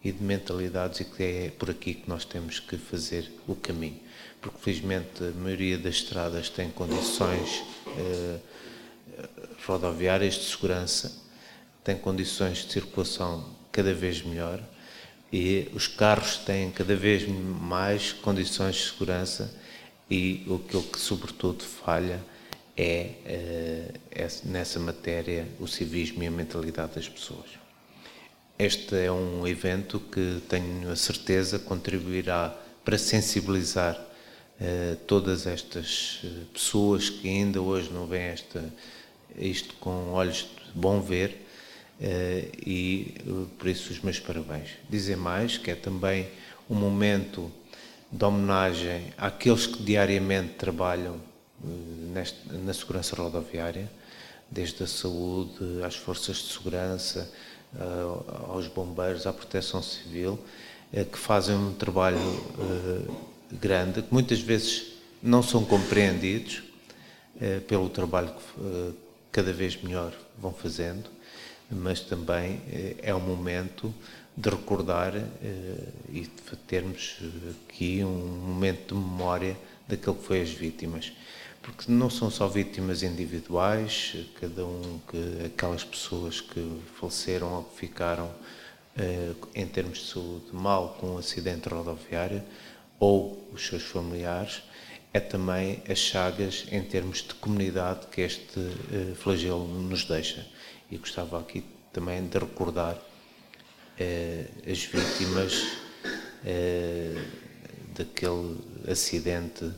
e 0.05 0.13
de 0.13 0.23
mentalidades 0.23 1.01
e 1.01 1.05
que 1.05 1.23
é 1.23 1.53
por 1.59 1.71
aqui 1.71 1.95
que 1.95 2.09
nós 2.09 2.25
temos 2.25 2.61
que 2.61 2.77
fazer 2.77 3.31
o 3.47 3.55
caminho. 3.55 4.02
Porque 4.43 4.59
felizmente 4.61 5.25
a 5.25 5.31
maioria 5.31 5.79
das 5.79 5.95
estradas 5.95 6.51
tem 6.51 6.69
condições 6.71 7.63
eh, 7.97 8.39
rodoviárias 9.65 10.35
de 10.35 10.45
segurança, 10.45 11.23
tem 11.85 11.97
condições 11.97 12.59
de 12.59 12.73
circulação 12.73 13.57
cada 13.71 13.95
vez 13.95 14.21
melhor 14.23 14.61
e 15.33 15.71
os 15.73 15.87
carros 15.87 16.37
têm 16.39 16.71
cada 16.71 16.95
vez 16.95 17.27
mais 17.27 18.13
condições 18.13 18.77
de 18.77 18.83
segurança 18.91 19.55
e 20.11 20.45
o 20.47 20.59
que 20.59 20.99
sobretudo 20.99 21.65
falha 21.65 22.21
é, 22.77 23.13
eh, 23.25 23.95
é 24.11 24.29
nessa 24.45 24.79
matéria 24.79 25.47
o 25.59 25.67
civismo 25.67 26.23
e 26.23 26.27
a 26.27 26.31
mentalidade 26.31 26.97
das 26.97 27.09
pessoas. 27.09 27.63
Este 28.59 28.95
é 28.97 29.11
um 29.11 29.47
evento 29.47 29.99
que 29.99 30.43
tenho 30.49 30.91
a 30.91 30.97
certeza 30.97 31.59
contribuirá 31.59 32.55
para 32.85 32.99
sensibilizar 32.99 33.99
uh, 34.61 34.97
todas 35.07 35.47
estas 35.47 36.21
eh, 36.25 36.29
pessoas 36.53 37.11
que 37.11 37.29
ainda 37.29 37.61
hoje 37.61 37.91
não 37.91 38.07
veem 38.07 38.25
esta, 38.25 38.65
isto 39.37 39.75
com 39.75 40.13
olhos 40.13 40.49
de 40.73 40.73
bom 40.79 41.01
ver 41.01 41.31
uh, 42.01 42.59
e 42.67 43.15
por 43.59 43.69
isso 43.69 43.93
os 43.93 44.01
meus 44.01 44.19
parabéns. 44.21 44.71
Dizer 44.89 45.17
mais 45.17 45.59
que 45.59 45.71
é 45.71 45.75
também 45.75 46.29
um 46.69 46.75
momento 46.75 47.51
de 48.11 48.25
homenagem 48.25 49.13
àqueles 49.17 49.67
que 49.67 49.83
diariamente 49.83 50.55
trabalham 50.55 51.19
neste, 52.13 52.39
na 52.53 52.75
segurança 52.75 53.17
rodoviária, 53.17 53.91
desde 54.51 54.83
a 54.83 54.87
saúde 54.87 55.83
às 55.83 55.97
forças 55.97 56.37
de 56.37 56.53
segurança, 56.53 57.33
aos 58.49 58.67
bombeiros, 58.67 59.27
à 59.27 59.33
proteção 59.33 59.83
civil, 59.83 60.39
que 61.11 61.17
fazem 61.17 61.57
um 61.57 61.73
trabalho 61.73 62.19
grande, 63.61 64.03
que 64.03 64.13
muitas 64.13 64.41
vezes 64.41 64.93
não 65.23 65.43
são 65.43 65.65
compreendidos 65.65 66.63
pelo 67.67 67.89
trabalho 67.89 68.33
que 68.33 68.95
cada 69.31 69.53
vez 69.53 69.81
melhor 69.83 70.13
vão 70.39 70.53
fazendo, 70.53 71.09
mas 71.71 72.01
também 72.01 72.61
é 73.03 73.15
um 73.15 73.21
momento 73.21 73.93
de 74.37 74.51
recordar 74.51 75.15
e 76.09 76.21
de 76.21 76.57
termos 76.67 77.19
aqui 77.69 78.05
um 78.05 78.09
momento 78.47 78.95
de 78.95 79.01
memória 79.01 79.57
daquilo 79.89 80.17
que 80.17 80.25
foi 80.25 80.43
as 80.43 80.51
vítimas. 80.51 81.13
Porque 81.63 81.91
não 81.91 82.11
são 82.11 82.29
só 82.29 82.49
vítimas 82.49 83.05
individuais, 83.05 84.17
cada 84.41 84.67
um 84.67 85.01
que 85.09 85.47
aquelas 85.47 85.85
pessoas 85.85 86.41
que 86.41 86.81
faleceram 86.99 87.55
ou 87.55 87.65
que 87.65 87.79
ficaram 87.79 88.29
eh, 88.97 89.33
em 89.55 89.67
termos 89.67 89.99
de 89.99 90.13
saúde 90.13 90.47
mal 90.53 90.97
com 91.01 91.15
um 91.15 91.19
acidente 91.19 91.69
rodoviário 91.69 92.43
ou 93.03 93.37
os 93.53 93.67
seus 93.67 93.83
familiares, 93.83 94.63
é 95.13 95.19
também 95.19 95.83
as 95.91 95.99
chagas 95.99 96.67
em 96.71 96.81
termos 96.85 97.19
de 97.19 97.35
comunidade 97.35 98.07
que 98.07 98.21
este 98.21 98.61
uh, 98.61 99.17
flagelo 99.17 99.67
nos 99.67 100.05
deixa. 100.05 100.47
E 100.89 100.97
gostava 100.99 101.41
aqui 101.41 101.65
também 101.93 102.25
de 102.25 102.39
recordar 102.39 102.95
uh, 102.95 104.71
as 104.71 104.85
vítimas 104.85 105.65
uh, 106.45 107.25
daquele 107.97 108.57
acidente 108.89 109.69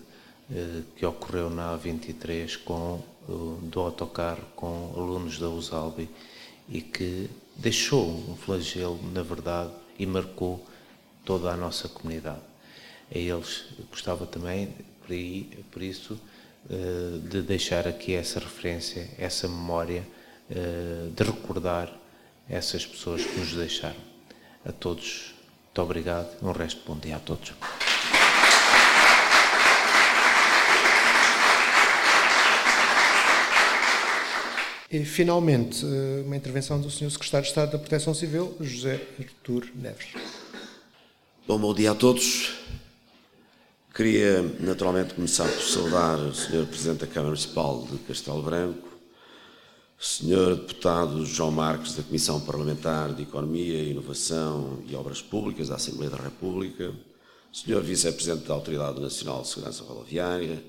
que 0.94 1.06
ocorreu 1.06 1.48
na 1.48 1.74
A23 1.78 2.62
com, 2.64 3.02
do 3.26 3.80
autocarro 3.80 4.44
com 4.54 4.92
alunos 4.94 5.38
da 5.38 5.48
USALBI 5.48 6.06
e 6.68 6.82
que 6.82 7.30
deixou 7.56 8.06
um 8.06 8.36
flagelo, 8.36 9.00
na 9.10 9.22
verdade, 9.22 9.72
e 9.98 10.04
marcou 10.04 10.62
toda 11.24 11.50
a 11.50 11.56
nossa 11.56 11.88
comunidade. 11.88 12.53
A 13.10 13.18
eles 13.18 13.64
gostava 13.90 14.26
também 14.26 14.68
por, 15.02 15.12
aí, 15.12 15.64
por 15.70 15.82
isso, 15.82 16.18
uh, 16.70 17.18
de 17.28 17.42
deixar 17.42 17.86
aqui 17.86 18.14
essa 18.14 18.40
referência, 18.40 19.08
essa 19.18 19.48
memória, 19.48 20.06
uh, 20.50 21.10
de 21.10 21.22
recordar 21.22 21.92
essas 22.48 22.86
pessoas 22.86 23.24
que 23.24 23.38
nos 23.38 23.52
deixaram. 23.54 24.14
A 24.64 24.72
todos, 24.72 25.34
muito 25.66 25.82
obrigado. 25.82 26.28
Um 26.42 26.52
resto 26.52 26.80
de 26.80 26.86
bom 26.86 26.98
dia 26.98 27.16
a 27.16 27.20
todos. 27.20 27.52
E, 34.94 35.04
finalmente, 35.04 35.84
eh, 35.84 36.22
uma 36.24 36.36
intervenção 36.36 36.80
do 36.80 36.88
Sr. 36.88 37.10
Secretário 37.10 37.42
de 37.42 37.48
Estado 37.48 37.72
da 37.72 37.78
Proteção 37.78 38.14
Civil, 38.14 38.56
José 38.60 39.00
Artur 39.18 39.66
Neves. 39.74 40.06
Bom, 41.48 41.58
bom 41.58 41.74
dia 41.74 41.90
a 41.90 41.94
todos. 41.96 42.52
Queria 43.94 44.42
naturalmente 44.58 45.14
começar 45.14 45.48
por 45.48 45.62
saudar 45.62 46.18
o 46.18 46.34
Sr. 46.34 46.66
Presidente 46.66 47.02
da 47.02 47.06
Câmara 47.06 47.28
Municipal 47.28 47.86
de 47.88 47.96
Castelo 47.98 48.42
Branco, 48.42 48.88
o 48.88 50.04
Sr. 50.04 50.56
Deputado 50.56 51.24
João 51.24 51.52
Marques 51.52 51.94
da 51.94 52.02
Comissão 52.02 52.40
Parlamentar 52.40 53.14
de 53.14 53.22
Economia, 53.22 53.84
Inovação 53.84 54.82
e 54.84 54.96
Obras 54.96 55.22
Públicas 55.22 55.68
da 55.68 55.76
Assembleia 55.76 56.10
da 56.10 56.16
República, 56.16 56.88
o 56.90 57.56
Sr. 57.56 57.80
Vice-Presidente 57.82 58.48
da 58.48 58.54
Autoridade 58.54 59.00
Nacional 59.00 59.42
de 59.42 59.48
Segurança 59.48 59.84
Rodoviária, 59.84 60.60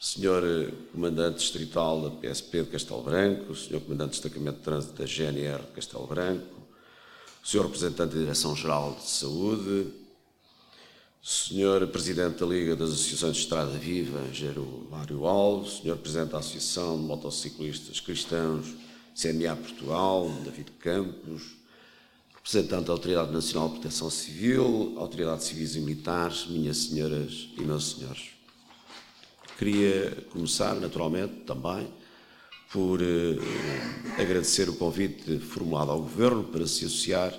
o 0.00 0.04
Sr. 0.04 0.72
Comandante 0.92 1.38
Distrital 1.38 2.00
da 2.00 2.10
PSP 2.10 2.62
de 2.62 2.70
Castelo 2.70 3.02
Branco, 3.02 3.50
o 3.50 3.56
Sr. 3.56 3.80
Comandante 3.80 4.12
de 4.12 4.22
Destacamento 4.22 4.58
de 4.58 4.62
Trânsito 4.62 5.02
da 5.02 5.04
GNR 5.04 5.62
de 5.62 5.72
Castelo 5.74 6.06
Branco, 6.06 6.60
o 7.42 7.48
Sr. 7.48 7.62
Representante 7.62 8.14
da 8.14 8.20
Direção-Geral 8.20 8.94
de 9.00 9.10
Saúde, 9.10 10.01
Senhor 11.24 11.86
Presidente 11.86 12.40
da 12.40 12.46
Liga 12.46 12.74
das 12.74 12.90
Associações 12.90 13.36
de 13.36 13.42
Estrada 13.44 13.70
Viva, 13.78 14.20
Gero 14.32 14.88
Mário 14.90 15.24
Alves, 15.24 15.78
Senhor 15.80 15.96
Presidente 15.96 16.30
da 16.30 16.38
Associação 16.38 16.96
de 16.96 17.04
Motociclistas 17.04 18.00
Cristãos, 18.00 18.66
CMA 19.14 19.54
Portugal, 19.54 20.28
David 20.44 20.72
Campos, 20.80 21.42
representante 22.34 22.86
da 22.86 22.92
Autoridade 22.92 23.30
Nacional 23.30 23.68
de 23.68 23.74
Proteção 23.74 24.10
Civil, 24.10 24.94
Autoridades 24.96 25.46
Civis 25.46 25.76
e 25.76 25.80
Militares, 25.80 26.48
minhas 26.48 26.78
senhoras 26.78 27.50
e 27.56 27.60
meus 27.60 27.92
senhores. 27.92 28.30
Queria 29.56 30.26
começar, 30.32 30.74
naturalmente, 30.74 31.34
também 31.46 31.86
por 32.72 33.00
eh, 33.00 33.38
agradecer 34.20 34.68
o 34.68 34.74
convite 34.74 35.38
formulado 35.38 35.92
ao 35.92 36.00
Governo 36.00 36.42
para 36.42 36.66
se 36.66 36.84
associar 36.84 37.32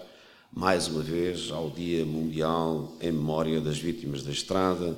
mais 0.55 0.87
uma 0.87 1.01
vez 1.01 1.49
ao 1.49 1.71
Dia 1.71 2.05
Mundial 2.05 2.95
em 3.01 3.11
Memória 3.11 3.59
das 3.59 3.79
Vítimas 3.79 4.21
da 4.21 4.31
Estrada, 4.31 4.95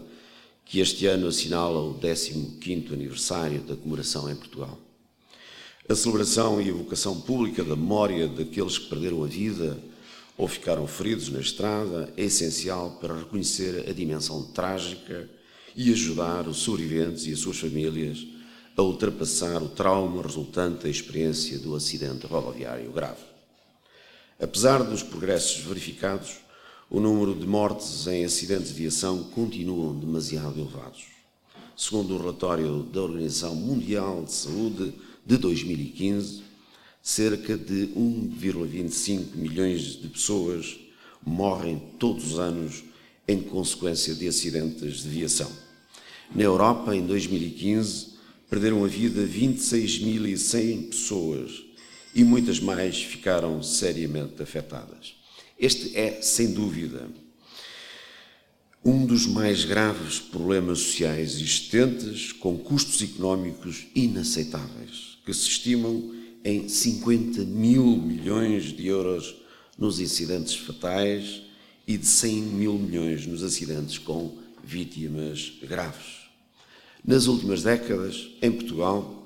que 0.66 0.82
este 0.82 1.06
ano 1.06 1.28
assinala 1.28 1.80
o 1.80 1.98
15º 1.98 2.92
aniversário 2.92 3.62
da 3.62 3.74
comemoração 3.74 4.30
em 4.30 4.36
Portugal. 4.36 4.78
A 5.88 5.96
celebração 5.96 6.62
e 6.62 6.68
evocação 6.68 7.22
pública 7.22 7.64
da 7.64 7.76
memória 7.76 8.28
daqueles 8.28 8.78
que 8.78 8.90
perderam 8.90 9.24
a 9.24 9.28
vida 9.28 9.80
ou 10.38 10.46
ficaram 10.46 10.86
feridos 10.88 11.30
na 11.30 11.40
estrada 11.40 12.14
é 12.18 12.24
essencial 12.26 12.98
para 13.00 13.18
reconhecer 13.18 13.90
a 13.90 13.94
dimensão 13.94 14.44
trágica 14.44 15.30
e 15.74 15.90
ajudar 15.90 16.50
os 16.50 16.58
sobreviventes 16.58 17.28
e 17.28 17.32
as 17.32 17.40
suas 17.40 17.58
famílias 17.58 18.28
a 18.76 18.82
ultrapassar 18.82 19.64
o 19.64 19.70
trauma 19.70 20.22
resultante 20.22 20.84
da 20.84 20.90
experiência 20.90 21.58
do 21.60 21.76
acidente 21.76 22.28
rodoviário 22.28 22.92
grave. 22.92 23.35
Apesar 24.38 24.84
dos 24.84 25.02
progressos 25.02 25.64
verificados, 25.64 26.40
o 26.90 27.00
número 27.00 27.34
de 27.34 27.48
mortes 27.48 28.06
em 28.06 28.26
acidentes 28.26 28.68
de 28.68 28.74
aviação 28.74 29.24
continuam 29.24 29.98
demasiado 29.98 30.60
elevados. 30.60 31.06
Segundo 31.76 32.14
o 32.14 32.18
relatório 32.18 32.84
da 32.84 33.02
Organização 33.02 33.56
Mundial 33.56 34.26
de 34.26 34.34
Saúde 34.34 34.94
de 35.26 35.38
2015, 35.38 36.44
cerca 37.02 37.58
de 37.58 37.88
1,25 37.96 39.36
milhões 39.36 40.02
de 40.02 40.10
pessoas 40.10 40.80
morrem 41.26 41.82
todos 41.98 42.34
os 42.34 42.40
anos 42.40 42.84
em 43.26 43.40
consequência 43.40 44.14
de 44.14 44.28
acidentes 44.28 45.02
de 45.02 45.10
viação. 45.10 45.52
Na 46.36 46.44
Europa, 46.44 46.94
em 46.94 47.06
2015, 47.06 48.16
perderam 48.50 48.84
a 48.84 48.88
vida 48.88 49.26
26.100 49.26 50.90
pessoas 50.90 51.65
e 52.16 52.24
muitas 52.24 52.62
mais 52.62 53.04
ficaram 53.04 53.62
seriamente 53.62 54.42
afetadas. 54.42 55.16
Este 55.60 55.96
é, 55.98 56.22
sem 56.22 56.54
dúvida, 56.54 57.10
um 58.84 59.06
dos 59.06 59.28
mais 59.28 59.66
graves 59.66 60.20
problemas 60.20 60.80
sociais 60.80 61.36
existentes, 61.36 62.32
com 62.32 62.58
custos 62.58 63.02
económicos 63.02 63.88
inaceitáveis, 63.94 65.18
que 65.26 65.34
se 65.34 65.50
estimam 65.50 66.16
em 66.44 66.70
50 66.70 67.42
mil 67.44 67.98
milhões 67.98 68.66
de 68.66 68.88
euros 68.88 69.36
nos 69.78 70.00
incidentes 70.00 70.56
fatais 70.56 71.42
e 71.88 71.98
de 71.98 72.06
100 72.06 72.42
mil 72.44 72.74
milhões 72.76 73.26
nos 73.26 73.44
acidentes 73.44 73.98
com 73.98 74.38
vítimas 74.64 75.52
graves. 75.62 76.26
Nas 77.04 77.28
últimas 77.28 77.64
décadas, 77.64 78.30
em 78.42 78.52
Portugal, 78.52 79.25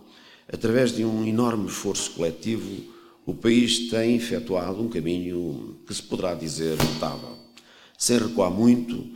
através 0.51 0.95
de 0.95 1.05
um 1.05 1.25
enorme 1.25 1.67
esforço 1.67 2.11
coletivo, 2.11 2.83
o 3.25 3.33
país 3.33 3.89
tem 3.89 4.15
efetuado 4.15 4.81
um 4.81 4.89
caminho 4.89 5.77
que 5.85 5.93
se 5.93 6.01
poderá 6.01 6.33
dizer 6.33 6.75
notável. 6.77 7.37
Sem 7.97 8.17
recuar 8.17 8.49
muito, 8.49 9.07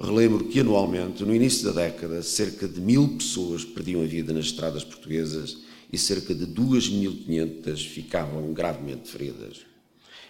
relembro 0.00 0.44
que 0.44 0.60
anualmente, 0.60 1.24
no 1.24 1.34
início 1.34 1.64
da 1.64 1.82
década, 1.82 2.22
cerca 2.22 2.68
de 2.68 2.80
mil 2.80 3.16
pessoas 3.16 3.64
perdiam 3.64 4.02
a 4.02 4.06
vida 4.06 4.32
nas 4.32 4.46
estradas 4.46 4.84
portuguesas 4.84 5.58
e 5.92 5.98
cerca 5.98 6.34
de 6.34 6.46
2.500 6.46 7.88
ficavam 7.88 8.52
gravemente 8.52 9.10
feridas. 9.10 9.62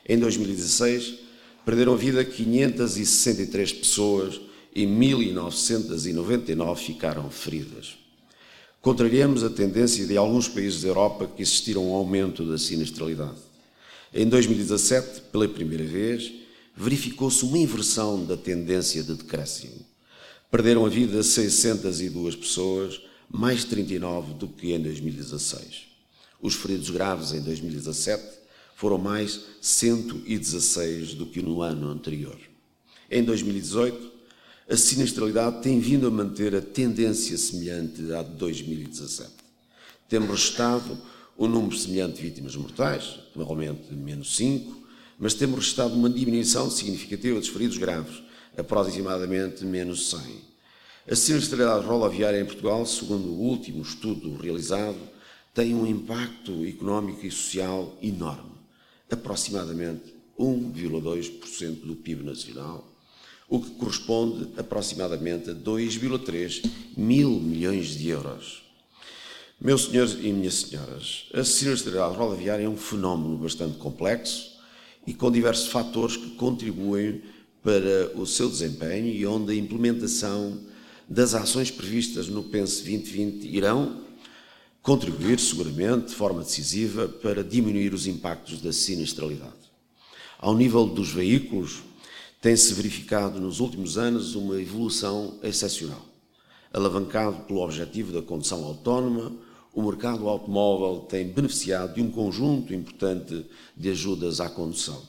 Em 0.08 0.18
2016, 0.18 1.18
perderam 1.64 1.92
a 1.92 1.96
vida 1.96 2.24
563 2.24 3.72
pessoas 3.72 4.40
e 4.74 4.86
1.999 4.86 6.76
ficaram 6.76 7.28
feridas. 7.30 8.05
Contrariamos 8.86 9.42
a 9.42 9.50
tendência 9.50 10.06
de 10.06 10.16
alguns 10.16 10.46
países 10.46 10.82
da 10.82 10.88
Europa 10.90 11.26
que 11.26 11.42
existiram 11.42 11.90
um 11.90 11.92
aumento 11.92 12.48
da 12.48 12.56
sinistralidade. 12.56 13.40
Em 14.14 14.28
2017, 14.28 15.22
pela 15.22 15.48
primeira 15.48 15.82
vez, 15.82 16.32
verificou-se 16.76 17.44
uma 17.44 17.58
inversão 17.58 18.24
da 18.24 18.36
tendência 18.36 19.02
de 19.02 19.14
decréscimo. 19.14 19.84
Perderam 20.52 20.86
a 20.86 20.88
vida 20.88 21.20
602 21.20 22.36
pessoas, 22.36 23.00
mais 23.28 23.64
39 23.64 24.34
do 24.34 24.46
que 24.46 24.72
em 24.72 24.80
2016. 24.80 25.88
Os 26.40 26.54
feridos 26.54 26.88
graves 26.88 27.32
em 27.32 27.40
2017 27.40 28.22
foram 28.76 28.98
mais 28.98 29.46
116 29.60 31.14
do 31.14 31.26
que 31.26 31.42
no 31.42 31.60
ano 31.60 31.88
anterior. 31.88 32.38
Em 33.10 33.24
2018, 33.24 34.12
a 34.68 34.76
sinistralidade 34.76 35.62
tem 35.62 35.78
vindo 35.78 36.08
a 36.08 36.10
manter 36.10 36.54
a 36.54 36.60
tendência 36.60 37.38
semelhante 37.38 38.12
à 38.12 38.22
de 38.22 38.30
2017. 38.30 39.30
Temos 40.08 40.28
registrado 40.28 40.98
um 41.38 41.46
número 41.46 41.76
semelhante 41.76 42.16
de 42.16 42.22
vítimas 42.22 42.56
mortais, 42.56 43.20
provavelmente 43.32 43.92
menos 43.94 44.34
5, 44.36 44.86
mas 45.18 45.34
temos 45.34 45.58
registrado 45.58 45.94
uma 45.94 46.10
diminuição 46.10 46.68
significativa 46.68 47.38
dos 47.38 47.48
feridos 47.48 47.78
graves, 47.78 48.22
aproximadamente 48.56 49.64
menos 49.64 50.10
100. 50.10 50.20
A 51.08 51.14
sinistralidade 51.14 51.86
rodoviária 51.86 52.40
em 52.40 52.44
Portugal, 52.44 52.84
segundo 52.84 53.28
o 53.28 53.40
último 53.40 53.82
estudo 53.82 54.36
realizado, 54.36 54.98
tem 55.54 55.74
um 55.74 55.86
impacto 55.86 56.64
económico 56.64 57.24
e 57.24 57.30
social 57.30 57.96
enorme, 58.02 58.50
aproximadamente 59.08 60.12
1,2% 60.36 61.82
do 61.82 61.94
PIB 61.94 62.24
nacional, 62.24 62.95
o 63.48 63.60
que 63.60 63.70
corresponde 63.70 64.48
aproximadamente 64.56 65.50
a 65.50 65.54
2,3 65.54 66.68
mil 66.96 67.30
milhões 67.30 67.88
de 67.96 68.08
euros. 68.08 68.62
Meus 69.60 69.86
senhores 69.86 70.12
e 70.20 70.32
minhas 70.32 70.54
senhoras, 70.54 71.26
a 71.32 71.42
sinistralidade 71.42 72.16
rodoviária 72.16 72.64
é 72.64 72.68
um 72.68 72.76
fenómeno 72.76 73.38
bastante 73.38 73.78
complexo 73.78 74.56
e 75.06 75.14
com 75.14 75.30
diversos 75.30 75.68
fatores 75.68 76.16
que 76.16 76.30
contribuem 76.30 77.22
para 77.62 78.12
o 78.14 78.26
seu 78.26 78.48
desempenho 78.48 79.06
e 79.06 79.26
onde 79.26 79.52
a 79.52 79.56
implementação 79.56 80.60
das 81.08 81.34
ações 81.34 81.70
previstas 81.70 82.28
no 82.28 82.42
PENSE 82.42 82.82
2020 82.82 83.46
irão 83.46 84.04
contribuir, 84.82 85.40
seguramente, 85.40 86.08
de 86.08 86.14
forma 86.14 86.42
decisiva, 86.42 87.08
para 87.08 87.42
diminuir 87.42 87.92
os 87.92 88.06
impactos 88.06 88.60
da 88.60 88.72
sinistralidade. 88.72 89.52
Ao 90.38 90.54
nível 90.54 90.86
dos 90.86 91.10
veículos, 91.10 91.82
tem-se 92.40 92.72
verificado 92.74 93.40
nos 93.40 93.60
últimos 93.60 93.96
anos 93.96 94.34
uma 94.34 94.60
evolução 94.60 95.38
excepcional. 95.42 96.04
Alavancado 96.72 97.44
pelo 97.44 97.60
objetivo 97.60 98.12
da 98.12 98.22
condução 98.22 98.64
autónoma, 98.64 99.32
o 99.72 99.82
mercado 99.82 100.28
automóvel 100.28 101.00
tem 101.00 101.28
beneficiado 101.28 101.94
de 101.94 102.02
um 102.02 102.10
conjunto 102.10 102.72
importante 102.72 103.46
de 103.76 103.90
ajudas 103.90 104.40
à 104.40 104.48
condução. 104.48 105.02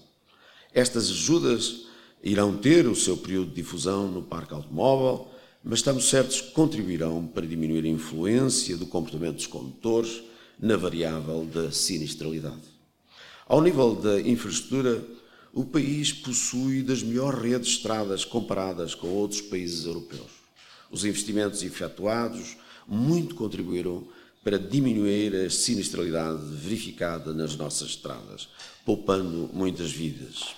Estas 0.73 1.09
ajudas 1.09 1.87
irão 2.23 2.57
ter 2.57 2.87
o 2.87 2.95
seu 2.95 3.17
período 3.17 3.49
de 3.49 3.55
difusão 3.55 4.07
no 4.07 4.21
parque 4.21 4.53
automóvel, 4.53 5.27
mas 5.63 5.79
estamos 5.79 6.09
certos 6.09 6.41
que 6.41 6.51
contribuirão 6.51 7.25
para 7.25 7.45
diminuir 7.45 7.85
a 7.85 7.89
influência 7.89 8.77
do 8.77 8.85
comportamento 8.85 9.35
dos 9.35 9.47
condutores 9.47 10.21
na 10.59 10.75
variável 10.75 11.45
da 11.45 11.71
sinistralidade. 11.71 12.77
Ao 13.47 13.61
nível 13.61 13.95
da 13.95 14.19
infraestrutura, 14.19 15.03
o 15.57 15.65
país 15.65 16.13
possui 16.13 16.83
das 16.83 17.01
melhores 17.01 17.41
redes 17.41 17.69
de 17.69 17.77
estradas 17.77 18.23
comparadas 18.23 18.93
com 18.93 19.07
outros 19.07 19.41
países 19.41 19.87
europeus. 19.87 20.29
Os 20.91 21.03
investimentos 21.03 21.63
efetuados 21.63 22.55
muito 22.87 23.33
contribuíram 23.33 24.07
para 24.43 24.59
diminuir 24.59 25.35
a 25.35 25.49
sinistralidade 25.49 26.43
verificada 26.53 27.33
nas 27.33 27.55
nossas 27.55 27.89
estradas, 27.89 28.47
poupando 28.85 29.49
muitas 29.51 29.91
vidas. 29.91 30.55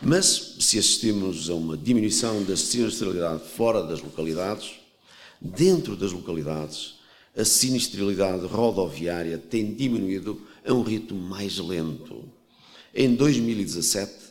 Mas, 0.00 0.54
se 0.60 0.78
assistimos 0.78 1.50
a 1.50 1.54
uma 1.54 1.76
diminuição 1.76 2.44
da 2.44 2.56
sinistralidade 2.56 3.42
fora 3.48 3.82
das 3.82 4.00
localidades, 4.00 4.74
dentro 5.40 5.96
das 5.96 6.12
localidades, 6.12 6.94
a 7.36 7.44
sinistralidade 7.44 8.46
rodoviária 8.46 9.38
tem 9.38 9.74
diminuído 9.74 10.40
a 10.64 10.72
um 10.72 10.82
ritmo 10.82 11.20
mais 11.20 11.58
lento. 11.58 12.24
Em 12.94 13.12
2017, 13.12 14.25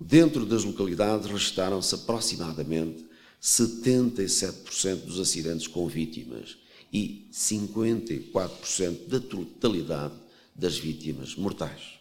dentro 0.00 0.44
das 0.46 0.64
localidades, 0.64 1.26
registaram-se 1.30 1.94
aproximadamente 1.94 3.04
77% 3.42 5.04
dos 5.04 5.20
acidentes 5.20 5.66
com 5.66 5.86
vítimas 5.86 6.56
e 6.92 7.26
54% 7.32 9.06
da 9.08 9.20
totalidade 9.20 10.14
das 10.54 10.78
vítimas 10.78 11.34
mortais. 11.34 11.96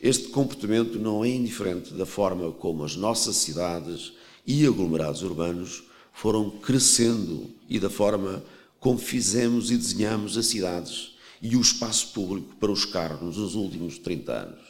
Este 0.00 0.28
comportamento 0.28 0.98
não 0.98 1.24
é 1.24 1.28
indiferente 1.28 1.92
da 1.92 2.06
forma 2.06 2.50
como 2.52 2.84
as 2.84 2.96
nossas 2.96 3.36
cidades 3.36 4.12
e 4.46 4.66
aglomerados 4.66 5.22
urbanos 5.22 5.84
foram 6.12 6.50
crescendo 6.50 7.50
e 7.68 7.78
da 7.78 7.90
forma 7.90 8.42
como 8.78 8.98
fizemos 8.98 9.70
e 9.70 9.76
desenhamos 9.76 10.38
as 10.38 10.46
cidades 10.46 11.14
e 11.42 11.54
o 11.54 11.60
espaço 11.60 12.12
público 12.12 12.56
para 12.56 12.72
os 12.72 12.86
carros 12.86 13.36
nos 13.36 13.54
últimos 13.54 13.98
30 13.98 14.32
anos. 14.32 14.69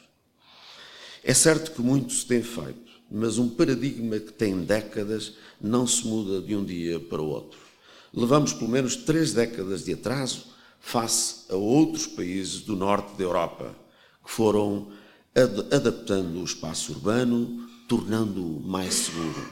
É 1.22 1.34
certo 1.34 1.72
que 1.72 1.82
muito 1.82 2.12
se 2.12 2.24
tem 2.26 2.42
feito, 2.42 2.90
mas 3.10 3.38
um 3.38 3.48
paradigma 3.48 4.18
que 4.18 4.32
tem 4.32 4.62
décadas 4.62 5.34
não 5.60 5.86
se 5.86 6.06
muda 6.06 6.40
de 6.40 6.56
um 6.56 6.64
dia 6.64 6.98
para 6.98 7.20
o 7.20 7.28
outro. 7.28 7.58
Levamos 8.12 8.52
pelo 8.52 8.70
menos 8.70 8.96
três 8.96 9.32
décadas 9.32 9.84
de 9.84 9.92
atraso 9.92 10.46
face 10.80 11.44
a 11.50 11.56
outros 11.56 12.06
países 12.06 12.62
do 12.62 12.74
norte 12.74 13.16
da 13.16 13.22
Europa, 13.22 13.76
que 14.24 14.30
foram 14.30 14.88
adaptando 15.70 16.40
o 16.40 16.44
espaço 16.44 16.92
urbano, 16.92 17.68
tornando-o 17.86 18.60
mais 18.60 18.94
seguro. 18.94 19.48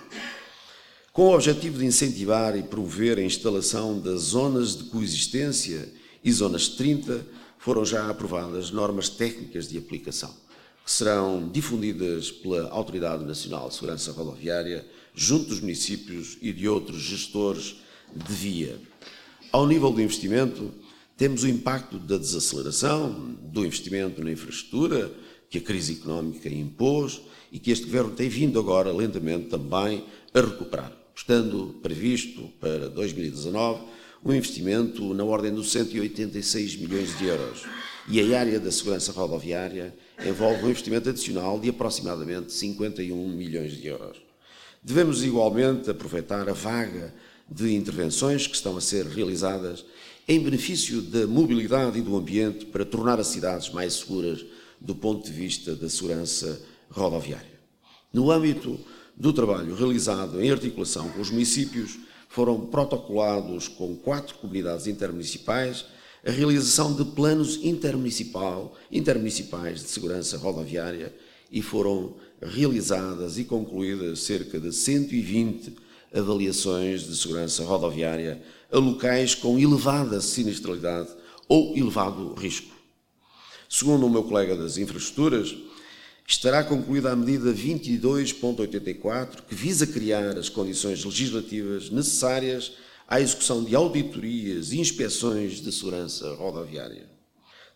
Com 1.13 1.25
o 1.25 1.35
objetivo 1.35 1.79
de 1.79 1.87
incentivar 1.87 2.57
e 2.57 2.63
promover 2.63 3.19
a 3.19 3.23
instalação 3.23 3.99
das 4.01 4.21
zonas 4.21 4.77
de 4.77 4.85
coexistência 4.85 5.93
e 6.25 6.33
zonas 6.33 6.69
30, 6.69 7.27
foram 7.59 7.85
já 7.85 8.09
aprovadas 8.09 8.71
normas 8.71 9.09
técnicas 9.09 9.69
de 9.69 9.77
aplicação, 9.77 10.33
que 10.89 10.93
serão 10.95 11.47
difundidas 11.53 12.31
pela 12.31 12.71
Autoridade 12.71 13.23
Nacional 13.23 13.69
de 13.69 13.75
Segurança 13.75 14.11
Rodoviária, 14.11 14.87
junto 15.15 15.51
dos 15.51 15.61
municípios 15.61 16.39
e 16.41 16.51
de 16.51 16.67
outros 16.67 17.03
gestores 17.03 17.77
de 18.11 18.33
via. 18.33 18.81
Ao 19.53 19.67
nível 19.67 19.91
do 19.91 20.01
investimento, 20.01 20.73
temos 21.15 21.43
o 21.43 21.47
impacto 21.47 21.99
da 21.99 22.17
desaceleração 22.17 23.37
do 23.43 23.67
investimento 23.67 24.25
na 24.25 24.33
infraestrutura, 24.33 25.13
que 25.51 25.59
a 25.59 25.61
crise 25.61 25.93
económica 25.93 26.49
impôs 26.49 27.21
e 27.53 27.59
que 27.59 27.71
este 27.71 27.85
governo 27.85 28.13
tem 28.13 28.31
vindo 28.31 28.59
agora 28.59 28.91
lentamente 28.91 29.51
também 29.51 30.07
a 30.33 30.41
recuperar, 30.41 30.91
estando 31.15 31.79
previsto 31.83 32.51
para 32.59 32.89
2019 32.89 33.83
um 34.25 34.33
investimento 34.33 35.13
na 35.13 35.23
ordem 35.23 35.53
dos 35.53 35.71
186 35.71 36.77
milhões 36.77 37.17
de 37.19 37.27
euros. 37.27 37.65
E 38.09 38.35
a 38.35 38.41
área 38.41 38.59
da 38.59 38.73
segurança 38.73 39.13
rodoviária 39.13 39.95
envolve 40.27 40.65
um 40.65 40.71
investimento 40.71 41.09
adicional 41.09 41.59
de 41.59 41.69
aproximadamente 41.69 42.53
51 42.53 43.29
milhões 43.29 43.73
de 43.73 43.87
euros. 43.87 44.19
Devemos 44.83 45.25
igualmente 45.25 45.91
aproveitar 45.91 46.49
a 46.49 46.53
vaga 46.53 47.15
de 47.51 47.75
intervenções 47.75 48.47
que 48.47 48.55
estão 48.55 48.77
a 48.77 48.81
ser 48.81 49.07
realizadas 49.07 49.85
em 50.27 50.41
benefício 50.41 51.01
da 51.01 51.27
mobilidade 51.27 51.99
e 51.99 52.03
do 52.03 52.17
ambiente 52.17 52.67
para 52.67 52.85
tornar 52.85 53.19
as 53.19 53.29
cidades 53.29 53.71
mais 53.71 53.95
seguras 53.95 54.45
do 54.81 54.95
ponto 54.95 55.25
de 55.25 55.33
vista 55.33 55.75
da 55.75 55.89
segurança 55.89 56.61
rodoviária. 56.91 57.59
No 58.13 58.31
âmbito 58.31 58.79
do 59.17 59.33
trabalho 59.33 59.75
realizado 59.75 60.41
em 60.41 60.51
articulação 60.51 61.09
com 61.11 61.21
os 61.21 61.31
municípios, 61.31 61.99
foram 62.29 62.67
protocolados 62.67 63.69
com 63.69 63.97
quatro 63.97 64.37
comunidades 64.37 64.87
intermunicipais 64.87 65.87
a 66.27 66.31
realização 66.31 66.95
de 66.95 67.05
planos 67.05 67.61
intermunicipal, 67.63 68.77
intermunicipais 68.91 69.81
de 69.81 69.89
segurança 69.89 70.37
rodoviária 70.37 71.15
e 71.51 71.63
foram 71.63 72.15
realizadas 72.43 73.39
e 73.39 73.45
concluídas 73.45 74.21
cerca 74.21 74.59
de 74.59 74.73
120 74.73 75.77
avaliações 76.13 77.07
de 77.07 77.17
segurança 77.17 77.65
rodoviária 77.65 78.43
a 78.71 78.79
locais 78.79 79.35
com 79.35 79.59
elevada 79.59 80.21
sinistralidade 80.21 81.11
ou 81.49 81.77
elevado 81.77 82.35
risco. 82.35 82.75
Segundo 83.69 84.07
o 84.07 84.11
meu 84.11 84.25
colega 84.25 84.57
das 84.57 84.79
infraestruturas, 84.79 85.55
estará 86.27 86.65
concluída 86.65 87.13
a 87.13 87.17
medida 87.17 87.53
22.84, 87.53 89.43
que 89.49 89.55
visa 89.55 89.87
criar 89.87 90.37
as 90.37 90.49
condições 90.49 91.05
legislativas 91.05 91.91
necessárias 91.91 92.73
à 93.09 93.21
execução 93.21 93.65
de 93.65 93.75
auditorias 93.75 94.73
e 94.73 94.79
inspeções 94.79 95.61
de 95.63 95.73
segurança 95.73 96.35
rodoviária. 96.35 97.09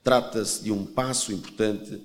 Trata-se 0.05 0.63
de 0.63 0.71
um 0.71 0.85
passo 0.85 1.33
importante 1.33 2.03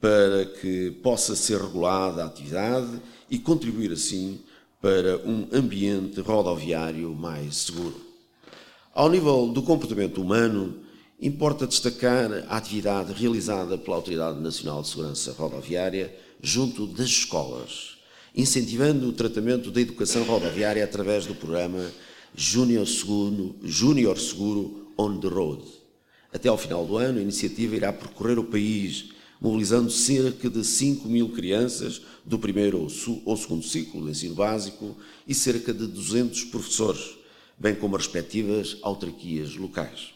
para 0.00 0.46
que 0.46 0.92
possa 1.02 1.34
ser 1.34 1.60
regulada 1.60 2.22
a 2.22 2.26
atividade 2.26 3.02
e 3.28 3.38
contribuir 3.38 3.92
assim 3.92 4.40
para 4.80 5.18
um 5.26 5.48
ambiente 5.52 6.20
rodoviário 6.20 7.12
mais 7.14 7.56
seguro. 7.56 8.00
Ao 8.94 9.10
nível 9.10 9.48
do 9.48 9.62
comportamento 9.62 10.22
humano, 10.22 10.86
Importa 11.20 11.66
destacar 11.66 12.30
a 12.48 12.56
atividade 12.56 13.12
realizada 13.12 13.76
pela 13.76 13.96
Autoridade 13.96 14.38
Nacional 14.38 14.82
de 14.82 14.88
Segurança 14.88 15.32
Rodoviária 15.32 16.14
junto 16.40 16.86
das 16.86 17.06
escolas, 17.06 17.98
incentivando 18.32 19.08
o 19.08 19.12
tratamento 19.12 19.68
da 19.72 19.80
educação 19.80 20.22
rodoviária 20.22 20.84
através 20.84 21.26
do 21.26 21.34
programa 21.34 21.90
Júnior 22.40 22.86
Seguro, 22.86 23.56
Junior 23.64 24.16
Seguro 24.16 24.92
on 24.96 25.18
the 25.18 25.26
Road. 25.26 25.60
Até 26.32 26.48
ao 26.48 26.56
final 26.56 26.86
do 26.86 26.96
ano, 26.96 27.18
a 27.18 27.22
iniciativa 27.22 27.74
irá 27.74 27.92
percorrer 27.92 28.38
o 28.38 28.44
país, 28.44 29.06
mobilizando 29.40 29.90
cerca 29.90 30.48
de 30.48 30.64
5 30.64 31.08
mil 31.08 31.30
crianças 31.30 32.00
do 32.24 32.38
primeiro 32.38 32.86
ou 33.24 33.36
segundo 33.36 33.64
ciclo 33.64 34.02
do 34.02 34.10
ensino 34.10 34.36
básico 34.36 34.96
e 35.26 35.34
cerca 35.34 35.74
de 35.74 35.88
200 35.88 36.44
professores, 36.44 37.16
bem 37.58 37.74
como 37.74 37.96
as 37.96 38.04
respectivas 38.04 38.76
autarquias 38.82 39.56
locais. 39.56 40.14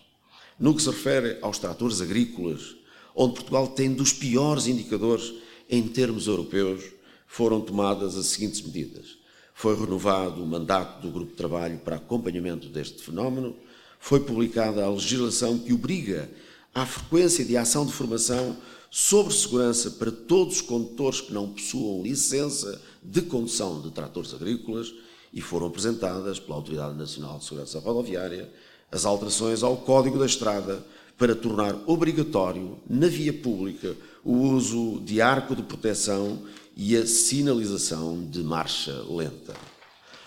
No 0.61 0.77
que 0.77 0.83
se 0.83 0.91
refere 0.91 1.39
aos 1.43 1.59
tratores 1.59 2.01
agrícolas, 2.01 2.77
onde 3.17 3.35
Portugal 3.35 3.67
tem 3.67 3.93
dos 3.93 4.13
piores 4.13 4.69
indicadores 4.69 5.35
em 5.69 5.89
termos 5.89 6.29
europeus, 6.29 6.85
foram 7.27 7.61
tomadas 7.61 8.17
as 8.17 8.27
seguintes 8.27 8.63
medidas. 8.63 9.22
Foi 9.55 9.79
renovado 9.79 10.43
o 10.43 10.47
mandato 10.47 11.03
do 11.03 11.11
Grupo 11.13 11.31
de 11.31 11.37
Trabalho 11.37 11.79
para 11.79 11.97
acompanhamento 11.97 12.69
deste 12.69 13.03
fenómeno, 13.03 13.55
foi 13.99 14.21
publicada 14.21 14.85
a 14.85 14.91
legislação 14.91 15.59
que 15.59 15.73
obriga 15.73 16.29
à 16.75 16.85
frequência 16.85 17.45
de 17.45 17.57
ação 17.57 17.87
de 17.87 17.93
formação 17.93 18.57
sobre 18.91 19.33
segurança 19.33 19.91
para 19.93 20.11
todos 20.11 20.57
os 20.57 20.61
condutores 20.61 21.21
que 21.21 21.33
não 21.33 21.49
possuam 21.49 22.03
licença 22.03 22.81
de 23.03 23.23
condução 23.23 23.81
de 23.81 23.91
tratores 23.91 24.35
agrícolas 24.35 24.93
e 25.33 25.41
foram 25.41 25.69
apresentadas 25.69 26.39
pela 26.39 26.57
Autoridade 26.57 26.99
Nacional 26.99 27.39
de 27.39 27.45
Segurança 27.45 27.79
Rodoviária 27.79 28.53
as 28.91 29.07
alterações 29.07 29.63
ao 29.63 29.79
Código 29.79 30.19
da 30.19 30.27
Estrada 30.27 30.85
para 31.17 31.35
tornar 31.35 31.77
obrigatório 31.87 32.79
na 32.89 33.07
via 33.07 33.33
pública 33.33 33.97
o 34.25 34.37
uso 34.37 35.01
de 35.05 35.21
arco 35.21 35.55
de 35.55 35.63
proteção 35.63 36.43
e 36.77 36.97
a 36.97 37.07
sinalização 37.07 38.25
de 38.25 38.43
marcha 38.43 38.93
lenta. 39.09 39.55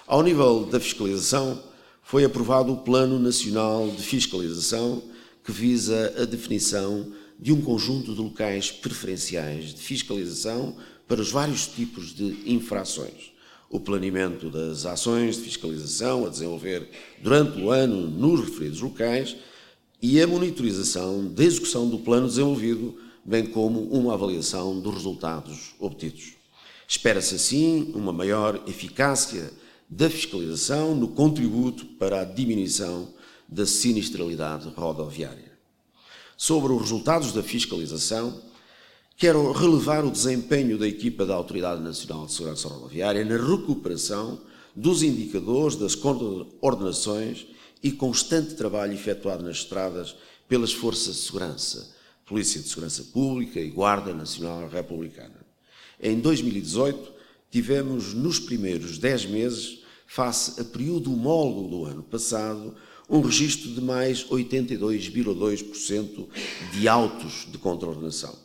Ao 0.06 0.22
nível 0.22 0.66
da 0.66 0.80
fiscalização, 0.80 1.62
foi 2.04 2.24
aprovado 2.24 2.72
o 2.72 2.78
Plano 2.78 3.18
Nacional 3.18 3.90
de 3.90 4.04
Fiscalização, 4.04 5.02
que 5.44 5.52
visa 5.52 6.14
a 6.20 6.26
definição 6.26 7.12
de 7.40 7.52
um 7.52 7.62
conjunto 7.62 8.14
de 8.14 8.22
locais 8.22 8.72
preferenciais 8.72 9.74
de 9.74 9.82
fiscalização 9.82 10.76
para 11.08 11.22
os 11.22 11.32
vários 11.32 11.68
tipos 11.68 12.14
de 12.14 12.38
infrações. 12.46 13.34
O 13.70 13.80
planeamento 13.80 14.50
das 14.50 14.86
ações 14.86 15.38
de 15.38 15.44
fiscalização 15.44 16.26
a 16.26 16.30
desenvolver 16.30 16.88
durante 17.22 17.60
o 17.60 17.72
ano 17.72 18.08
nos 18.08 18.40
referidos 18.40 18.82
locais 18.82 19.36
e 20.02 20.22
a 20.22 20.28
monitorização 20.28 21.28
da 21.28 21.44
execução 21.44 21.90
do 21.90 22.00
plano 22.00 22.28
desenvolvido, 22.28 22.96
bem 23.24 23.46
como 23.46 23.82
uma 23.82 24.14
avaliação 24.14 24.80
dos 24.80 24.94
resultados 24.94 25.74
obtidos. 25.80 26.34
Espera-se 26.88 27.36
assim 27.36 27.92
uma 27.96 28.14
maior 28.14 28.62
eficácia 28.68 29.52
da 29.90 30.10
fiscalização 30.10 30.96
no 30.96 31.08
contributo 31.08 31.86
para 31.86 32.22
a 32.22 32.26
diminuição 32.26 33.10
da 33.48 33.66
sinistralidade 33.66 34.70
rodoviária. 34.76 35.52
Sobre 36.38 36.74
os 36.74 36.82
resultados 36.82 37.32
da 37.32 37.42
fiscalização, 37.42 38.42
quero 39.18 39.52
relevar 39.52 40.04
o 40.04 40.12
desempenho 40.12 40.78
da 40.78 40.88
equipa 40.88 41.26
da 41.26 41.34
Autoridade 41.34 41.82
Nacional 41.82 42.26
de 42.26 42.34
Segurança 42.34 42.68
Rodoviária 42.68 43.24
na 43.24 43.38
recuperação 43.38 44.40
dos 44.76 45.02
indicadores 45.02 45.76
das 45.78 45.96
ordenações 46.62 47.48
e 47.82 47.92
constante 47.92 48.56
trabalho 48.56 48.94
efetuado 48.94 49.44
nas 49.44 49.58
estradas 49.58 50.16
pelas 50.48 50.74
forças 50.74 51.16
de 51.16 51.22
segurança, 51.22 51.96
Polícia 52.26 52.62
de 52.62 52.68
Segurança 52.68 53.04
Pública 53.14 53.60
e 53.60 53.70
Guarda 53.70 54.14
Nacional 54.14 54.68
Republicana. 54.68 55.46
Em 56.02 56.20
2018, 56.20 57.14
tivemos 57.52 58.14
nos 58.14 58.40
primeiros 58.40 58.98
10 58.98 59.28
meses, 59.28 59.84
face 60.08 60.60
a 60.60 60.64
período 60.64 61.14
homólogo 61.14 61.70
do 61.70 61.86
ano 61.86 62.02
passado, 62.04 62.76
um 63.10 63.22
registro 63.22 63.72
de 63.72 63.82
mais 63.82 64.24
82,2% 64.26 66.28
de 66.74 66.88
autos 66.88 67.48
de 67.52 67.58
contraordenação. 67.58 68.38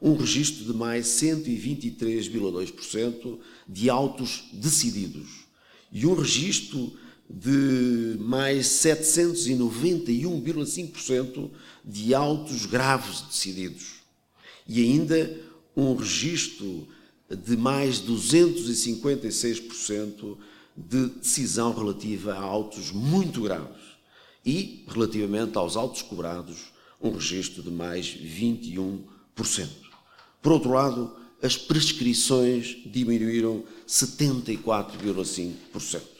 Um 0.00 0.16
registro 0.16 0.64
de 0.64 0.72
mais 0.72 1.06
123,2% 1.06 3.38
de 3.68 3.90
autos 3.90 4.44
decididos. 4.52 5.46
E 5.90 6.06
um 6.06 6.14
registro 6.14 6.92
de 7.28 8.16
mais 8.20 8.66
791,5% 8.66 11.50
de 11.84 12.14
autos 12.14 12.64
graves 12.66 13.22
decididos. 13.22 13.96
E 14.66 14.82
ainda 14.82 15.44
um 15.76 15.94
registro 15.94 16.88
de 17.28 17.56
mais 17.56 18.00
256% 18.00 20.36
de 20.76 21.06
decisão 21.06 21.74
relativa 21.74 22.34
a 22.34 22.40
autos 22.40 22.92
muito 22.92 23.40
graves 23.42 23.96
e, 24.44 24.84
relativamente 24.88 25.58
aos 25.58 25.76
autos 25.76 26.02
cobrados, 26.02 26.72
um 27.00 27.12
registro 27.12 27.62
de 27.62 27.70
mais 27.70 28.06
21%. 28.06 29.00
Por 30.40 30.52
outro 30.52 30.70
lado, 30.70 31.16
as 31.42 31.56
prescrições 31.56 32.76
diminuíram 32.86 33.64
74,5%. 33.86 36.15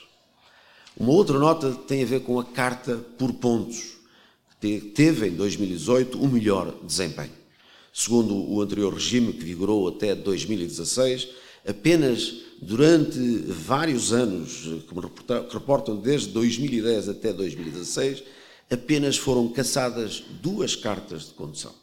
Uma 0.99 1.13
outra 1.13 1.39
nota 1.39 1.73
tem 1.73 2.03
a 2.03 2.07
ver 2.07 2.21
com 2.21 2.41
a 2.41 2.45
carta 2.45 2.97
por 3.19 3.31
pontos, 3.35 3.97
que 4.59 4.81
teve 4.81 5.29
em 5.29 5.33
2018 5.33 6.19
o 6.19 6.27
melhor 6.27 6.75
desempenho. 6.83 7.35
Segundo 7.93 8.35
o 8.35 8.63
anterior 8.63 8.95
regime, 8.95 9.35
que 9.35 9.45
vigorou 9.45 9.89
até 9.89 10.15
2016, 10.15 11.29
apenas 11.69 12.37
durante 12.63 13.19
vários 13.47 14.13
anos, 14.13 14.63
que 14.89 15.55
reportam 15.55 15.97
desde 15.97 16.29
2010 16.29 17.11
até 17.11 17.31
2016, 17.31 18.23
apenas 18.71 19.19
foram 19.19 19.49
cassadas 19.49 20.25
duas 20.41 20.75
cartas 20.75 21.27
de 21.27 21.35
condução. 21.35 21.75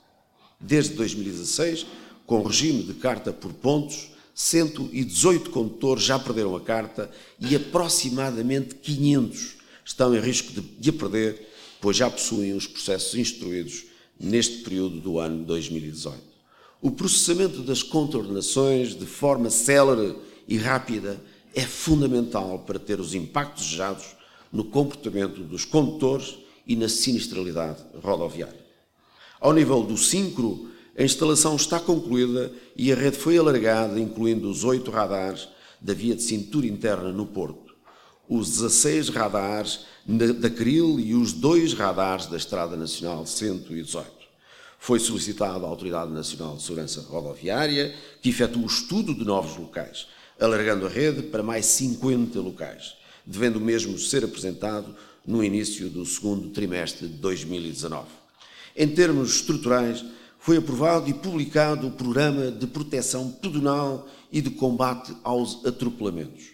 Desde 0.59 0.95
2016, 0.95 1.85
com 2.25 2.39
o 2.39 2.47
regime 2.47 2.81
de 2.81 2.95
carta 2.95 3.31
por 3.31 3.53
pontos, 3.53 4.12
118 4.33 5.49
condutores 5.51 6.03
já 6.03 6.17
perderam 6.17 6.55
a 6.55 6.61
carta 6.61 7.11
e 7.39 7.55
aproximadamente 7.55 8.75
500 8.75 9.55
estão 9.85 10.15
em 10.15 10.19
risco 10.19 10.51
de, 10.53 10.61
de 10.61 10.89
a 10.89 10.93
perder, 10.93 11.49
pois 11.79 11.97
já 11.97 12.09
possuem 12.09 12.53
os 12.53 12.65
processos 12.65 13.15
instruídos 13.15 13.85
neste 14.19 14.63
período 14.63 14.99
do 14.99 15.19
ano 15.19 15.43
2018. 15.43 16.21
O 16.81 16.91
processamento 16.91 17.61
das 17.61 17.83
contraordenações 17.83 18.95
de 18.95 19.05
forma 19.05 19.49
célere 19.49 20.15
e 20.47 20.57
rápida 20.57 21.21
é 21.53 21.61
fundamental 21.61 22.59
para 22.59 22.79
ter 22.79 22.99
os 22.99 23.13
impactos 23.13 23.65
desejados 23.65 24.05
no 24.51 24.63
comportamento 24.63 25.41
dos 25.41 25.65
condutores 25.65 26.35
e 26.65 26.75
na 26.75 26.89
sinistralidade 26.89 27.83
rodoviária. 28.01 28.63
Ao 29.39 29.53
nível 29.53 29.83
do 29.83 29.97
SINCRO, 29.97 30.69
a 30.97 31.03
instalação 31.03 31.55
está 31.55 31.79
concluída 31.79 32.51
e 32.75 32.91
a 32.91 32.95
rede 32.95 33.17
foi 33.17 33.37
alargada, 33.37 33.99
incluindo 33.99 34.49
os 34.49 34.63
oito 34.63 34.91
radares 34.91 35.47
da 35.81 35.93
via 35.93 36.15
de 36.15 36.21
cintura 36.21 36.67
interna 36.67 37.11
no 37.11 37.25
Porto, 37.25 37.73
os 38.29 38.49
16 38.51 39.09
radares 39.09 39.81
da 40.05 40.49
Cril 40.49 40.99
e 40.99 41.15
os 41.15 41.33
dois 41.33 41.73
radares 41.73 42.27
da 42.27 42.37
Estrada 42.37 42.75
Nacional 42.75 43.25
118. 43.25 44.07
Foi 44.77 44.99
solicitado 44.99 45.65
à 45.65 45.67
Autoridade 45.67 46.11
Nacional 46.11 46.57
de 46.57 46.63
Segurança 46.63 47.01
Rodoviária 47.01 47.93
que 48.21 48.29
efetue 48.29 48.63
o 48.63 48.67
estudo 48.67 49.15
de 49.15 49.25
novos 49.25 49.57
locais, 49.57 50.07
alargando 50.39 50.85
a 50.85 50.89
rede 50.89 51.23
para 51.23 51.41
mais 51.41 51.65
50 51.67 52.39
locais, 52.39 52.95
devendo 53.25 53.59
mesmo 53.59 53.97
ser 53.97 54.23
apresentado 54.23 54.93
no 55.25 55.43
início 55.43 55.89
do 55.89 56.05
segundo 56.05 56.49
trimestre 56.49 57.07
de 57.07 57.13
2019. 57.15 58.07
Em 58.75 58.87
termos 58.87 59.35
estruturais, 59.35 60.03
foi 60.43 60.57
aprovado 60.57 61.09
e 61.09 61.13
publicado 61.13 61.87
o 61.87 61.91
Programa 61.91 62.51
de 62.51 62.67
Proteção 62.67 63.31
Pedonal 63.31 64.09
e 64.29 64.41
de 64.41 64.49
Combate 64.49 65.15
aos 65.23 65.65
Atropelamentos, 65.65 66.47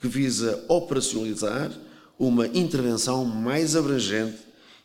que 0.00 0.08
visa 0.08 0.64
operacionalizar 0.66 1.70
uma 2.18 2.48
intervenção 2.48 3.24
mais 3.24 3.76
abrangente, 3.76 4.38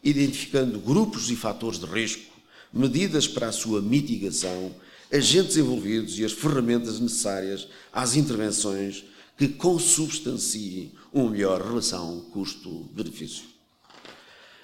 identificando 0.04 0.78
grupos 0.78 1.32
e 1.32 1.36
fatores 1.36 1.80
de 1.80 1.88
risco, 1.88 2.32
medidas 2.72 3.28
para 3.28 3.48
a 3.48 3.52
sua 3.52 3.82
mitigação 3.82 4.72
agentes 5.12 5.58
envolvidos 5.58 6.20
e 6.20 6.24
as 6.24 6.32
ferramentas 6.32 7.00
necessárias 7.00 7.68
às 7.92 8.16
intervenções 8.16 9.04
que 9.36 9.48
consubstanciem 9.48 10.92
uma 11.12 11.32
melhor 11.32 11.64
relação 11.64 12.28
custo-benefício. 12.32 13.44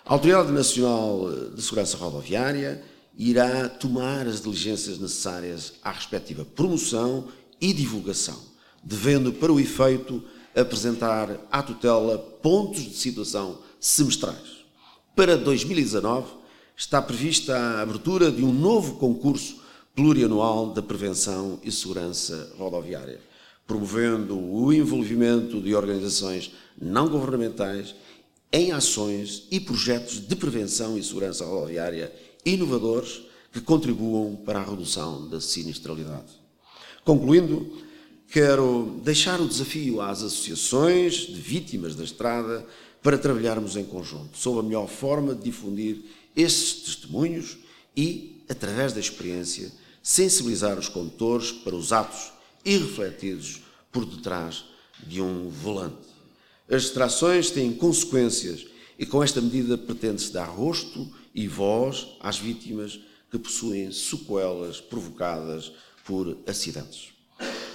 A 0.06 0.14
Autoridade 0.14 0.52
Nacional 0.52 1.32
de 1.56 1.60
Segurança 1.64 1.98
Rodoviária 1.98 2.84
irá 3.18 3.68
tomar 3.68 4.28
as 4.28 4.41
diligências 4.41 4.99
necessárias 4.99 5.74
à 5.84 5.91
respectiva 5.91 6.45
promoção 6.45 7.26
e 7.59 7.74
divulgação, 7.74 8.39
devendo, 8.84 9.34
para 9.34 9.51
o 9.51 9.59
efeito, 9.59 10.24
apresentar 10.55 11.39
à 11.51 11.63
tutela 11.63 12.18
pontos 12.18 12.84
de 12.84 12.93
situação 12.93 13.57
semestrais. 13.80 14.57
Para 15.15 15.36
2019, 15.36 16.28
está 16.76 17.01
prevista 17.01 17.57
a 17.57 17.82
abertura 17.82 18.32
de 18.32 18.43
um 18.43 18.53
novo 18.53 18.95
concurso 18.95 19.57
plurianual 19.95 20.72
da 20.74 20.82
prevenção 20.84 21.59
e 21.63 21.72
segurança 21.72 22.53
rodoviária, 22.55 23.20
promovendo 23.65 24.38
o 24.39 24.72
envolvimento 24.72 25.59
de 25.59 25.74
organizações 25.74 26.51
não 26.80 27.09
governamentais 27.09 27.95
em 28.51 28.72
ações 28.72 29.47
e 29.49 29.59
projetos 29.59 30.20
de 30.20 30.36
prevenção 30.36 30.97
e 30.97 31.03
segurança 31.03 31.43
rodoviária 31.43 32.13
inovadores 32.48 33.22
que 33.52 33.62
contribuam 33.62 34.36
para 34.36 34.60
a 34.60 34.64
redução 34.64 35.28
da 35.28 35.41
sinistralidade. 35.41 36.32
Concluindo, 37.04 37.72
quero 38.30 39.00
deixar 39.04 39.39
o 39.39 39.48
desafio 39.48 40.02
às 40.02 40.22
associações 40.22 41.14
de 41.14 41.39
vítimas 41.39 41.95
da 41.95 42.04
estrada 42.04 42.66
para 43.02 43.18
trabalharmos 43.18 43.76
em 43.76 43.84
conjunto 43.84 44.38
sobre 44.38 44.60
a 44.60 44.64
melhor 44.64 44.88
forma 44.88 45.34
de 45.34 45.43
difundir 45.43 46.04
esses 46.36 46.84
testemunhos 46.84 47.58
e, 47.95 48.43
através 48.50 48.93
da 48.93 49.00
experiência, 49.00 49.72
sensibilizar 50.04 50.78
os 50.78 50.89
condutores 50.89 51.52
para 51.52 51.76
os 51.76 51.91
atos 51.91 52.32
irrefletidos 52.64 53.62
por 53.91 54.06
detrás 54.06 54.66
de 55.06 55.22
um 55.22 55.50
volante. 55.50 56.08
As 56.70 56.84
distrações 56.84 57.50
têm 57.50 57.74
consequências 57.74 58.66
e 59.00 59.06
com 59.06 59.24
esta 59.24 59.39
medida 59.41 59.78
pretende-se 59.78 60.34
dar 60.34 60.45
rosto 60.45 61.08
e 61.38 61.48
voz 61.48 62.08
às 62.20 62.40
vítimas 62.40 63.00
que 63.30 63.38
possuem 63.38 63.92
sequelas 63.92 64.82
provocadas 64.82 65.72
por 66.04 66.36
acidentes. 66.48 67.10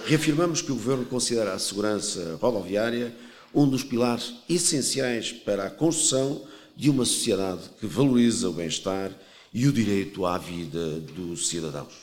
Reafirmamos 0.05 0.61
que 0.61 0.71
o 0.71 0.75
Governo 0.75 1.05
considera 1.05 1.53
a 1.53 1.59
segurança 1.59 2.37
rodoviária 2.41 3.15
um 3.55 3.65
dos 3.69 3.81
pilares 3.81 4.33
essenciais 4.49 5.31
para 5.31 5.65
a 5.65 5.69
construção 5.69 6.41
de 6.75 6.89
uma 6.89 7.05
sociedade 7.05 7.61
que 7.79 7.85
valoriza 7.85 8.49
o 8.49 8.53
bem-estar 8.53 9.11
e 9.53 9.65
o 9.65 9.71
direito 9.71 10.25
à 10.25 10.37
vida 10.37 10.99
dos 10.99 11.47
cidadãos. 11.47 11.93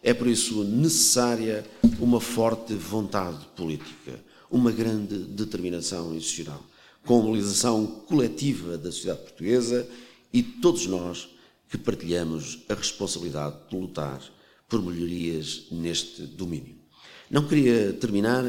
É 0.00 0.14
por 0.14 0.28
isso 0.28 0.62
necessária 0.62 1.64
uma 1.98 2.20
forte 2.20 2.74
vontade 2.74 3.44
política, 3.56 4.20
uma 4.48 4.70
grande 4.70 5.16
determinação 5.16 6.14
institucional, 6.14 6.62
com 7.04 7.18
a 7.18 7.22
mobilização 7.22 7.84
coletiva 8.06 8.78
da 8.78 8.92
sociedade 8.92 9.22
portuguesa 9.22 9.88
e 10.34 10.42
todos 10.42 10.86
nós 10.86 11.28
que 11.70 11.78
partilhamos 11.78 12.58
a 12.68 12.74
responsabilidade 12.74 13.56
de 13.70 13.76
lutar 13.76 14.20
por 14.68 14.82
melhorias 14.82 15.66
neste 15.70 16.22
domínio. 16.22 16.74
Não 17.30 17.46
queria 17.46 17.92
terminar 17.92 18.44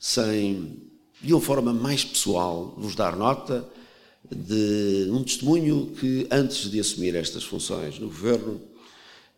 sem, 0.00 0.82
de 1.20 1.32
uma 1.32 1.40
forma 1.40 1.72
mais 1.72 2.04
pessoal, 2.04 2.74
vos 2.76 2.96
dar 2.96 3.16
nota 3.16 3.68
de 4.28 5.08
um 5.12 5.22
testemunho 5.22 5.94
que, 5.98 6.26
antes 6.28 6.68
de 6.68 6.80
assumir 6.80 7.14
estas 7.14 7.44
funções 7.44 8.00
no 8.00 8.08
governo, 8.08 8.60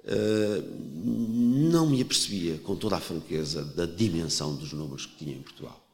eh, 0.04 0.62
não 1.04 1.86
me 1.86 2.00
apercebia, 2.00 2.58
com 2.58 2.76
toda 2.76 2.96
a 2.96 3.00
franqueza, 3.00 3.62
da 3.62 3.84
dimensão 3.84 4.56
dos 4.56 4.72
números 4.72 5.04
que 5.04 5.24
tinha 5.24 5.36
em 5.36 5.42
Portugal. 5.42 5.84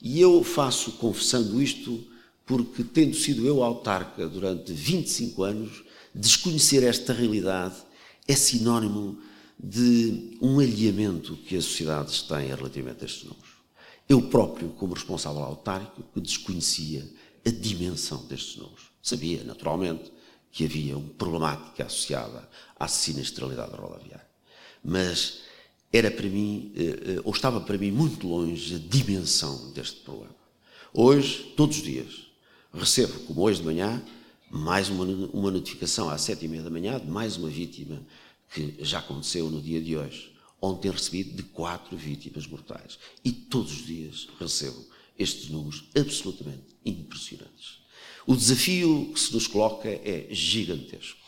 E 0.00 0.20
eu 0.20 0.42
faço 0.42 0.92
confessando 0.92 1.62
isto 1.62 2.11
porque, 2.58 2.84
tendo 2.84 3.16
sido 3.16 3.46
eu 3.46 3.62
autarca 3.62 4.26
durante 4.28 4.72
25 4.72 5.42
anos, 5.42 5.84
desconhecer 6.14 6.82
esta 6.82 7.12
realidade 7.12 7.76
é 8.26 8.34
sinónimo 8.34 9.18
de 9.58 10.36
um 10.40 10.58
alheamento 10.58 11.36
que 11.36 11.56
as 11.56 11.64
sociedades 11.64 12.22
têm 12.22 12.48
relativamente 12.48 13.02
a 13.02 13.06
estes 13.06 13.24
números. 13.24 13.50
Eu 14.08 14.22
próprio, 14.22 14.70
como 14.70 14.94
responsável 14.94 15.42
autárquico, 15.42 16.20
desconhecia 16.20 17.08
a 17.46 17.50
dimensão 17.50 18.24
destes 18.26 18.56
números. 18.56 18.90
Sabia, 19.02 19.42
naturalmente, 19.44 20.12
que 20.50 20.64
havia 20.64 20.98
uma 20.98 21.08
problemática 21.10 21.86
associada 21.86 22.48
à 22.78 22.86
sinistralidade 22.86 23.72
rodoviária. 23.72 24.26
Mas 24.84 25.40
era 25.92 26.10
para 26.10 26.28
mim, 26.28 26.72
eh, 26.74 27.14
eh, 27.16 27.20
ou 27.24 27.32
estava 27.32 27.60
para 27.60 27.78
mim 27.78 27.90
muito 27.90 28.26
longe 28.26 28.74
a 28.74 28.78
dimensão 28.78 29.70
deste 29.72 30.00
problema. 30.00 30.34
Hoje, 30.92 31.52
todos 31.56 31.78
os 31.78 31.82
dias, 31.82 32.26
recebo, 32.72 33.12
como 33.20 33.42
hoje 33.42 33.60
de 33.60 33.66
manhã, 33.66 34.02
mais 34.50 34.88
uma, 34.88 35.04
uma 35.04 35.50
notificação 35.50 36.08
às 36.08 36.22
sete 36.22 36.44
e 36.44 36.48
meia 36.48 36.62
da 36.62 36.70
manhã 36.70 37.00
de 37.00 37.10
mais 37.10 37.36
uma 37.36 37.48
vítima 37.48 38.04
que 38.52 38.76
já 38.80 38.98
aconteceu 38.98 39.48
no 39.50 39.60
dia 39.60 39.80
de 39.80 39.96
hoje. 39.96 40.32
Ontem 40.60 40.90
recebi 40.90 41.24
de 41.24 41.42
quatro 41.42 41.96
vítimas 41.96 42.46
mortais. 42.46 42.98
E 43.24 43.32
todos 43.32 43.72
os 43.72 43.86
dias 43.86 44.28
recebo 44.38 44.84
estes 45.18 45.48
números 45.48 45.84
absolutamente 45.96 46.76
impressionantes. 46.84 47.82
O 48.26 48.36
desafio 48.36 49.10
que 49.12 49.18
se 49.18 49.32
nos 49.32 49.46
coloca 49.46 49.88
é 49.88 50.28
gigantesco. 50.30 51.18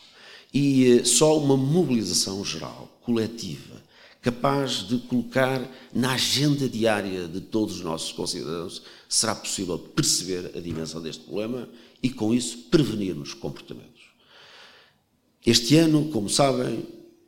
E 0.53 0.99
eh, 0.99 1.03
só 1.03 1.37
uma 1.37 1.57
mobilização 1.57 2.43
geral, 2.45 2.97
coletiva, 3.01 3.83
capaz 4.25 4.87
de 4.87 4.97
colocar 4.97 5.61
na 5.93 6.13
agenda 6.13 6.67
diária 6.67 7.27
de 7.27 7.39
todos 7.39 7.75
os 7.75 7.81
nossos 7.81 8.11
concidadãos, 8.11 8.81
será 9.07 9.35
possível 9.35 9.77
perceber 9.77 10.51
a 10.57 10.59
dimensão 10.59 10.99
deste 10.99 11.25
problema 11.25 11.69
e, 12.01 12.09
com 12.09 12.33
isso, 12.33 12.57
prevenirmos 12.71 13.35
comportamentos. 13.35 14.01
Este 15.45 15.77
ano, 15.77 16.09
como 16.09 16.27
sabem, 16.27 16.87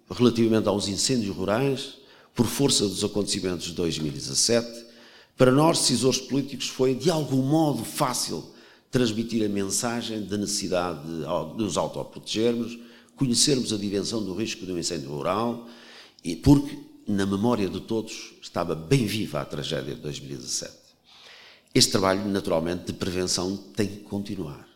relativamente 0.09 0.67
aos 0.67 0.87
incêndios 0.87 1.35
rurais, 1.35 1.99
por 2.33 2.47
força 2.47 2.87
dos 2.87 3.03
acontecimentos 3.03 3.67
de 3.67 3.73
2017, 3.73 4.87
para 5.37 5.51
nós, 5.51 5.77
decisores 5.77 6.19
políticos, 6.19 6.67
foi 6.67 6.95
de 6.95 7.11
algum 7.11 7.43
modo 7.43 7.85
fácil 7.85 8.43
transmitir 8.89 9.45
a 9.45 9.49
mensagem 9.49 10.23
da 10.23 10.35
necessidade 10.35 11.01
de 11.05 11.63
nos 11.63 11.77
autoprotegermos, 11.77 12.75
conhecermos 13.15 13.71
a 13.71 13.77
dimensão 13.77 14.23
do 14.23 14.33
risco 14.33 14.65
de 14.65 14.71
um 14.71 14.79
incêndio 14.79 15.09
rural, 15.09 15.69
e 16.23 16.35
porque 16.35 16.86
na 17.07 17.25
memória 17.25 17.69
de 17.69 17.79
todos 17.79 18.33
estava 18.41 18.75
bem 18.75 19.05
viva 19.05 19.39
a 19.39 19.45
tragédia 19.45 19.95
de 19.95 20.01
2017. 20.01 20.73
Este 21.73 21.91
trabalho, 21.91 22.27
naturalmente, 22.27 22.85
de 22.87 22.93
prevenção 22.93 23.55
tem 23.55 23.87
que 23.87 23.99
continuar. 23.99 24.67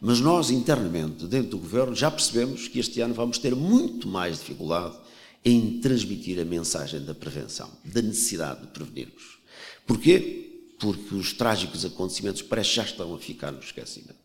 Mas 0.00 0.20
nós, 0.20 0.50
internamente, 0.50 1.26
dentro 1.26 1.50
do 1.50 1.58
governo, 1.58 1.94
já 1.94 2.10
percebemos 2.10 2.68
que 2.68 2.78
este 2.78 3.00
ano 3.00 3.14
vamos 3.14 3.38
ter 3.38 3.54
muito 3.54 4.06
mais 4.06 4.38
dificuldade 4.38 4.96
em 5.44 5.80
transmitir 5.80 6.38
a 6.38 6.44
mensagem 6.44 7.00
da 7.04 7.14
prevenção, 7.14 7.70
da 7.84 8.02
necessidade 8.02 8.60
de 8.60 8.66
prevenirmos. 8.68 9.38
Porquê? 9.86 10.62
Porque 10.78 11.14
os 11.14 11.32
trágicos 11.32 11.84
acontecimentos 11.84 12.42
parece 12.42 12.74
já 12.74 12.84
estão 12.84 13.14
a 13.14 13.18
ficar 13.18 13.50
no 13.50 13.60
esquecimento. 13.60 14.18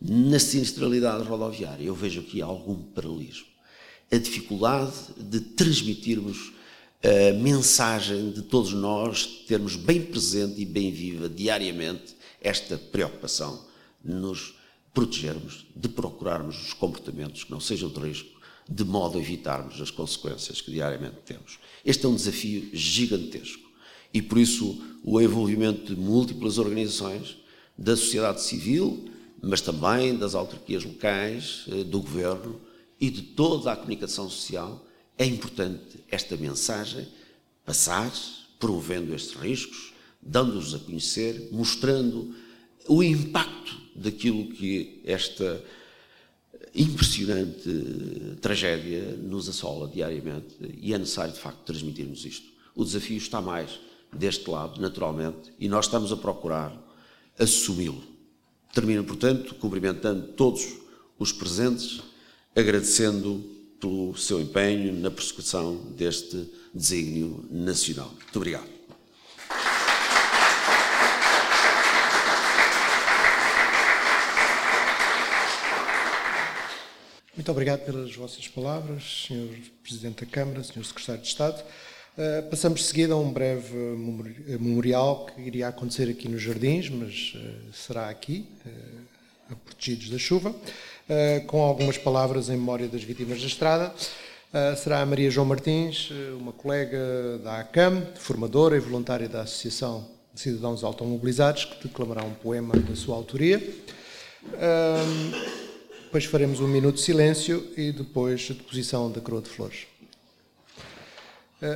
Na 0.00 0.38
sinistralidade 0.38 1.24
rodoviária, 1.24 1.84
eu 1.84 1.94
vejo 1.94 2.20
aqui 2.20 2.40
algum 2.40 2.76
paralelismo. 2.76 3.46
A 4.10 4.16
dificuldade 4.16 4.92
de 5.18 5.40
transmitirmos 5.40 6.52
a 7.04 7.34
mensagem 7.34 8.30
de 8.30 8.40
todos 8.40 8.72
nós 8.72 9.26
termos 9.46 9.76
bem 9.76 10.00
presente 10.00 10.58
e 10.62 10.64
bem 10.64 10.90
viva 10.90 11.28
diariamente 11.28 12.16
esta 12.40 12.78
preocupação 12.78 13.62
de 14.02 14.14
nos 14.14 14.54
protegermos, 14.94 15.66
de 15.76 15.86
procurarmos 15.86 16.68
os 16.68 16.72
comportamentos 16.72 17.44
que 17.44 17.50
não 17.50 17.60
sejam 17.60 17.90
de 17.90 18.00
risco, 18.00 18.40
de 18.66 18.84
modo 18.84 19.18
a 19.18 19.20
evitarmos 19.20 19.78
as 19.82 19.90
consequências 19.90 20.62
que 20.62 20.70
diariamente 20.70 21.16
temos. 21.26 21.58
Este 21.84 22.06
é 22.06 22.08
um 22.08 22.14
desafio 22.14 22.70
gigantesco 22.72 23.68
e 24.12 24.22
por 24.22 24.38
isso 24.38 24.82
o 25.04 25.20
envolvimento 25.20 25.94
de 25.94 26.00
múltiplas 26.00 26.56
organizações 26.56 27.36
da 27.76 27.94
sociedade 27.98 28.40
civil, 28.40 29.10
mas 29.42 29.60
também 29.60 30.16
das 30.16 30.34
autarquias 30.34 30.84
locais, 30.84 31.66
eh, 31.68 31.84
do 31.84 32.00
governo 32.00 32.58
e 32.98 33.10
de 33.10 33.20
toda 33.20 33.72
a 33.72 33.76
comunicação 33.76 34.30
social, 34.30 34.82
é 35.16 35.24
importante 35.24 36.04
esta 36.10 36.36
mensagem 36.36 37.06
passar, 37.64 38.12
promovendo 38.58 39.14
estes 39.14 39.34
riscos, 39.34 39.92
dando-os 40.20 40.74
a 40.74 40.78
conhecer, 40.78 41.48
mostrando 41.52 42.34
o 42.88 43.02
impacto 43.02 43.80
daquilo 43.94 44.48
que 44.48 45.00
esta 45.04 45.62
impressionante 46.74 48.36
tragédia 48.40 49.16
nos 49.22 49.48
assola 49.48 49.88
diariamente 49.88 50.56
e 50.80 50.92
é 50.92 50.98
necessário, 50.98 51.32
de 51.32 51.38
facto, 51.38 51.64
transmitirmos 51.64 52.24
isto. 52.24 52.48
O 52.74 52.84
desafio 52.84 53.16
está 53.16 53.40
mais 53.40 53.78
deste 54.12 54.48
lado, 54.50 54.80
naturalmente, 54.80 55.52
e 55.58 55.68
nós 55.68 55.86
estamos 55.86 56.10
a 56.10 56.16
procurar 56.16 56.76
assumi-lo. 57.38 58.02
Termino, 58.72 59.04
portanto, 59.04 59.54
cumprimentando 59.54 60.28
todos 60.32 60.66
os 61.18 61.32
presentes, 61.32 62.00
agradecendo 62.56 63.53
pelo 63.84 64.16
seu 64.16 64.40
empenho 64.40 64.94
na 64.94 65.10
persecução 65.10 65.76
deste 65.90 66.50
desígnio 66.72 67.44
nacional. 67.50 68.08
Muito 68.08 68.36
obrigado. 68.36 68.74
Muito 77.36 77.50
obrigado 77.50 77.84
pelas 77.84 78.16
vossas 78.16 78.48
palavras, 78.48 79.26
Sr. 79.28 79.54
Presidente 79.82 80.24
da 80.24 80.30
Câmara, 80.30 80.62
Sr. 80.62 80.82
Secretário 80.82 81.20
de 81.20 81.28
Estado. 81.28 81.62
Uh, 82.16 82.48
passamos 82.48 82.80
de 82.80 82.86
seguida 82.86 83.12
a 83.12 83.18
um 83.18 83.30
breve 83.30 83.76
memorial 84.58 85.26
que 85.26 85.42
iria 85.42 85.68
acontecer 85.68 86.08
aqui 86.08 86.26
nos 86.26 86.40
Jardins, 86.40 86.88
mas 86.88 87.34
uh, 87.36 87.72
será 87.74 88.08
aqui, 88.08 88.46
uh, 88.64 89.56
protegidos 89.56 90.08
da 90.08 90.18
chuva, 90.18 90.54
com 91.46 91.62
algumas 91.62 91.98
palavras 91.98 92.48
em 92.48 92.52
memória 92.52 92.88
das 92.88 93.02
vítimas 93.02 93.40
da 93.40 93.46
estrada. 93.46 93.94
será 94.76 95.00
a 95.02 95.06
Maria 95.06 95.30
João 95.30 95.46
Martins, 95.46 96.10
uma 96.38 96.52
colega 96.52 97.38
da 97.42 97.60
ACAM, 97.60 98.06
formadora 98.16 98.76
e 98.76 98.80
voluntária 98.80 99.28
da 99.28 99.42
Associação 99.42 100.06
de 100.32 100.40
Cidadãos 100.40 100.82
Automobilizados, 100.82 101.64
que 101.66 101.88
declamará 101.88 102.22
um 102.22 102.34
poema 102.34 102.74
da 102.74 102.96
sua 102.96 103.16
autoria. 103.16 103.62
Depois 106.04 106.24
faremos 106.24 106.60
um 106.60 106.68
minuto 106.68 106.96
de 106.96 107.02
silêncio 107.02 107.66
e 107.76 107.92
depois 107.92 108.48
a 108.50 108.54
deposição 108.54 109.10
da 109.10 109.20
coroa 109.20 109.42
de 109.42 109.50
flores. 109.50 109.86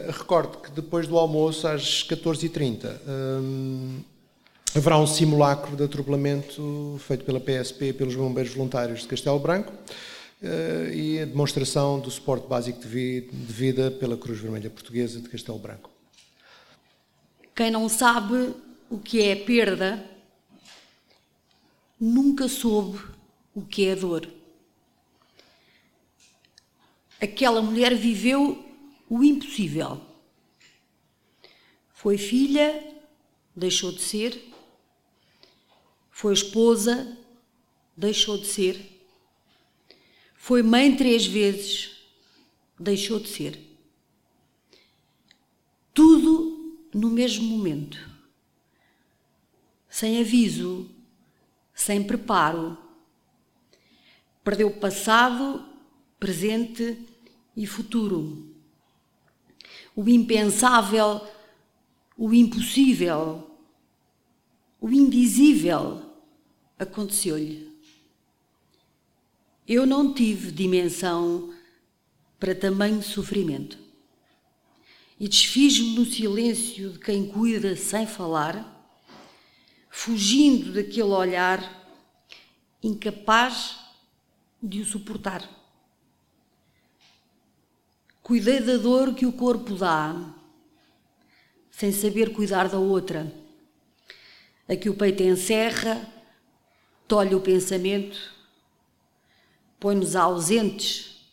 Recordo 0.08 0.58
que 0.58 0.70
depois 0.70 1.06
do 1.06 1.18
almoço, 1.18 1.66
às 1.66 2.04
14h30, 2.04 3.00
um, 3.08 4.00
haverá 4.74 4.98
um 4.98 5.06
simulacro 5.06 5.76
de 5.76 5.84
atropelamento 5.84 7.00
feito 7.00 7.24
pela 7.24 7.40
PSP 7.40 7.86
e 7.86 7.92
pelos 7.92 8.14
bombeiros 8.14 8.52
voluntários 8.52 9.00
de 9.00 9.08
Castelo 9.08 9.38
Branco 9.38 9.72
uh, 9.72 10.92
e 10.92 11.20
a 11.20 11.24
demonstração 11.24 11.98
do 11.98 12.10
suporte 12.10 12.46
básico 12.46 12.80
de 12.80 13.28
vida 13.32 13.90
pela 13.90 14.16
Cruz 14.16 14.38
Vermelha 14.38 14.70
Portuguesa 14.70 15.20
de 15.20 15.28
Castelo 15.28 15.58
Branco. 15.58 15.90
Quem 17.54 17.70
não 17.70 17.88
sabe 17.88 18.54
o 18.90 18.98
que 18.98 19.22
é 19.22 19.34
perda, 19.34 20.04
nunca 21.98 22.46
soube 22.48 23.00
o 23.54 23.62
que 23.62 23.86
é 23.86 23.96
dor. 23.96 24.28
Aquela 27.20 27.60
mulher 27.60 27.94
viveu 27.96 28.64
o 29.08 29.24
impossível. 29.24 30.00
Foi 31.92 32.16
filha, 32.16 32.96
deixou 33.56 33.90
de 33.90 34.00
ser. 34.00 34.47
Foi 36.18 36.32
esposa, 36.32 37.16
deixou 37.96 38.38
de 38.38 38.46
ser. 38.48 39.06
Foi 40.34 40.64
mãe 40.64 40.96
três 40.96 41.24
vezes, 41.24 42.08
deixou 42.76 43.20
de 43.20 43.28
ser. 43.28 43.56
Tudo 45.94 46.76
no 46.92 47.08
mesmo 47.08 47.44
momento. 47.44 47.96
Sem 49.88 50.18
aviso, 50.18 50.90
sem 51.72 52.02
preparo. 52.02 52.76
Perdeu 54.42 54.72
passado, 54.72 55.64
presente 56.18 56.98
e 57.56 57.64
futuro. 57.64 58.56
O 59.94 60.08
impensável, 60.08 61.24
o 62.16 62.34
impossível, 62.34 63.56
o 64.80 64.90
indizível 64.90 66.07
aconteceu-lhe. 66.78 67.68
Eu 69.66 69.84
não 69.84 70.14
tive 70.14 70.50
dimensão 70.50 71.52
para 72.38 72.54
tamanho 72.54 73.02
sofrimento. 73.02 73.78
E 75.20 75.28
desfiz-me 75.28 75.96
no 75.96 76.06
silêncio 76.06 76.92
de 76.92 76.98
quem 77.00 77.26
cuida 77.26 77.74
sem 77.74 78.06
falar, 78.06 78.76
fugindo 79.90 80.72
daquele 80.72 81.02
olhar 81.02 81.78
incapaz 82.82 83.78
de 84.62 84.80
o 84.80 84.84
suportar. 84.84 85.48
Cuidei 88.22 88.60
da 88.60 88.76
dor 88.76 89.14
que 89.14 89.26
o 89.26 89.32
corpo 89.32 89.74
dá, 89.74 90.34
sem 91.70 91.90
saber 91.90 92.32
cuidar 92.32 92.68
da 92.68 92.78
outra, 92.78 93.32
a 94.68 94.76
que 94.76 94.88
o 94.88 94.94
peito 94.94 95.22
encerra, 95.22 96.17
tolhe 97.09 97.34
o 97.34 97.40
pensamento, 97.40 98.34
põe-nos 99.80 100.14
ausentes, 100.14 101.26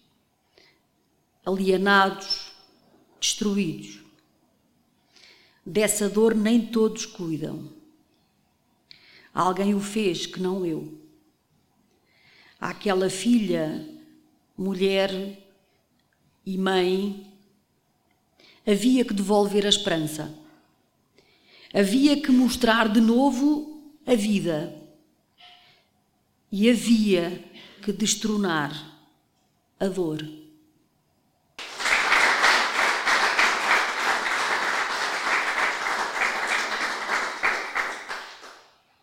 alienados, 1.45 2.53
destruídos. 3.19 3.99
Dessa 5.65 6.07
dor 6.07 6.33
nem 6.33 6.65
todos 6.65 7.05
cuidam. 7.05 7.69
Alguém 9.33 9.75
o 9.75 9.81
fez 9.81 10.25
que 10.25 10.39
não 10.39 10.65
eu. 10.65 10.97
Aquela 12.59 13.09
filha, 13.09 13.85
mulher 14.57 15.11
e 16.45 16.57
mãe, 16.57 17.33
havia 18.65 19.03
que 19.03 19.13
devolver 19.13 19.65
a 19.65 19.69
esperança. 19.69 20.33
Havia 21.73 22.21
que 22.21 22.31
mostrar 22.31 22.87
de 22.87 23.01
novo 23.01 23.91
a 24.05 24.15
vida. 24.15 24.84
E 26.51 26.69
havia 26.69 27.43
que 27.81 27.91
destronar 27.91 28.71
a 29.79 29.87
dor. 29.87 30.23